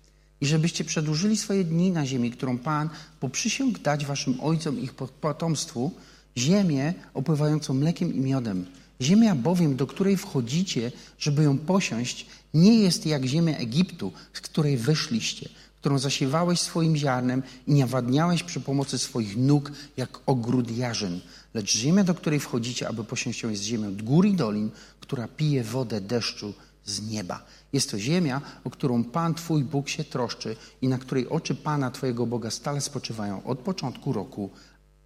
i 0.42 0.46
żebyście 0.46 0.84
przedłużyli 0.84 1.36
swoje 1.36 1.64
dni 1.64 1.90
na 1.90 2.06
ziemi, 2.06 2.30
którą 2.30 2.58
Pan 2.58 2.88
poprzysiągł 3.20 3.78
dać 3.78 4.06
waszym 4.06 4.40
ojcom 4.40 4.80
ich 4.80 4.94
potomstwu, 4.94 5.90
ziemię 6.38 6.94
opływającą 7.14 7.74
mlekiem 7.74 8.14
i 8.14 8.20
miodem. 8.20 8.66
Ziemia 9.00 9.34
bowiem, 9.34 9.76
do 9.76 9.86
której 9.86 10.16
wchodzicie, 10.16 10.92
żeby 11.18 11.42
ją 11.42 11.58
posiąść, 11.58 12.26
nie 12.54 12.80
jest 12.80 13.06
jak 13.06 13.24
ziemia 13.24 13.56
Egiptu, 13.56 14.12
z 14.32 14.40
której 14.40 14.76
wyszliście, 14.76 15.48
którą 15.80 15.98
zasiewałeś 15.98 16.60
swoim 16.60 16.96
ziarnem 16.96 17.42
i 17.66 17.74
nawadniałeś 17.74 18.42
przy 18.42 18.60
pomocy 18.60 18.98
swoich 18.98 19.36
nóg 19.36 19.72
jak 19.96 20.20
ogród 20.26 20.76
jarzyn. 20.76 21.20
Lecz 21.54 21.76
ziemia, 21.76 22.04
do 22.04 22.14
której 22.14 22.40
wchodzicie, 22.40 22.88
aby 22.88 23.04
posiąść 23.04 23.42
ją, 23.42 23.50
jest 23.50 23.62
ziemią 23.62 23.96
gór 23.96 24.26
i 24.26 24.34
dolin, 24.34 24.70
która 25.00 25.28
pije 25.28 25.64
wodę 25.64 26.00
deszczu 26.00 26.54
z 26.84 27.02
nieba. 27.02 27.44
Jest 27.72 27.90
to 27.90 27.98
ziemia, 27.98 28.40
o 28.64 28.70
którą 28.70 29.04
Pan 29.04 29.34
Twój 29.34 29.64
Bóg 29.64 29.88
się 29.88 30.04
troszczy 30.04 30.56
i 30.82 30.88
na 30.88 30.98
której 30.98 31.28
oczy 31.28 31.54
Pana 31.54 31.90
Twojego 31.90 32.26
Boga 32.26 32.50
stale 32.50 32.80
spoczywają 32.80 33.44
od 33.44 33.58
początku 33.58 34.12
roku 34.12 34.50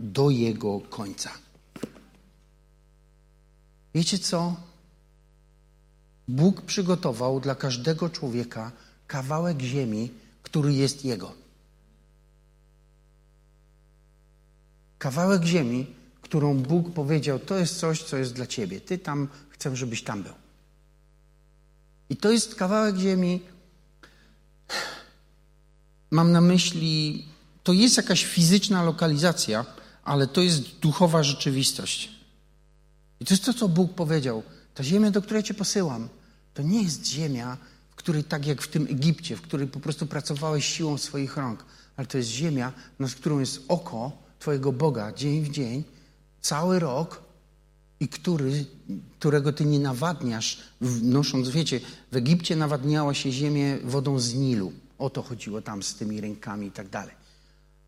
do 0.01 0.31
jego 0.31 0.81
końca. 0.81 1.31
Wiecie 3.95 4.18
co? 4.18 4.57
Bóg 6.29 6.62
przygotował 6.62 7.41
dla 7.41 7.55
każdego 7.55 8.11
człowieka 8.11 8.72
kawałek 9.07 9.61
ziemi, 9.61 10.11
który 10.43 10.74
jest 10.74 11.05
jego. 11.05 11.33
Kawałek 14.99 15.45
ziemi, 15.45 15.87
którą 16.22 16.59
Bóg 16.59 16.93
powiedział: 16.93 17.39
To 17.39 17.59
jest 17.59 17.79
coś, 17.79 18.03
co 18.03 18.16
jest 18.16 18.33
dla 18.33 18.47
ciebie. 18.47 18.81
Ty 18.81 18.99
tam 18.99 19.29
chcę, 19.49 19.77
żebyś 19.77 20.03
tam 20.03 20.22
był. 20.22 20.33
I 22.11 22.17
to 22.17 22.31
jest 22.31 22.55
kawałek 22.55 22.97
ziemi. 22.97 23.41
Mam 26.11 26.33
na 26.33 26.41
myśli, 26.41 27.27
to 27.63 27.73
jest 27.73 27.97
jakaś 27.97 28.25
fizyczna 28.25 28.83
lokalizacja, 28.83 29.67
ale 30.05 30.27
to 30.27 30.41
jest 30.41 30.79
duchowa 30.79 31.23
rzeczywistość. 31.23 32.11
I 33.21 33.25
to 33.25 33.35
jest 33.35 33.45
to, 33.45 33.55
co 33.55 33.69
Bóg 33.69 33.95
powiedział. 33.95 34.43
Ta 34.75 34.85
ziemia, 34.85 35.11
do 35.11 35.23
której 35.23 35.43
Cię 35.43 35.55
posyłam, 35.55 36.09
to 36.55 36.63
nie 36.63 36.83
jest 36.83 37.07
ziemia, 37.07 37.57
której 37.97 38.25
tak 38.25 38.47
jak 38.47 38.63
w 38.63 38.69
tym 38.69 38.87
Egipcie, 38.91 39.37
w 39.37 39.43
której 39.43 39.67
po 39.67 39.81
prostu 39.81 40.07
pracowałeś 40.07 40.67
siłą 40.67 40.99
swoich 40.99 41.37
rąk, 41.37 41.65
ale 41.97 42.07
to 42.07 42.19
jest 42.19 42.31
ziemia, 42.31 42.73
nad 42.99 43.15
którą 43.15 43.39
jest 43.39 43.63
oko 43.69 44.13
Twojego 44.39 44.73
Boga 44.73 45.13
dzień 45.13 45.43
w 45.43 45.51
dzień, 45.51 45.85
cały 46.41 46.79
rok 46.79 47.23
i 48.01 48.09
który, 48.09 48.65
którego 49.19 49.53
Ty 49.53 49.65
nie 49.65 49.79
nawadniasz, 49.79 50.59
nosząc, 51.03 51.49
wiecie, 51.49 51.81
w 52.13 52.17
Egipcie 52.17 52.57
nawadniała 52.57 53.15
się 53.15 53.33
ziemię 53.33 53.79
wodą 53.85 54.19
z 54.19 54.35
Nilu. 54.35 54.73
O 54.99 55.11
to 55.11 55.23
chodziło 55.23 55.63
tam 55.63 55.83
z 55.83 55.95
tymi 55.95 56.21
rękami 56.21 56.67
i 56.67 56.71
tak 56.71 56.89
dalej. 56.89 57.15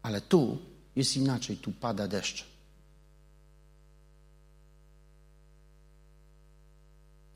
Ale 0.03 0.21
tu 0.21 0.59
jest 0.97 1.17
inaczej, 1.17 1.57
tu 1.57 1.73
pada 1.73 2.09
deszcz. 2.09 2.45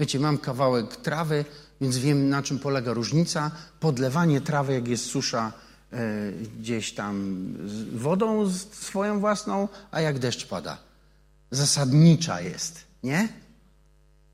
Wiecie, 0.01 0.21
mam 0.21 0.39
kawałek 0.39 0.97
trawy, 0.97 1.45
więc 1.81 1.99
wiem, 1.99 2.29
na 2.29 2.43
czym 2.43 2.59
polega 2.59 2.93
różnica. 2.93 3.51
Podlewanie 3.81 4.41
trawy, 4.41 4.73
jak 4.73 4.89
jest 4.89 5.05
susza, 5.05 5.53
e, 5.93 6.33
gdzieś 6.33 6.93
tam 6.93 7.45
wodą 7.93 8.51
swoją 8.73 9.21
własną, 9.21 9.69
a 9.91 10.01
jak 10.01 10.19
deszcz 10.19 10.47
pada. 10.47 10.92
Zasadnicza 11.53 12.41
jest, 12.41 12.85
nie? 13.03 13.29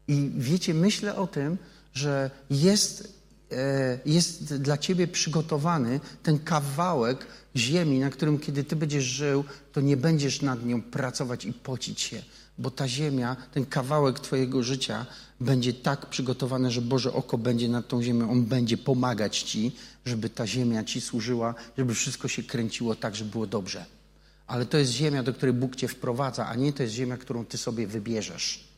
I 0.08 0.30
wiecie, 0.36 0.74
myślę 0.74 1.16
o 1.16 1.26
tym, 1.26 1.58
że 1.94 2.30
jest, 2.50 3.18
e, 3.52 3.98
jest 4.06 4.56
dla 4.56 4.78
ciebie 4.78 5.08
przygotowany 5.08 6.00
ten 6.22 6.38
kawałek 6.38 7.26
ziemi, 7.56 7.98
na 7.98 8.10
którym 8.10 8.38
kiedy 8.38 8.64
ty 8.64 8.76
będziesz 8.76 9.04
żył, 9.04 9.44
to 9.72 9.80
nie 9.80 9.96
będziesz 9.96 10.42
nad 10.42 10.66
nią 10.66 10.82
pracować 10.82 11.44
i 11.44 11.52
pocić 11.52 12.00
się, 12.00 12.22
bo 12.58 12.70
ta 12.70 12.88
ziemia, 12.88 13.36
ten 13.52 13.66
kawałek 13.66 14.20
twojego 14.20 14.62
życia 14.62 15.06
będzie 15.40 15.72
tak 15.72 16.06
przygotowane, 16.06 16.70
że 16.70 16.82
Boże 16.82 17.12
oko 17.12 17.38
będzie 17.38 17.68
nad 17.68 17.88
tą 17.88 18.02
ziemią, 18.02 18.30
On 18.30 18.44
będzie 18.44 18.76
pomagać 18.76 19.42
Ci, 19.42 19.72
żeby 20.04 20.30
ta 20.30 20.46
ziemia 20.46 20.84
Ci 20.84 21.00
służyła, 21.00 21.54
żeby 21.78 21.94
wszystko 21.94 22.28
się 22.28 22.42
kręciło 22.42 22.94
tak, 22.94 23.16
żeby 23.16 23.30
było 23.30 23.46
dobrze. 23.46 23.97
Ale 24.48 24.66
to 24.66 24.78
jest 24.78 24.92
ziemia, 24.92 25.22
do 25.22 25.34
której 25.34 25.52
Bóg 25.52 25.76
Cię 25.76 25.88
wprowadza, 25.88 26.46
a 26.46 26.54
nie 26.54 26.72
to 26.72 26.82
jest 26.82 26.94
ziemia, 26.94 27.16
którą 27.16 27.44
Ty 27.44 27.58
sobie 27.58 27.86
wybierzesz. 27.86 28.68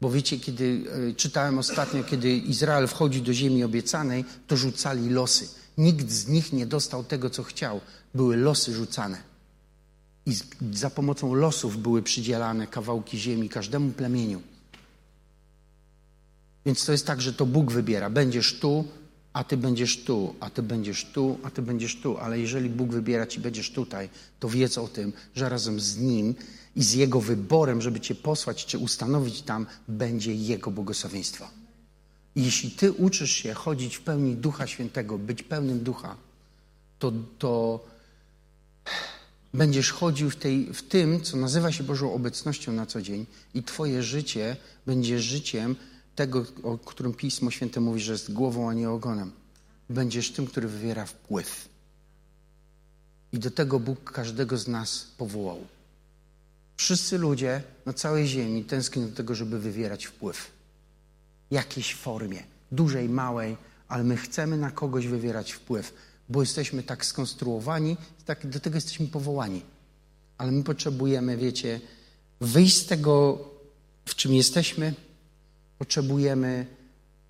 Bo 0.00 0.10
wiecie, 0.10 0.40
kiedy 0.40 0.84
e, 1.10 1.14
czytałem 1.14 1.58
ostatnio, 1.58 2.04
kiedy 2.04 2.36
Izrael 2.36 2.86
wchodzi 2.86 3.22
do 3.22 3.32
ziemi 3.32 3.64
obiecanej, 3.64 4.24
to 4.46 4.56
rzucali 4.56 5.10
losy. 5.10 5.48
Nikt 5.78 6.10
z 6.10 6.28
nich 6.28 6.52
nie 6.52 6.66
dostał 6.66 7.04
tego, 7.04 7.30
co 7.30 7.42
chciał. 7.42 7.80
Były 8.14 8.36
losy 8.36 8.74
rzucane. 8.74 9.22
I 10.26 10.36
za 10.72 10.90
pomocą 10.90 11.34
losów 11.34 11.82
były 11.82 12.02
przydzielane 12.02 12.66
kawałki 12.66 13.18
ziemi 13.18 13.48
każdemu 13.48 13.92
plemieniu. 13.92 14.42
Więc 16.66 16.84
to 16.84 16.92
jest 16.92 17.06
tak, 17.06 17.20
że 17.20 17.32
to 17.32 17.46
Bóg 17.46 17.72
wybiera. 17.72 18.10
Będziesz 18.10 18.58
tu, 18.58 18.84
a 19.34 19.44
ty 19.44 19.56
będziesz 19.56 20.04
tu, 20.04 20.34
a 20.40 20.50
ty 20.50 20.62
będziesz 20.62 21.04
tu, 21.04 21.38
a 21.42 21.50
ty 21.50 21.62
będziesz 21.62 21.96
tu. 22.00 22.18
Ale 22.18 22.40
jeżeli 22.40 22.70
Bóg 22.70 22.90
wybiera 22.90 23.26
ci, 23.26 23.40
będziesz 23.40 23.70
tutaj, 23.70 24.08
to 24.40 24.48
wiedz 24.48 24.78
o 24.78 24.88
tym, 24.88 25.12
że 25.34 25.48
razem 25.48 25.80
z 25.80 25.98
Nim 25.98 26.34
i 26.76 26.82
z 26.82 26.92
Jego 26.92 27.20
wyborem, 27.20 27.82
żeby 27.82 28.00
cię 28.00 28.14
posłać 28.14 28.66
czy 28.66 28.78
ustanowić 28.78 29.42
tam, 29.42 29.66
będzie 29.88 30.34
Jego 30.34 30.70
błogosławieństwo. 30.70 31.48
I 32.36 32.44
jeśli 32.44 32.70
ty 32.70 32.92
uczysz 32.92 33.30
się 33.30 33.54
chodzić 33.54 33.96
w 33.96 34.00
pełni 34.00 34.36
Ducha 34.36 34.66
Świętego, 34.66 35.18
być 35.18 35.42
pełnym 35.42 35.80
Ducha, 35.80 36.16
to, 36.98 37.12
to 37.38 37.84
będziesz 39.54 39.90
chodził 39.90 40.30
w, 40.30 40.36
tej, 40.36 40.72
w 40.72 40.82
tym, 40.82 41.20
co 41.20 41.36
nazywa 41.36 41.72
się 41.72 41.84
Bożą 41.84 42.14
obecnością 42.14 42.72
na 42.72 42.86
co 42.86 43.02
dzień 43.02 43.26
i 43.54 43.62
twoje 43.62 44.02
życie 44.02 44.56
będzie 44.86 45.20
życiem, 45.20 45.76
tego, 46.14 46.46
o 46.62 46.78
którym 46.78 47.14
Pismo 47.14 47.50
Święte 47.50 47.80
mówi, 47.80 48.00
że 48.00 48.12
jest 48.12 48.32
głową, 48.32 48.70
a 48.70 48.74
nie 48.74 48.90
ogonem. 48.90 49.32
Będziesz 49.90 50.32
tym, 50.32 50.46
który 50.46 50.68
wywiera 50.68 51.06
wpływ. 51.06 51.68
I 53.32 53.38
do 53.38 53.50
tego 53.50 53.80
Bóg 53.80 54.12
każdego 54.12 54.58
z 54.58 54.68
nas 54.68 55.06
powołał. 55.18 55.58
Wszyscy 56.76 57.18
ludzie 57.18 57.62
na 57.86 57.92
całej 57.92 58.26
ziemi 58.26 58.64
tęsknią 58.64 59.08
do 59.08 59.16
tego, 59.16 59.34
żeby 59.34 59.58
wywierać 59.58 60.04
wpływ. 60.04 60.50
W 61.50 61.54
jakiejś 61.54 61.94
formie, 61.94 62.42
dużej, 62.72 63.08
małej, 63.08 63.56
ale 63.88 64.04
my 64.04 64.16
chcemy 64.16 64.56
na 64.56 64.70
kogoś 64.70 65.06
wywierać 65.06 65.52
wpływ, 65.52 65.94
bo 66.28 66.40
jesteśmy 66.40 66.82
tak 66.82 67.06
skonstruowani, 67.06 67.96
tak, 68.24 68.46
do 68.46 68.60
tego 68.60 68.76
jesteśmy 68.76 69.06
powołani. 69.06 69.62
Ale 70.38 70.52
my 70.52 70.62
potrzebujemy, 70.62 71.36
wiecie, 71.36 71.80
wyjść 72.40 72.76
z 72.76 72.86
tego, 72.86 73.38
w 74.04 74.14
czym 74.14 74.34
jesteśmy, 74.34 74.94
Potrzebujemy 75.78 76.66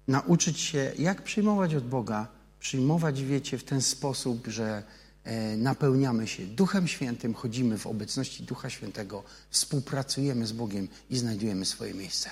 nauczyć 0.09 0.61
się, 0.61 0.93
jak 0.99 1.23
przyjmować 1.23 1.75
od 1.75 1.89
Boga, 1.89 2.29
przyjmować, 2.61 3.23
wiecie, 3.23 3.59
w 3.59 3.65
ten 3.65 3.83
sposób, 3.83 4.47
że 4.47 4.83
e, 5.25 5.57
napełniamy 5.57 6.27
się 6.27 6.47
Duchem 6.47 6.89
Świętym, 6.89 7.35
chodzimy 7.35 7.79
w 7.79 7.87
obecności 7.87 8.43
Ducha 8.43 8.71
Świętego, 8.71 9.23
współpracujemy 9.51 10.47
z 10.47 10.53
Bogiem 10.53 10.89
i 11.11 11.19
znajdujemy 11.19 11.65
swoje 11.65 11.95
miejsce. 11.95 12.31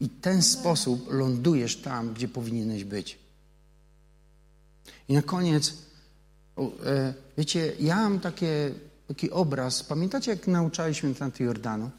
I 0.00 0.08
ten 0.08 0.42
sposób 0.42 1.12
lądujesz 1.12 1.76
tam, 1.76 2.14
gdzie 2.14 2.28
powinieneś 2.28 2.84
być. 2.84 3.18
I 5.08 5.14
na 5.14 5.22
koniec, 5.22 5.74
e, 6.84 7.14
wiecie, 7.38 7.72
ja 7.80 7.96
mam 7.96 8.20
takie, 8.20 8.74
taki 9.08 9.30
obraz. 9.30 9.82
Pamiętacie, 9.82 10.30
jak 10.30 10.46
nauczaliśmy 10.46 11.14
na 11.20 11.30
Jordanu? 11.40 11.90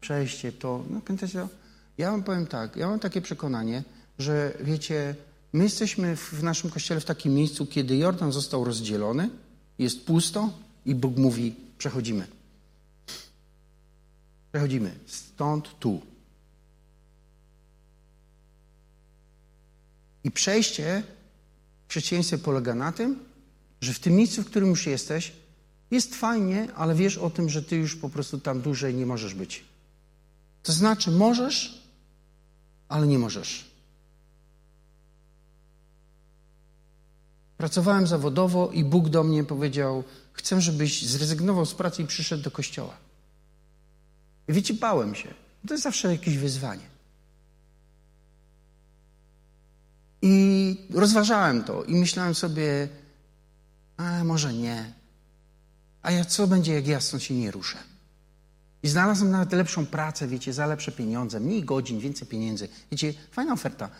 Przejście 0.00 0.52
to, 0.52 0.84
no 0.90 1.00
pamiętacie 1.00 1.38
to? 1.38 1.48
Ja 1.98 2.10
wam 2.10 2.22
powiem 2.22 2.46
tak, 2.46 2.76
ja 2.76 2.88
mam 2.88 2.98
takie 2.98 3.20
przekonanie, 3.20 3.82
że 4.18 4.52
wiecie, 4.60 5.14
my 5.52 5.64
jesteśmy 5.64 6.16
w 6.16 6.42
naszym 6.42 6.70
kościele 6.70 7.00
w 7.00 7.04
takim 7.04 7.34
miejscu, 7.34 7.66
kiedy 7.66 7.96
Jordan 7.96 8.32
został 8.32 8.64
rozdzielony, 8.64 9.30
jest 9.78 10.06
pusto 10.06 10.52
i 10.86 10.94
Bóg 10.94 11.16
mówi: 11.16 11.54
przechodzimy. 11.78 12.26
Przechodzimy 14.52 14.94
stąd 15.06 15.78
tu. 15.78 16.00
I 20.24 20.30
przejście 20.30 21.02
w 21.86 21.90
chrześcijaństwie 21.90 22.38
polega 22.38 22.74
na 22.74 22.92
tym, 22.92 23.18
że 23.80 23.92
w 23.92 23.98
tym 23.98 24.14
miejscu, 24.14 24.42
w 24.42 24.46
którym 24.46 24.68
już 24.68 24.86
jesteś, 24.86 25.32
jest 25.90 26.14
fajnie, 26.14 26.68
ale 26.74 26.94
wiesz 26.94 27.18
o 27.18 27.30
tym, 27.30 27.48
że 27.48 27.62
ty 27.62 27.76
już 27.76 27.96
po 27.96 28.08
prostu 28.10 28.38
tam 28.38 28.60
dłużej 28.60 28.94
nie 28.94 29.06
możesz 29.06 29.34
być. 29.34 29.64
To 30.62 30.72
znaczy, 30.72 31.10
możesz, 31.10 31.79
ale 32.90 33.06
nie 33.06 33.18
możesz. 33.18 33.70
Pracowałem 37.56 38.06
zawodowo 38.06 38.70
i 38.70 38.84
Bóg 38.84 39.08
do 39.08 39.22
mnie 39.24 39.44
powiedział: 39.44 40.04
Chcę, 40.32 40.60
żebyś 40.60 41.06
zrezygnował 41.06 41.66
z 41.66 41.74
pracy 41.74 42.02
i 42.02 42.06
przyszedł 42.06 42.42
do 42.42 42.50
kościoła. 42.50 42.96
I 44.48 44.52
wiecie, 44.52 44.74
bałem 44.74 45.14
się. 45.14 45.34
To 45.68 45.74
jest 45.74 45.84
zawsze 45.84 46.12
jakieś 46.12 46.36
wyzwanie. 46.36 46.90
I 50.22 50.86
rozważałem 50.90 51.64
to 51.64 51.84
i 51.84 51.94
myślałem 51.94 52.34
sobie, 52.34 52.88
a 53.96 54.24
może 54.24 54.54
nie. 54.54 54.92
A 56.02 56.10
ja 56.10 56.24
co 56.24 56.46
będzie, 56.46 56.74
jak 56.74 56.86
ja 56.86 57.00
stąd 57.00 57.22
się 57.22 57.34
nie 57.34 57.50
ruszę? 57.50 57.89
I 58.82 58.88
znalazłem 58.88 59.30
nawet 59.30 59.52
lepszą 59.52 59.86
pracę, 59.86 60.28
wiecie, 60.28 60.52
za 60.52 60.66
lepsze 60.66 60.92
pieniądze, 60.92 61.40
mniej 61.40 61.64
godzin, 61.64 62.00
więcej 62.00 62.28
pieniędzy. 62.28 62.68
Wiecie, 62.90 63.14
fajna 63.30 63.52
oferta. 63.52 63.90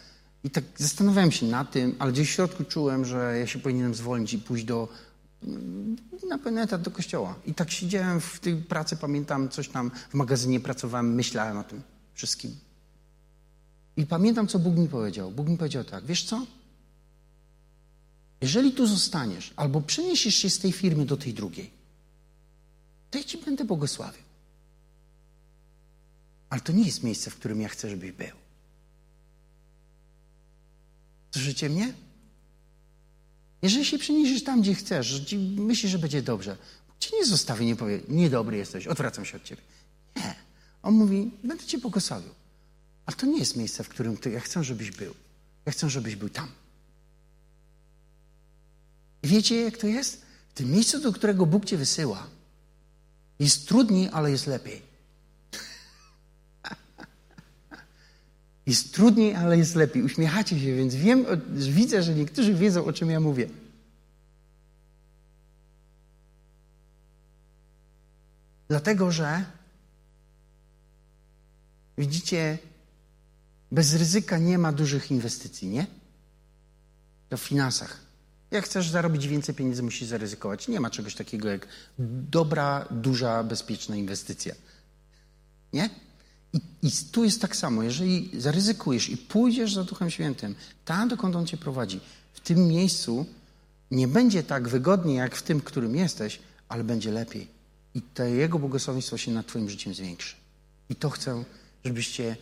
I 0.44 0.50
tak 0.50 0.64
zastanawiałem 0.76 1.32
się 1.32 1.46
nad 1.46 1.70
tym, 1.70 1.96
ale 1.98 2.12
gdzieś 2.12 2.30
w 2.30 2.32
środku 2.32 2.64
czułem, 2.64 3.04
że 3.04 3.38
ja 3.38 3.46
się 3.46 3.58
powinienem 3.58 3.94
zwolnić 3.94 4.32
i 4.32 4.38
pójść 4.38 4.64
do, 4.64 4.88
na 6.28 6.38
pełen 6.38 6.58
etat 6.58 6.82
do 6.82 6.90
kościoła. 6.90 7.34
I 7.46 7.54
tak 7.54 7.70
siedziałem 7.70 8.20
w 8.20 8.40
tej 8.40 8.56
pracy, 8.56 8.96
pamiętam, 8.96 9.48
coś 9.48 9.68
tam 9.68 9.90
w 10.10 10.14
magazynie 10.14 10.60
pracowałem, 10.60 11.14
myślałem 11.14 11.58
o 11.58 11.64
tym 11.64 11.82
wszystkim. 12.14 12.56
I 13.96 14.06
pamiętam, 14.06 14.46
co 14.46 14.58
Bóg 14.58 14.76
mi 14.76 14.88
powiedział. 14.88 15.30
Bóg 15.30 15.48
mi 15.48 15.56
powiedział 15.56 15.84
tak, 15.84 16.06
wiesz 16.06 16.24
co? 16.24 16.46
Jeżeli 18.40 18.72
tu 18.72 18.86
zostaniesz, 18.86 19.52
albo 19.56 19.80
przeniesiesz 19.80 20.34
się 20.34 20.50
z 20.50 20.58
tej 20.58 20.72
firmy 20.72 21.06
do 21.06 21.16
tej 21.16 21.34
drugiej, 21.34 21.70
to 23.10 23.18
ja 23.18 23.24
ci 23.24 23.38
będę 23.38 23.64
błogosławił. 23.64 24.29
Ale 26.50 26.60
to 26.60 26.72
nie 26.72 26.84
jest 26.84 27.02
miejsce, 27.02 27.30
w 27.30 27.36
którym 27.36 27.60
ja 27.60 27.68
chcę, 27.68 27.90
żebyś 27.90 28.12
był. 28.12 28.36
Słyszycie 31.30 31.68
mnie? 31.68 31.94
Jeżeli 33.62 33.84
się 33.84 33.98
przeniesiesz 33.98 34.44
tam, 34.44 34.60
gdzie 34.60 34.74
chcesz, 34.74 35.06
że 35.06 35.36
myślisz, 35.56 35.92
że 35.92 35.98
będzie 35.98 36.22
dobrze, 36.22 36.56
ci 37.00 37.14
nie 37.14 37.26
zostawi, 37.26 37.66
nie 37.66 37.76
powie, 37.76 38.00
niedobry 38.08 38.56
jesteś, 38.56 38.86
odwracam 38.86 39.24
się 39.24 39.36
od 39.36 39.44
ciebie. 39.44 39.62
Nie. 40.16 40.34
On 40.82 40.94
mówi, 40.94 41.30
będę 41.44 41.64
cię 41.64 41.78
błogosławił. 41.78 42.30
Ale 43.06 43.16
to 43.16 43.26
nie 43.26 43.38
jest 43.38 43.56
miejsce, 43.56 43.84
w 43.84 43.88
którym 43.88 44.16
ty, 44.16 44.30
ja 44.30 44.40
chcę, 44.40 44.64
żebyś 44.64 44.90
był. 44.90 45.14
Ja 45.66 45.72
chcę, 45.72 45.90
żebyś 45.90 46.16
był 46.16 46.28
tam. 46.28 46.48
I 49.22 49.28
wiecie, 49.28 49.60
jak 49.60 49.76
to 49.76 49.86
jest? 49.86 50.22
W 50.50 50.52
tym 50.54 50.70
miejscu, 50.70 51.00
do 51.00 51.12
którego 51.12 51.46
Bóg 51.46 51.64
cię 51.64 51.76
wysyła, 51.76 52.26
jest 53.38 53.68
trudniej, 53.68 54.08
ale 54.12 54.30
jest 54.30 54.46
lepiej. 54.46 54.89
Jest 58.66 58.94
trudniej, 58.94 59.34
ale 59.34 59.58
jest 59.58 59.74
lepiej. 59.74 60.02
Uśmiechacie 60.02 60.60
się, 60.60 60.74
więc 60.76 60.94
wiem, 60.94 61.26
widzę, 61.54 62.02
że 62.02 62.14
niektórzy 62.14 62.54
wiedzą, 62.54 62.84
o 62.84 62.92
czym 62.92 63.10
ja 63.10 63.20
mówię. 63.20 63.48
Dlatego, 68.68 69.12
że 69.12 69.44
widzicie, 71.98 72.58
bez 73.72 73.94
ryzyka 73.94 74.38
nie 74.38 74.58
ma 74.58 74.72
dużych 74.72 75.10
inwestycji, 75.10 75.68
nie? 75.68 75.86
To 77.28 77.36
w 77.36 77.42
finansach. 77.42 78.00
Jak 78.50 78.64
chcesz 78.64 78.90
zarobić 78.90 79.28
więcej 79.28 79.54
pieniędzy, 79.54 79.82
musisz 79.82 80.08
zaryzykować. 80.08 80.68
Nie 80.68 80.80
ma 80.80 80.90
czegoś 80.90 81.14
takiego 81.14 81.48
jak 81.48 81.68
dobra, 82.30 82.88
duża, 82.90 83.44
bezpieczna 83.44 83.96
inwestycja. 83.96 84.54
Nie? 85.72 85.90
I, 86.52 86.60
I, 86.82 86.90
tu 87.12 87.24
jest 87.24 87.40
tak 87.40 87.56
samo. 87.56 87.82
Jeżeli 87.82 88.30
zaryzykujesz 88.40 89.08
i 89.08 89.16
pójdziesz 89.16 89.74
za 89.74 89.84
Duchem 89.84 90.10
Świętym, 90.10 90.54
tam 90.84 91.08
dokąd 91.08 91.36
On 91.36 91.46
cię 91.46 91.56
prowadzi, 91.56 92.00
w 92.32 92.40
tym 92.40 92.68
miejscu 92.68 93.26
nie 93.90 94.08
będzie 94.08 94.42
tak 94.42 94.68
wygodnie 94.68 95.14
jak 95.14 95.36
w 95.36 95.42
tym, 95.42 95.60
którym 95.60 95.96
jesteś, 95.96 96.38
ale 96.68 96.84
będzie 96.84 97.10
lepiej. 97.10 97.48
I 97.94 98.02
to 98.02 98.24
Jego 98.24 98.58
błogosławieństwo 98.58 99.16
się 99.16 99.30
nad 99.30 99.46
Twoim 99.46 99.70
życiem 99.70 99.94
zwiększy. 99.94 100.36
I 100.88 100.94
to 100.96 101.10
chcę, 101.10 101.44
żebyście 101.84 102.36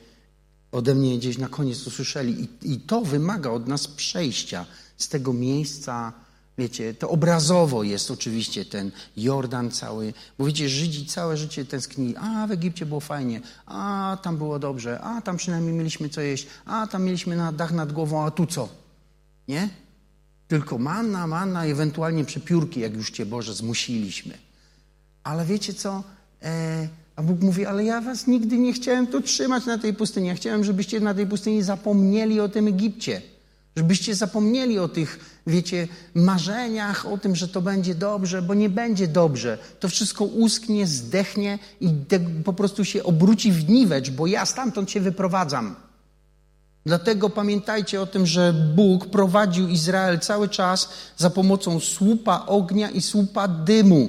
ode 0.73 0.95
mnie 0.95 1.19
gdzieś 1.19 1.39
na 1.39 1.49
koniec 1.49 1.87
usłyszeli. 1.87 2.49
I, 2.63 2.73
I 2.73 2.81
to 2.81 3.01
wymaga 3.01 3.51
od 3.51 3.69
nas 3.69 3.89
przejścia 3.89 4.67
z 4.97 5.09
tego 5.09 5.33
miejsca, 5.33 6.13
wiecie, 6.59 6.95
to 6.95 7.11
obrazowo 7.11 7.83
jest 7.83 8.11
oczywiście 8.11 8.65
ten 8.65 8.91
Jordan 9.17 9.71
cały, 9.71 10.15
bo 10.39 10.45
wiecie, 10.45 10.69
Żydzi 10.69 11.07
całe 11.07 11.37
życie 11.37 11.65
tęsknili, 11.65 12.17
a 12.17 12.47
w 12.47 12.51
Egipcie 12.51 12.87
było 12.87 13.01
fajnie, 13.01 13.41
a 13.67 14.19
tam 14.23 14.37
było 14.37 14.59
dobrze, 14.59 15.01
a 15.01 15.23
tam 15.23 15.37
przynajmniej 15.37 15.75
mieliśmy 15.75 16.09
co 16.09 16.21
jeść, 16.21 16.47
a 16.67 16.87
tam 16.87 17.05
mieliśmy 17.05 17.37
na 17.37 17.53
dach 17.53 17.73
nad 17.73 17.93
głową, 17.93 18.25
a 18.25 18.31
tu 18.31 18.47
co? 18.47 18.69
Nie? 19.49 19.69
Tylko 20.49 20.79
manna, 20.79 21.27
manna, 21.27 21.65
ewentualnie 21.65 22.25
przepiórki, 22.25 22.81
jak 22.81 22.95
już 22.95 23.11
Cię 23.11 23.27
Boże 23.27 23.55
zmusiliśmy. 23.55 24.39
Ale 25.23 25.45
wiecie 25.45 25.75
co? 25.75 26.03
E, 26.43 26.89
a 27.17 27.23
Bóg 27.23 27.41
mówi, 27.41 27.67
ale 27.67 27.85
ja 27.85 28.01
was 28.01 28.27
nigdy 28.27 28.59
nie 28.59 28.73
chciałem 28.73 29.07
tu 29.07 29.21
trzymać 29.21 29.67
na 29.67 29.79
tej 29.79 29.95
pustyni. 29.95 30.29
Ja 30.29 30.35
chciałem, 30.35 30.65
żebyście 30.65 31.01
na 31.01 31.15
tej 31.15 31.27
pustyni 31.27 31.63
zapomnieli 31.63 32.41
o 32.41 32.49
tym 32.49 32.67
Egipcie. 32.67 33.23
Żebyście 33.79 34.15
zapomnieli 34.15 34.79
o 34.79 34.89
tych, 34.89 35.41
wiecie, 35.47 35.89
marzeniach, 36.15 37.07
o 37.07 37.19
tym, 37.19 37.37
że 37.37 37.49
to 37.49 37.63
będzie 37.63 37.95
dobrze, 37.95 38.43
bo 38.43 38.55
nie 38.55 38.69
będzie 38.69 39.09
dobrze. 39.09 39.59
To 39.81 39.89
wszystko 39.89 40.25
usknie, 40.25 40.87
zdechnie 40.87 41.59
i 41.81 41.91
po 42.45 42.53
prostu 42.53 42.85
się 42.85 43.05
obróci 43.05 43.53
w 43.53 43.69
niwecz, 43.69 44.11
bo 44.11 44.27
ja 44.27 44.47
stamtąd 44.47 44.91
się 44.91 45.01
wyprowadzam. 45.01 45.77
Dlatego 46.87 47.31
pamiętajcie 47.31 48.01
o 48.01 48.07
tym, 48.07 48.27
że 48.27 48.53
Bóg 48.53 49.07
prowadził 49.07 49.69
Izrael 49.69 50.21
cały 50.21 50.49
czas 50.49 50.89
za 51.17 51.31
pomocą 51.31 51.81
słupa 51.81 52.47
ognia 52.47 52.91
i 52.91 53.03
słupa 53.03 53.49
dymu. 53.49 54.09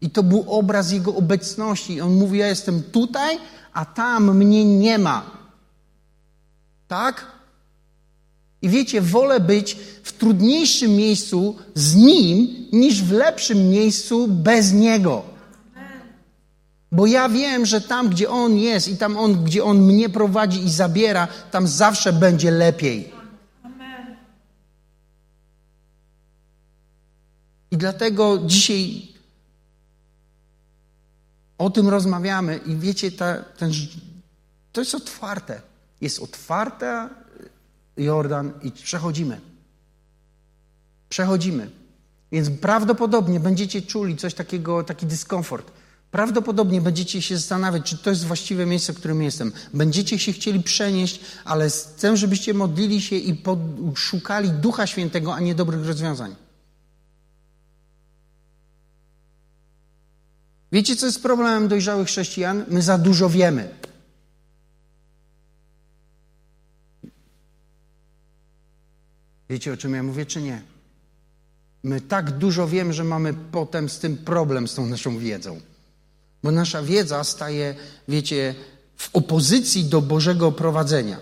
I 0.00 0.10
to 0.10 0.22
był 0.22 0.44
obraz 0.46 0.92
Jego 0.92 1.14
obecności. 1.14 2.00
On 2.00 2.14
mówi, 2.14 2.38
ja 2.38 2.46
jestem 2.46 2.82
tutaj, 2.82 3.38
a 3.72 3.84
tam 3.84 4.36
mnie 4.36 4.64
nie 4.64 4.98
ma. 4.98 5.30
Tak? 6.88 7.41
I 8.62 8.68
wiecie, 8.68 9.00
wolę 9.00 9.40
być 9.40 9.76
w 10.02 10.12
trudniejszym 10.12 10.96
miejscu 10.96 11.56
z 11.74 11.94
Nim, 11.94 12.66
niż 12.72 13.02
w 13.02 13.12
lepszym 13.12 13.68
miejscu 13.68 14.28
bez 14.28 14.72
Niego. 14.72 15.22
Bo 16.92 17.06
ja 17.06 17.28
wiem, 17.28 17.66
że 17.66 17.80
tam, 17.80 18.08
gdzie 18.08 18.30
On 18.30 18.56
jest 18.56 18.88
i 18.88 18.96
tam, 18.96 19.16
on, 19.16 19.44
gdzie 19.44 19.64
On 19.64 19.78
mnie 19.78 20.08
prowadzi 20.08 20.64
i 20.64 20.70
zabiera, 20.70 21.28
tam 21.50 21.66
zawsze 21.66 22.12
będzie 22.12 22.50
lepiej. 22.50 23.12
I 27.70 27.76
dlatego 27.76 28.38
dzisiaj 28.46 29.08
o 31.58 31.70
tym 31.70 31.88
rozmawiamy 31.88 32.60
i 32.66 32.76
wiecie, 32.76 33.12
ta, 33.12 33.36
ten, 33.36 33.72
to 34.72 34.80
jest 34.80 34.94
otwarte. 34.94 35.60
Jest 36.00 36.22
otwarte 36.22 37.08
Jordan 37.96 38.52
i 38.62 38.72
przechodzimy. 38.72 39.40
Przechodzimy. 41.08 41.70
Więc 42.32 42.50
prawdopodobnie 42.50 43.40
będziecie 43.40 43.82
czuli 43.82 44.16
coś 44.16 44.34
takiego, 44.34 44.84
taki 44.84 45.06
dyskomfort. 45.06 45.72
Prawdopodobnie 46.10 46.80
będziecie 46.80 47.22
się 47.22 47.36
zastanawiać, 47.36 47.82
czy 47.84 47.98
to 47.98 48.10
jest 48.10 48.24
właściwe 48.24 48.66
miejsce, 48.66 48.92
w 48.92 48.96
którym 48.96 49.22
jestem. 49.22 49.52
Będziecie 49.74 50.18
się 50.18 50.32
chcieli 50.32 50.62
przenieść, 50.62 51.20
ale 51.44 51.70
chcę, 51.70 52.16
żebyście 52.16 52.54
modlili 52.54 53.02
się 53.02 53.16
i 53.16 53.42
szukali 53.94 54.50
Ducha 54.50 54.86
Świętego, 54.86 55.34
a 55.34 55.40
nie 55.40 55.54
dobrych 55.54 55.86
rozwiązań. 55.86 56.34
Wiecie, 60.72 60.96
co 60.96 61.06
jest 61.06 61.22
problemem 61.22 61.68
dojrzałych 61.68 62.08
chrześcijan? 62.08 62.64
My 62.68 62.82
za 62.82 62.98
dużo 62.98 63.28
wiemy. 63.28 63.81
Wiecie, 69.50 69.72
o 69.72 69.76
czym 69.76 69.94
ja 69.94 70.02
mówię, 70.02 70.26
czy 70.26 70.42
nie? 70.42 70.62
My 71.82 72.00
tak 72.00 72.30
dużo 72.30 72.68
wiemy, 72.68 72.92
że 72.92 73.04
mamy 73.04 73.34
potem 73.34 73.88
z 73.88 73.98
tym 73.98 74.16
problem, 74.16 74.68
z 74.68 74.74
tą 74.74 74.86
naszą 74.86 75.18
wiedzą. 75.18 75.60
Bo 76.42 76.50
nasza 76.50 76.82
wiedza 76.82 77.24
staje, 77.24 77.74
wiecie, 78.08 78.54
w 78.96 79.10
opozycji 79.12 79.84
do 79.84 80.02
Bożego 80.02 80.52
prowadzenia. 80.52 81.18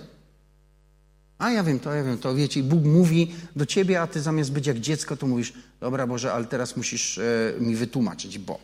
A 1.39 1.51
ja 1.51 1.65
wiem 1.65 1.81
to, 1.81 1.95
ja 1.95 2.05
wiem 2.05 2.19
to, 2.19 2.35
wiecie, 2.35 2.63
Bóg 2.63 2.85
mówi 2.85 3.35
do 3.57 3.67
ciebie, 3.67 4.01
a 4.01 4.07
ty 4.07 4.21
zamiast 4.21 4.53
być 4.53 4.67
jak 4.67 4.81
dziecko, 4.81 5.17
to 5.17 5.27
mówisz, 5.27 5.53
dobra 5.81 6.07
Boże, 6.07 6.33
ale 6.33 6.45
teraz 6.45 6.77
musisz 6.77 7.19
e, 7.19 7.55
mi 7.61 7.77
wytłumaczyć, 7.77 8.39
bo 8.39 8.59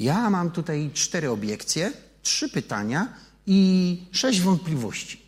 ja 0.00 0.30
mam 0.30 0.50
tutaj 0.50 0.90
cztery 0.94 1.30
obiekcje, 1.30 1.92
trzy 2.22 2.48
pytania 2.48 3.08
i 3.46 3.98
sześć 4.12 4.40
wątpliwości. 4.40 5.22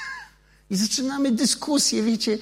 I 0.70 0.76
zaczynamy 0.76 1.32
dyskusję, 1.32 2.02
wiecie, 2.02 2.38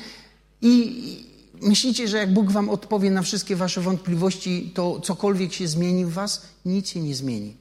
i 0.62 1.24
myślicie, 1.62 2.08
że 2.08 2.16
jak 2.16 2.32
Bóg 2.32 2.50
wam 2.50 2.68
odpowie 2.68 3.10
na 3.10 3.22
wszystkie 3.22 3.56
wasze 3.56 3.80
wątpliwości, 3.80 4.72
to 4.74 5.00
cokolwiek 5.00 5.52
się 5.52 5.68
zmieni 5.68 6.04
w 6.04 6.12
was? 6.12 6.42
Nic 6.64 6.88
się 6.88 7.00
nie 7.00 7.14
zmieni. 7.14 7.56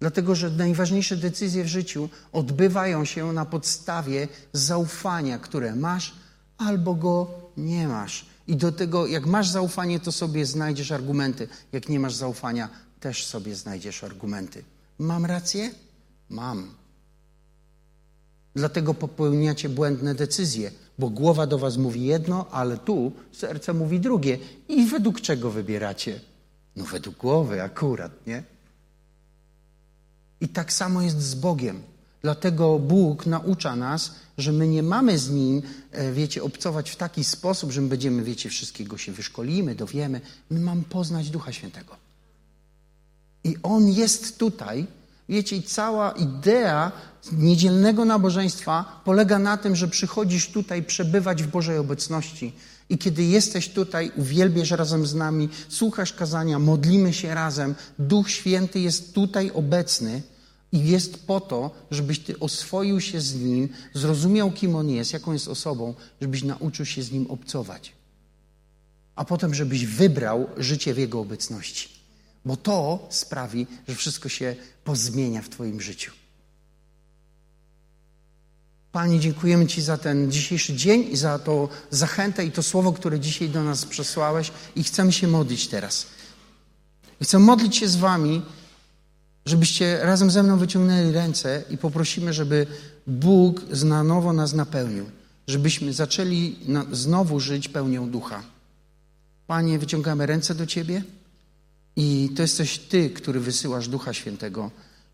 Dlatego, 0.00 0.34
że 0.34 0.50
najważniejsze 0.50 1.16
decyzje 1.16 1.64
w 1.64 1.68
życiu 1.68 2.08
odbywają 2.32 3.04
się 3.04 3.32
na 3.32 3.44
podstawie 3.44 4.28
zaufania, 4.52 5.38
które 5.38 5.76
masz 5.76 6.14
albo 6.58 6.94
go 6.94 7.30
nie 7.56 7.88
masz. 7.88 8.26
I 8.46 8.56
do 8.56 8.72
tego, 8.72 9.06
jak 9.06 9.26
masz 9.26 9.48
zaufanie, 9.48 10.00
to 10.00 10.12
sobie 10.12 10.46
znajdziesz 10.46 10.92
argumenty. 10.92 11.48
Jak 11.72 11.88
nie 11.88 12.00
masz 12.00 12.14
zaufania, 12.14 12.68
też 13.00 13.26
sobie 13.26 13.54
znajdziesz 13.54 14.04
argumenty. 14.04 14.64
Mam 14.98 15.24
rację? 15.24 15.70
Mam. 16.28 16.74
Dlatego 18.54 18.94
popełniacie 18.94 19.68
błędne 19.68 20.14
decyzje, 20.14 20.70
bo 20.98 21.10
głowa 21.10 21.46
do 21.46 21.58
was 21.58 21.76
mówi 21.76 22.04
jedno, 22.04 22.46
ale 22.50 22.78
tu 22.78 23.12
serce 23.32 23.74
mówi 23.74 24.00
drugie. 24.00 24.38
I 24.68 24.86
według 24.86 25.20
czego 25.20 25.50
wybieracie? 25.50 26.20
No 26.76 26.84
według 26.84 27.16
głowy 27.16 27.62
akurat, 27.62 28.26
nie? 28.26 28.42
I 30.40 30.48
tak 30.48 30.72
samo 30.72 31.02
jest 31.02 31.22
z 31.22 31.34
Bogiem. 31.34 31.82
Dlatego 32.22 32.78
Bóg 32.78 33.26
naucza 33.26 33.76
nas, 33.76 34.14
że 34.38 34.52
my 34.52 34.68
nie 34.68 34.82
mamy 34.82 35.18
z 35.18 35.30
Nim, 35.30 35.62
e, 35.92 36.12
wiecie, 36.12 36.42
obcować 36.42 36.90
w 36.90 36.96
taki 36.96 37.24
sposób, 37.24 37.72
że 37.72 37.80
my 37.80 37.88
będziemy, 37.88 38.22
wiecie, 38.22 38.50
wszystkiego 38.50 38.98
się 38.98 39.12
wyszkolimy, 39.12 39.74
dowiemy. 39.74 40.20
My 40.50 40.60
mamy 40.60 40.82
poznać 40.82 41.30
Ducha 41.30 41.52
Świętego. 41.52 41.96
I 43.44 43.56
On 43.62 43.88
jest 43.88 44.38
tutaj. 44.38 44.86
Wiecie, 45.28 45.62
cała 45.62 46.12
idea 46.12 46.92
niedzielnego 47.32 48.04
nabożeństwa 48.04 49.02
polega 49.04 49.38
na 49.38 49.56
tym, 49.56 49.76
że 49.76 49.88
przychodzisz 49.88 50.48
tutaj 50.48 50.82
przebywać 50.82 51.42
w 51.42 51.46
Bożej 51.46 51.78
obecności. 51.78 52.52
I 52.88 52.98
kiedy 52.98 53.24
jesteś 53.24 53.68
tutaj, 53.68 54.12
uwielbiesz 54.16 54.70
razem 54.70 55.06
z 55.06 55.14
nami, 55.14 55.48
słuchasz 55.68 56.12
kazania, 56.12 56.58
modlimy 56.58 57.12
się 57.12 57.34
razem. 57.34 57.74
Duch 57.98 58.30
Święty 58.30 58.80
jest 58.80 59.14
tutaj 59.14 59.50
obecny 59.54 60.22
i 60.72 60.88
jest 60.88 61.26
po 61.26 61.40
to, 61.40 61.70
żebyś 61.90 62.18
ty 62.18 62.38
oswoił 62.38 63.00
się 63.00 63.20
z 63.20 63.34
Nim, 63.34 63.68
zrozumiał, 63.94 64.50
kim 64.50 64.76
On 64.76 64.90
jest, 64.90 65.12
jaką 65.12 65.32
jest 65.32 65.48
osobą, 65.48 65.94
żebyś 66.20 66.42
nauczył 66.42 66.86
się 66.86 67.02
z 67.02 67.12
Nim 67.12 67.26
obcować. 67.26 67.92
A 69.16 69.24
potem, 69.24 69.54
żebyś 69.54 69.86
wybrał 69.86 70.48
życie 70.56 70.94
w 70.94 70.98
Jego 70.98 71.20
obecności. 71.20 71.93
Bo 72.44 72.56
to 72.56 73.06
sprawi, 73.10 73.66
że 73.88 73.94
wszystko 73.94 74.28
się 74.28 74.56
pozmienia 74.84 75.42
w 75.42 75.48
Twoim 75.48 75.80
życiu. 75.80 76.12
Panie, 78.92 79.20
dziękujemy 79.20 79.66
Ci 79.66 79.82
za 79.82 79.98
ten 79.98 80.32
dzisiejszy 80.32 80.74
dzień 80.74 81.06
i 81.10 81.16
za 81.16 81.38
to 81.38 81.68
zachętę 81.90 82.44
i 82.44 82.50
to 82.50 82.62
słowo, 82.62 82.92
które 82.92 83.20
dzisiaj 83.20 83.48
do 83.48 83.62
nas 83.62 83.84
przesłałeś 83.84 84.52
i 84.76 84.84
chcemy 84.84 85.12
się 85.12 85.28
modlić 85.28 85.68
teraz. 85.68 86.06
I 87.20 87.24
chcę 87.24 87.38
modlić 87.38 87.76
się 87.76 87.88
z 87.88 87.96
Wami 87.96 88.42
żebyście 89.46 89.98
razem 90.02 90.30
ze 90.30 90.42
mną 90.42 90.58
wyciągnęli 90.58 91.12
ręce 91.12 91.64
i 91.70 91.78
poprosimy, 91.78 92.32
żeby 92.32 92.66
Bóg 93.06 93.62
na 93.84 94.04
nowo 94.04 94.32
nas 94.32 94.52
napełnił, 94.52 95.10
żebyśmy 95.46 95.92
zaczęli 95.92 96.56
znowu 96.92 97.40
żyć 97.40 97.68
pełnią 97.68 98.10
ducha. 98.10 98.42
Panie, 99.46 99.78
wyciągamy 99.78 100.26
ręce 100.26 100.54
do 100.54 100.66
Ciebie 100.66 101.02
i 101.96 102.30
to 102.36 102.42
jesteś 102.42 102.78
Ty, 102.78 103.10
który 103.10 103.40
wysyłasz 103.40 103.88
Ducha 103.88 104.12
Świętego 104.14 104.70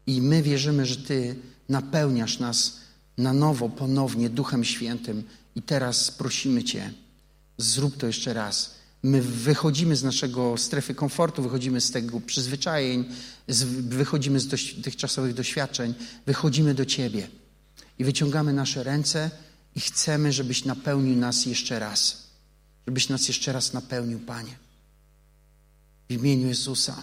i 0.06 0.22
my 0.22 0.42
wierzymy, 0.42 0.86
że 0.86 0.96
Ty 0.96 1.36
napełniasz 1.68 2.38
nas 2.38 2.76
na 3.18 3.32
nowo, 3.32 3.68
ponownie 3.68 4.30
Duchem 4.30 4.64
Świętym 4.64 5.22
i 5.56 5.62
teraz 5.62 6.10
prosimy 6.10 6.64
Cię, 6.64 6.92
zrób 7.58 7.96
to 7.96 8.06
jeszcze 8.06 8.34
raz. 8.34 8.74
My 9.02 9.22
wychodzimy 9.22 9.96
z 9.96 10.02
naszego 10.02 10.56
strefy 10.56 10.94
komfortu, 10.94 11.42
wychodzimy 11.42 11.80
z 11.80 11.90
tego 11.90 12.20
przyzwyczajeń, 12.20 13.04
wychodzimy 13.88 14.40
z 14.40 14.46
dotychczasowych 14.46 15.34
doświadczeń, 15.34 15.94
wychodzimy 16.26 16.74
do 16.74 16.84
Ciebie 16.84 17.28
i 17.98 18.04
wyciągamy 18.04 18.52
nasze 18.52 18.82
ręce 18.82 19.30
i 19.76 19.80
chcemy, 19.80 20.32
żebyś 20.32 20.64
napełnił 20.64 21.16
nas 21.16 21.46
jeszcze 21.46 21.78
raz. 21.78 22.30
Żebyś 22.86 23.08
nas 23.08 23.28
jeszcze 23.28 23.52
raz 23.52 23.72
napełnił, 23.72 24.20
Panie. 24.20 24.69
W 26.10 26.12
imieniu 26.12 26.48
Jezusa. 26.48 27.02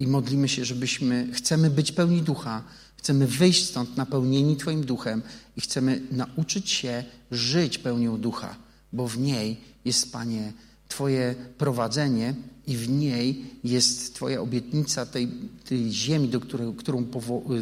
I 0.00 0.06
modlimy 0.06 0.48
się, 0.48 0.64
żebyśmy, 0.64 1.28
chcemy 1.32 1.70
być 1.70 1.92
pełni 1.92 2.22
ducha, 2.22 2.64
chcemy 2.96 3.26
wyjść 3.26 3.64
stąd 3.64 3.96
napełnieni 3.96 4.56
Twoim 4.56 4.84
duchem 4.84 5.22
i 5.56 5.60
chcemy 5.60 6.00
nauczyć 6.12 6.70
się 6.70 7.04
żyć 7.30 7.78
pełnią 7.78 8.20
ducha, 8.20 8.56
bo 8.92 9.08
w 9.08 9.18
niej 9.18 9.60
jest, 9.84 10.12
Panie, 10.12 10.52
Twoje 10.88 11.34
prowadzenie 11.58 12.34
i 12.66 12.76
w 12.76 12.88
niej 12.88 13.44
jest 13.64 14.14
Twoja 14.14 14.40
obietnica 14.40 15.06
tej, 15.06 15.28
tej 15.64 15.92
ziemi, 15.92 16.28
do 16.28 16.40
której, 16.40 16.74
którą 16.74 17.06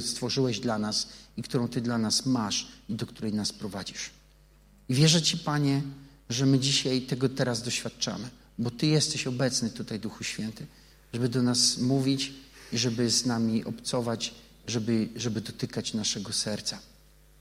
stworzyłeś 0.01 0.61
dla 0.61 0.79
nas 0.79 1.09
i 1.37 1.43
którą 1.43 1.69
Ty 1.69 1.81
dla 1.81 1.99
nas 1.99 2.27
masz 2.27 2.69
i 2.89 2.95
do 2.95 3.07
której 3.07 3.33
nas 3.35 3.53
prowadzisz. 3.53 4.11
I 4.89 4.95
wierzę 4.95 5.23
Ci, 5.23 5.39
Panie, 5.39 5.83
że 6.31 6.47
my 6.47 6.59
dzisiaj 6.59 7.01
tego 7.01 7.29
teraz 7.29 7.63
doświadczamy, 7.63 8.29
bo 8.59 8.71
Ty 8.71 8.87
jesteś 8.87 9.27
obecny 9.27 9.71
tutaj, 9.71 10.01
Duchu 10.01 10.25
Święty, 10.25 10.67
żeby 11.13 11.29
do 11.29 11.43
nas 11.43 11.79
mówić 11.79 12.33
i 12.73 12.79
żeby 12.79 13.11
z 13.11 13.27
nami 13.27 13.65
obcować, 13.65 14.35
żeby, 14.67 15.09
żeby 15.17 15.41
dotykać 15.41 15.95
naszego 15.95 16.33
serca. 16.33 16.79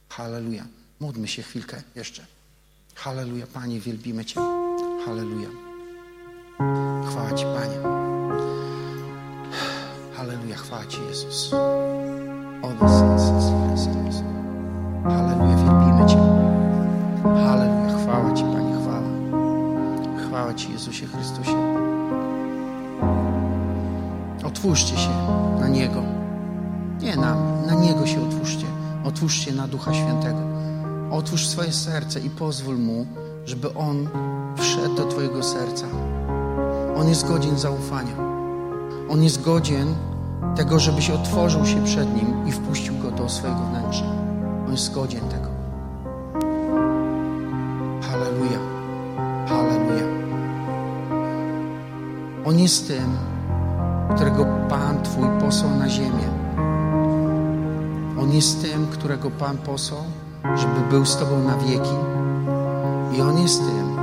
Halleluja. 0.10 0.68
Módlmy 1.00 1.28
się 1.28 1.44
chwilkę 1.44 1.84
jeszcze. 1.96 2.26
Halleluja, 2.96 3.48
Panie, 3.48 3.80
wielbimy 3.80 4.26
Cię. 4.26 4.40
Halleluja. 5.06 5.50
Chwała 7.10 7.34
Ci, 7.34 7.44
Panie. 7.44 7.78
Halleluja, 10.14 10.58
chwała 10.58 10.86
Ci, 10.86 10.98
Jezus. 11.10 11.52
Halleluja, 15.04 15.56
wielbimy 15.58 16.10
Cię. 16.10 16.18
Halleluja, 17.24 17.98
chwała 17.98 18.34
Ci, 18.34 18.44
Panie, 18.44 18.65
chwała. 20.36 20.54
Ci, 20.54 20.72
Jezusie 20.72 21.06
Chrystusie. 21.08 21.56
Otwórzcie 24.44 24.98
się 24.98 25.10
na 25.60 25.68
Niego. 25.68 26.04
Nie 27.02 27.16
nam, 27.16 27.66
na 27.66 27.74
Niego 27.74 28.06
się 28.08 28.28
otwórzcie. 28.28 28.66
Otwórzcie 29.04 29.52
na 29.52 29.68
Ducha 29.68 29.94
Świętego. 29.94 30.40
Otwórz 31.12 31.48
swoje 31.48 31.72
serce 31.72 32.20
i 32.20 32.30
pozwól 32.30 32.78
Mu, 32.78 33.06
żeby 33.46 33.74
On 33.74 34.10
wszedł 34.58 34.96
do 34.96 35.06
Twojego 35.06 35.44
serca. 35.44 35.86
On 36.98 37.10
jest 37.10 37.28
godzien 37.28 37.58
zaufania. 37.58 38.16
On 39.10 39.24
jest 39.24 39.42
godzien 39.42 39.96
tego, 40.56 40.80
żebyś 40.80 41.10
otworzył 41.10 41.66
się 41.66 41.84
przed 41.84 42.16
Nim 42.16 42.48
i 42.48 42.52
wpuścił 42.52 42.98
Go 42.98 43.12
do 43.12 43.30
swojego 43.30 43.60
wnętrza. 43.60 44.06
On 44.66 44.72
jest 44.72 44.94
godzien 44.94 45.22
tego. 45.30 45.55
On 52.46 52.60
jest 52.60 52.88
tym, 52.88 53.18
którego 54.16 54.46
Pan 54.70 55.04
Twój 55.04 55.28
posłał 55.42 55.76
na 55.76 55.90
ziemię. 55.90 56.30
On 58.20 58.32
jest 58.32 58.62
tym, 58.62 58.88
którego 58.88 59.32
Pan 59.32 59.58
posłał, 59.58 60.04
żeby 60.56 60.90
był 60.90 61.06
z 61.06 61.18
Tobą 61.18 61.44
na 61.44 61.58
wieki. 61.58 61.96
I 63.18 63.22
On 63.22 63.42
jest 63.42 63.60
tym, 63.60 63.98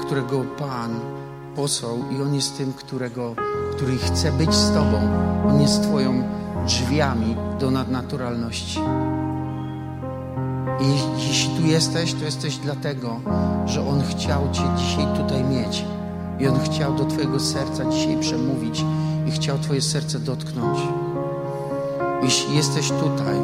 którego 0.00 0.44
Pan 0.58 1.00
posłał 1.56 1.98
i 2.10 2.22
On 2.22 2.34
jest 2.34 2.58
tym, 2.58 2.72
którego, 2.72 3.34
który 3.76 3.96
chce 3.96 4.32
być 4.32 4.54
z 4.54 4.72
Tobą. 4.72 4.98
On 5.48 5.60
jest 5.60 5.82
Twoją 5.82 6.22
drzwiami 6.66 7.36
do 7.60 7.70
nadnaturalności. 7.70 8.80
I 10.80 10.84
jeśli 11.28 11.56
tu 11.56 11.66
jesteś, 11.66 12.14
to 12.14 12.24
jesteś 12.24 12.56
dlatego, 12.56 13.20
że 13.66 13.88
On 13.88 14.02
chciał 14.02 14.42
Cię 14.52 14.62
dzisiaj 14.76 15.06
tutaj 15.16 15.44
mieć. 15.44 15.84
I 16.40 16.48
On 16.48 16.60
chciał 16.60 16.94
do 16.94 17.04
Twojego 17.04 17.40
serca 17.40 17.84
dzisiaj 17.84 18.20
przemówić 18.20 18.84
i 19.26 19.30
chciał 19.30 19.58
Twoje 19.58 19.82
serce 19.82 20.18
dotknąć. 20.18 20.78
Jeśli 22.22 22.56
jesteś 22.56 22.88
tutaj, 22.88 23.36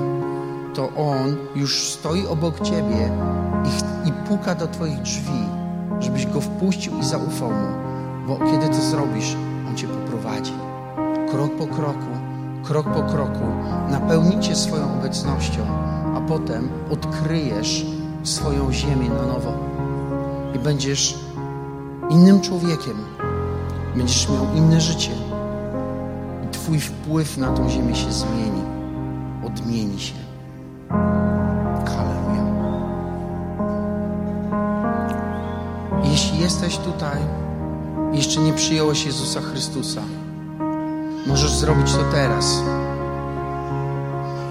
to 0.75 0.89
On 0.97 1.37
już 1.57 1.89
stoi 1.89 2.27
obok 2.27 2.61
Ciebie 2.61 3.11
i, 3.65 4.09
i 4.09 4.13
puka 4.13 4.55
do 4.55 4.67
Twoich 4.67 5.03
drzwi, 5.03 5.47
żebyś 6.01 6.27
Go 6.27 6.41
wpuścił 6.41 6.99
i 6.99 7.05
zaufał 7.05 7.51
Mu, 7.51 7.69
bo 8.27 8.37
kiedy 8.37 8.69
to 8.69 8.83
zrobisz, 8.83 9.37
On 9.69 9.77
Cię 9.77 9.87
poprowadzi. 9.87 10.53
Krok 11.31 11.57
po 11.59 11.67
kroku, 11.67 12.11
krok 12.65 12.87
po 12.95 13.03
kroku 13.03 13.45
napełnicie 13.91 14.57
swoją 14.57 14.95
obecnością, 14.99 15.61
a 16.17 16.21
potem 16.29 16.69
odkryjesz 16.91 17.87
swoją 18.23 18.73
ziemię 18.73 19.09
na 19.09 19.27
nowo 19.27 19.53
i 20.55 20.59
będziesz 20.59 21.24
innym 22.11 22.41
człowiekiem, 22.41 22.97
będziesz 23.97 24.29
miał 24.29 24.47
inne 24.55 24.81
życie 24.81 25.11
Twój 26.65 26.81
wpływ 26.81 27.39
na 27.39 27.53
tą 27.53 27.71
ziemię 27.71 27.97
się 27.97 28.13
zmieni, 28.13 28.63
odmieni 29.47 30.01
się. 30.01 30.15
Halleluja. 31.87 32.45
Jeśli 36.05 36.41
jesteś 36.41 36.79
tutaj 36.79 37.19
i 38.13 38.17
jeszcze 38.17 38.41
nie 38.41 38.53
przyjąłeś 38.53 39.07
Jezusa 39.07 39.41
Chrystusa, 39.41 40.01
możesz 41.27 41.51
zrobić 41.51 41.93
to 41.93 42.05
teraz. 42.13 42.63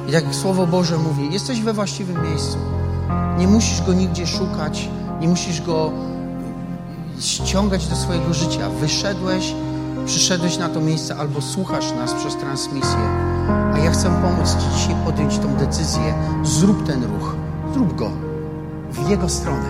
Jak 0.10 0.36
Słowo 0.36 0.68
Boże 0.68 0.98
mówi, 0.98 1.34
jesteś 1.34 1.62
we 1.62 1.74
właściwym 1.74 2.24
miejscu. 2.24 2.58
Nie 3.38 3.48
musisz 3.48 3.82
Go 3.82 3.94
nigdzie 3.94 4.28
szukać, 4.28 4.90
nie 5.22 5.28
musisz 5.28 5.62
Go 5.62 5.92
ściągać 7.20 7.88
do 7.88 7.96
swojego 7.96 8.34
życia. 8.34 8.70
Wyszedłeś 8.70 9.54
przyszedłeś 10.06 10.58
na 10.58 10.70
to 10.70 10.82
miejsce 10.82 11.16
albo 11.16 11.42
słuchasz 11.42 11.92
nas 11.92 12.14
przez 12.14 12.36
transmisję, 12.36 13.00
a 13.74 13.78
ja 13.78 13.92
chcę 13.92 14.22
pomóc 14.22 14.56
Ci 14.56 14.80
dzisiaj 14.80 14.96
podjąć 15.06 15.38
tą 15.38 15.56
decyzję, 15.56 16.14
zrób 16.44 16.88
ten 16.88 17.04
ruch, 17.04 17.36
zrób 17.74 17.96
go 17.96 18.10
w 18.92 19.10
Jego 19.10 19.30
stronę. 19.30 19.70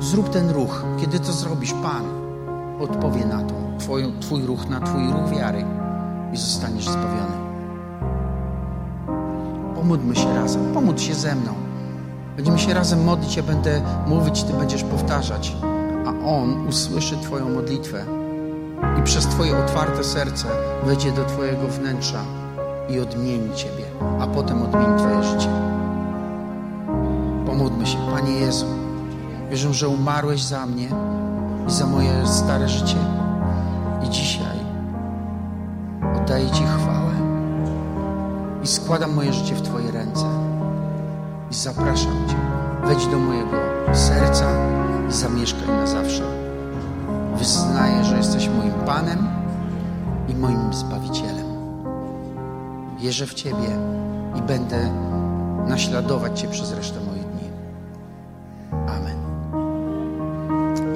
Zrób 0.00 0.30
ten 0.30 0.50
ruch. 0.50 0.84
Kiedy 1.00 1.20
to 1.20 1.32
zrobisz, 1.32 1.72
Pan 1.72 2.04
odpowie 2.80 3.24
na 3.24 3.42
to, 3.42 3.54
Twój, 3.78 4.12
twój 4.20 4.42
ruch, 4.42 4.68
na 4.68 4.80
Twój 4.80 5.06
ruch 5.06 5.30
wiary 5.30 5.64
i 6.32 6.36
zostaniesz 6.36 6.84
zbawiony. 6.84 7.42
Pomódlmy 9.74 10.16
się 10.16 10.34
razem, 10.34 10.74
pomódl 10.74 10.98
się 10.98 11.14
ze 11.14 11.34
mną. 11.34 11.52
Będziemy 12.36 12.58
się 12.58 12.74
razem 12.74 13.04
modlić, 13.04 13.36
ja 13.36 13.42
będę 13.42 13.82
mówić, 14.06 14.42
Ty 14.42 14.52
będziesz 14.52 14.82
powtarzać, 14.82 15.56
a 16.06 16.26
On 16.26 16.66
usłyszy 16.68 17.16
Twoją 17.16 17.48
modlitwę 17.48 18.04
i 18.98 19.02
przez 19.02 19.26
Twoje 19.26 19.58
otwarte 19.58 20.04
serce 20.04 20.48
wejdzie 20.84 21.12
do 21.12 21.24
Twojego 21.24 21.68
wnętrza 21.68 22.24
i 22.88 23.00
odmieni 23.00 23.54
Ciebie, 23.54 23.84
a 24.20 24.26
potem 24.26 24.62
odmieni 24.62 24.98
Twoje 24.98 25.22
życie. 25.22 25.48
Pomódlmy 27.46 27.86
się, 27.86 27.98
Panie 28.12 28.32
Jezu. 28.32 28.66
Wierzę, 29.50 29.74
że 29.74 29.88
umarłeś 29.88 30.42
za 30.42 30.66
mnie 30.66 30.88
i 31.68 31.70
za 31.72 31.86
moje 31.86 32.26
stare 32.26 32.68
życie. 32.68 32.96
I 34.06 34.10
dzisiaj 34.10 34.58
oddaję 36.16 36.50
Ci 36.50 36.62
chwałę 36.64 37.12
i 38.62 38.66
składam 38.66 39.14
moje 39.14 39.32
życie 39.32 39.54
w 39.54 39.62
Twoje 39.62 39.90
ręce. 39.90 40.24
I 41.50 41.54
zapraszam 41.54 42.28
Cię, 42.28 42.36
wejdź 42.84 43.06
do 43.06 43.18
mojego 43.18 43.56
serca 43.92 44.71
zamieszkaj 45.12 45.66
na 45.66 45.86
zawsze. 45.86 46.22
Wyznaję, 47.38 48.04
że 48.04 48.16
jesteś 48.16 48.48
moim 48.48 48.72
Panem 48.86 49.28
i 50.28 50.34
moim 50.34 50.74
Zbawicielem. 50.74 51.46
Wierzę 52.98 53.26
w 53.26 53.34
Ciebie 53.34 53.68
i 54.38 54.42
będę 54.42 54.90
naśladować 55.68 56.40
Cię 56.40 56.48
przez 56.48 56.72
resztę 56.72 57.00
moich 57.00 57.26
dni. 57.26 57.50
Amen. 58.72 59.18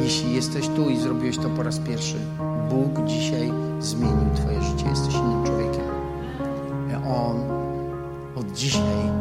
Jeśli 0.01 0.35
jesteś 0.35 0.69
tu 0.69 0.91
i 0.91 0.99
zrobiłeś 0.99 1.39
to 1.39 1.49
po 1.49 1.63
raz 1.63 1.79
pierwszy, 1.79 2.17
Bóg 2.71 3.07
dzisiaj 3.07 3.53
zmienił 3.81 4.35
Twoje 4.35 4.63
życie. 4.63 4.89
Jesteś 4.89 5.15
innym 5.15 5.45
człowiekiem. 5.45 5.57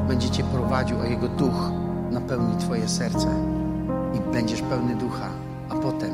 będzie 0.08 0.30
Cię 0.30 0.44
prowadził, 0.44 1.02
a 1.02 1.06
Jego 1.06 1.28
duch 1.28 1.72
napełni 2.12 2.58
Twoje 2.58 2.88
serce 2.88 3.55
będziesz 4.36 4.62
pełny 4.62 4.96
ducha, 4.96 5.30
a 5.70 5.76
potem 5.76 6.12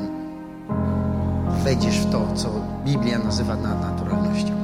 wejdziesz 1.64 1.98
w 1.98 2.10
to, 2.12 2.32
co 2.34 2.48
Biblia 2.84 3.18
nazywa 3.18 3.56
nadnaturalnością. 3.56 4.61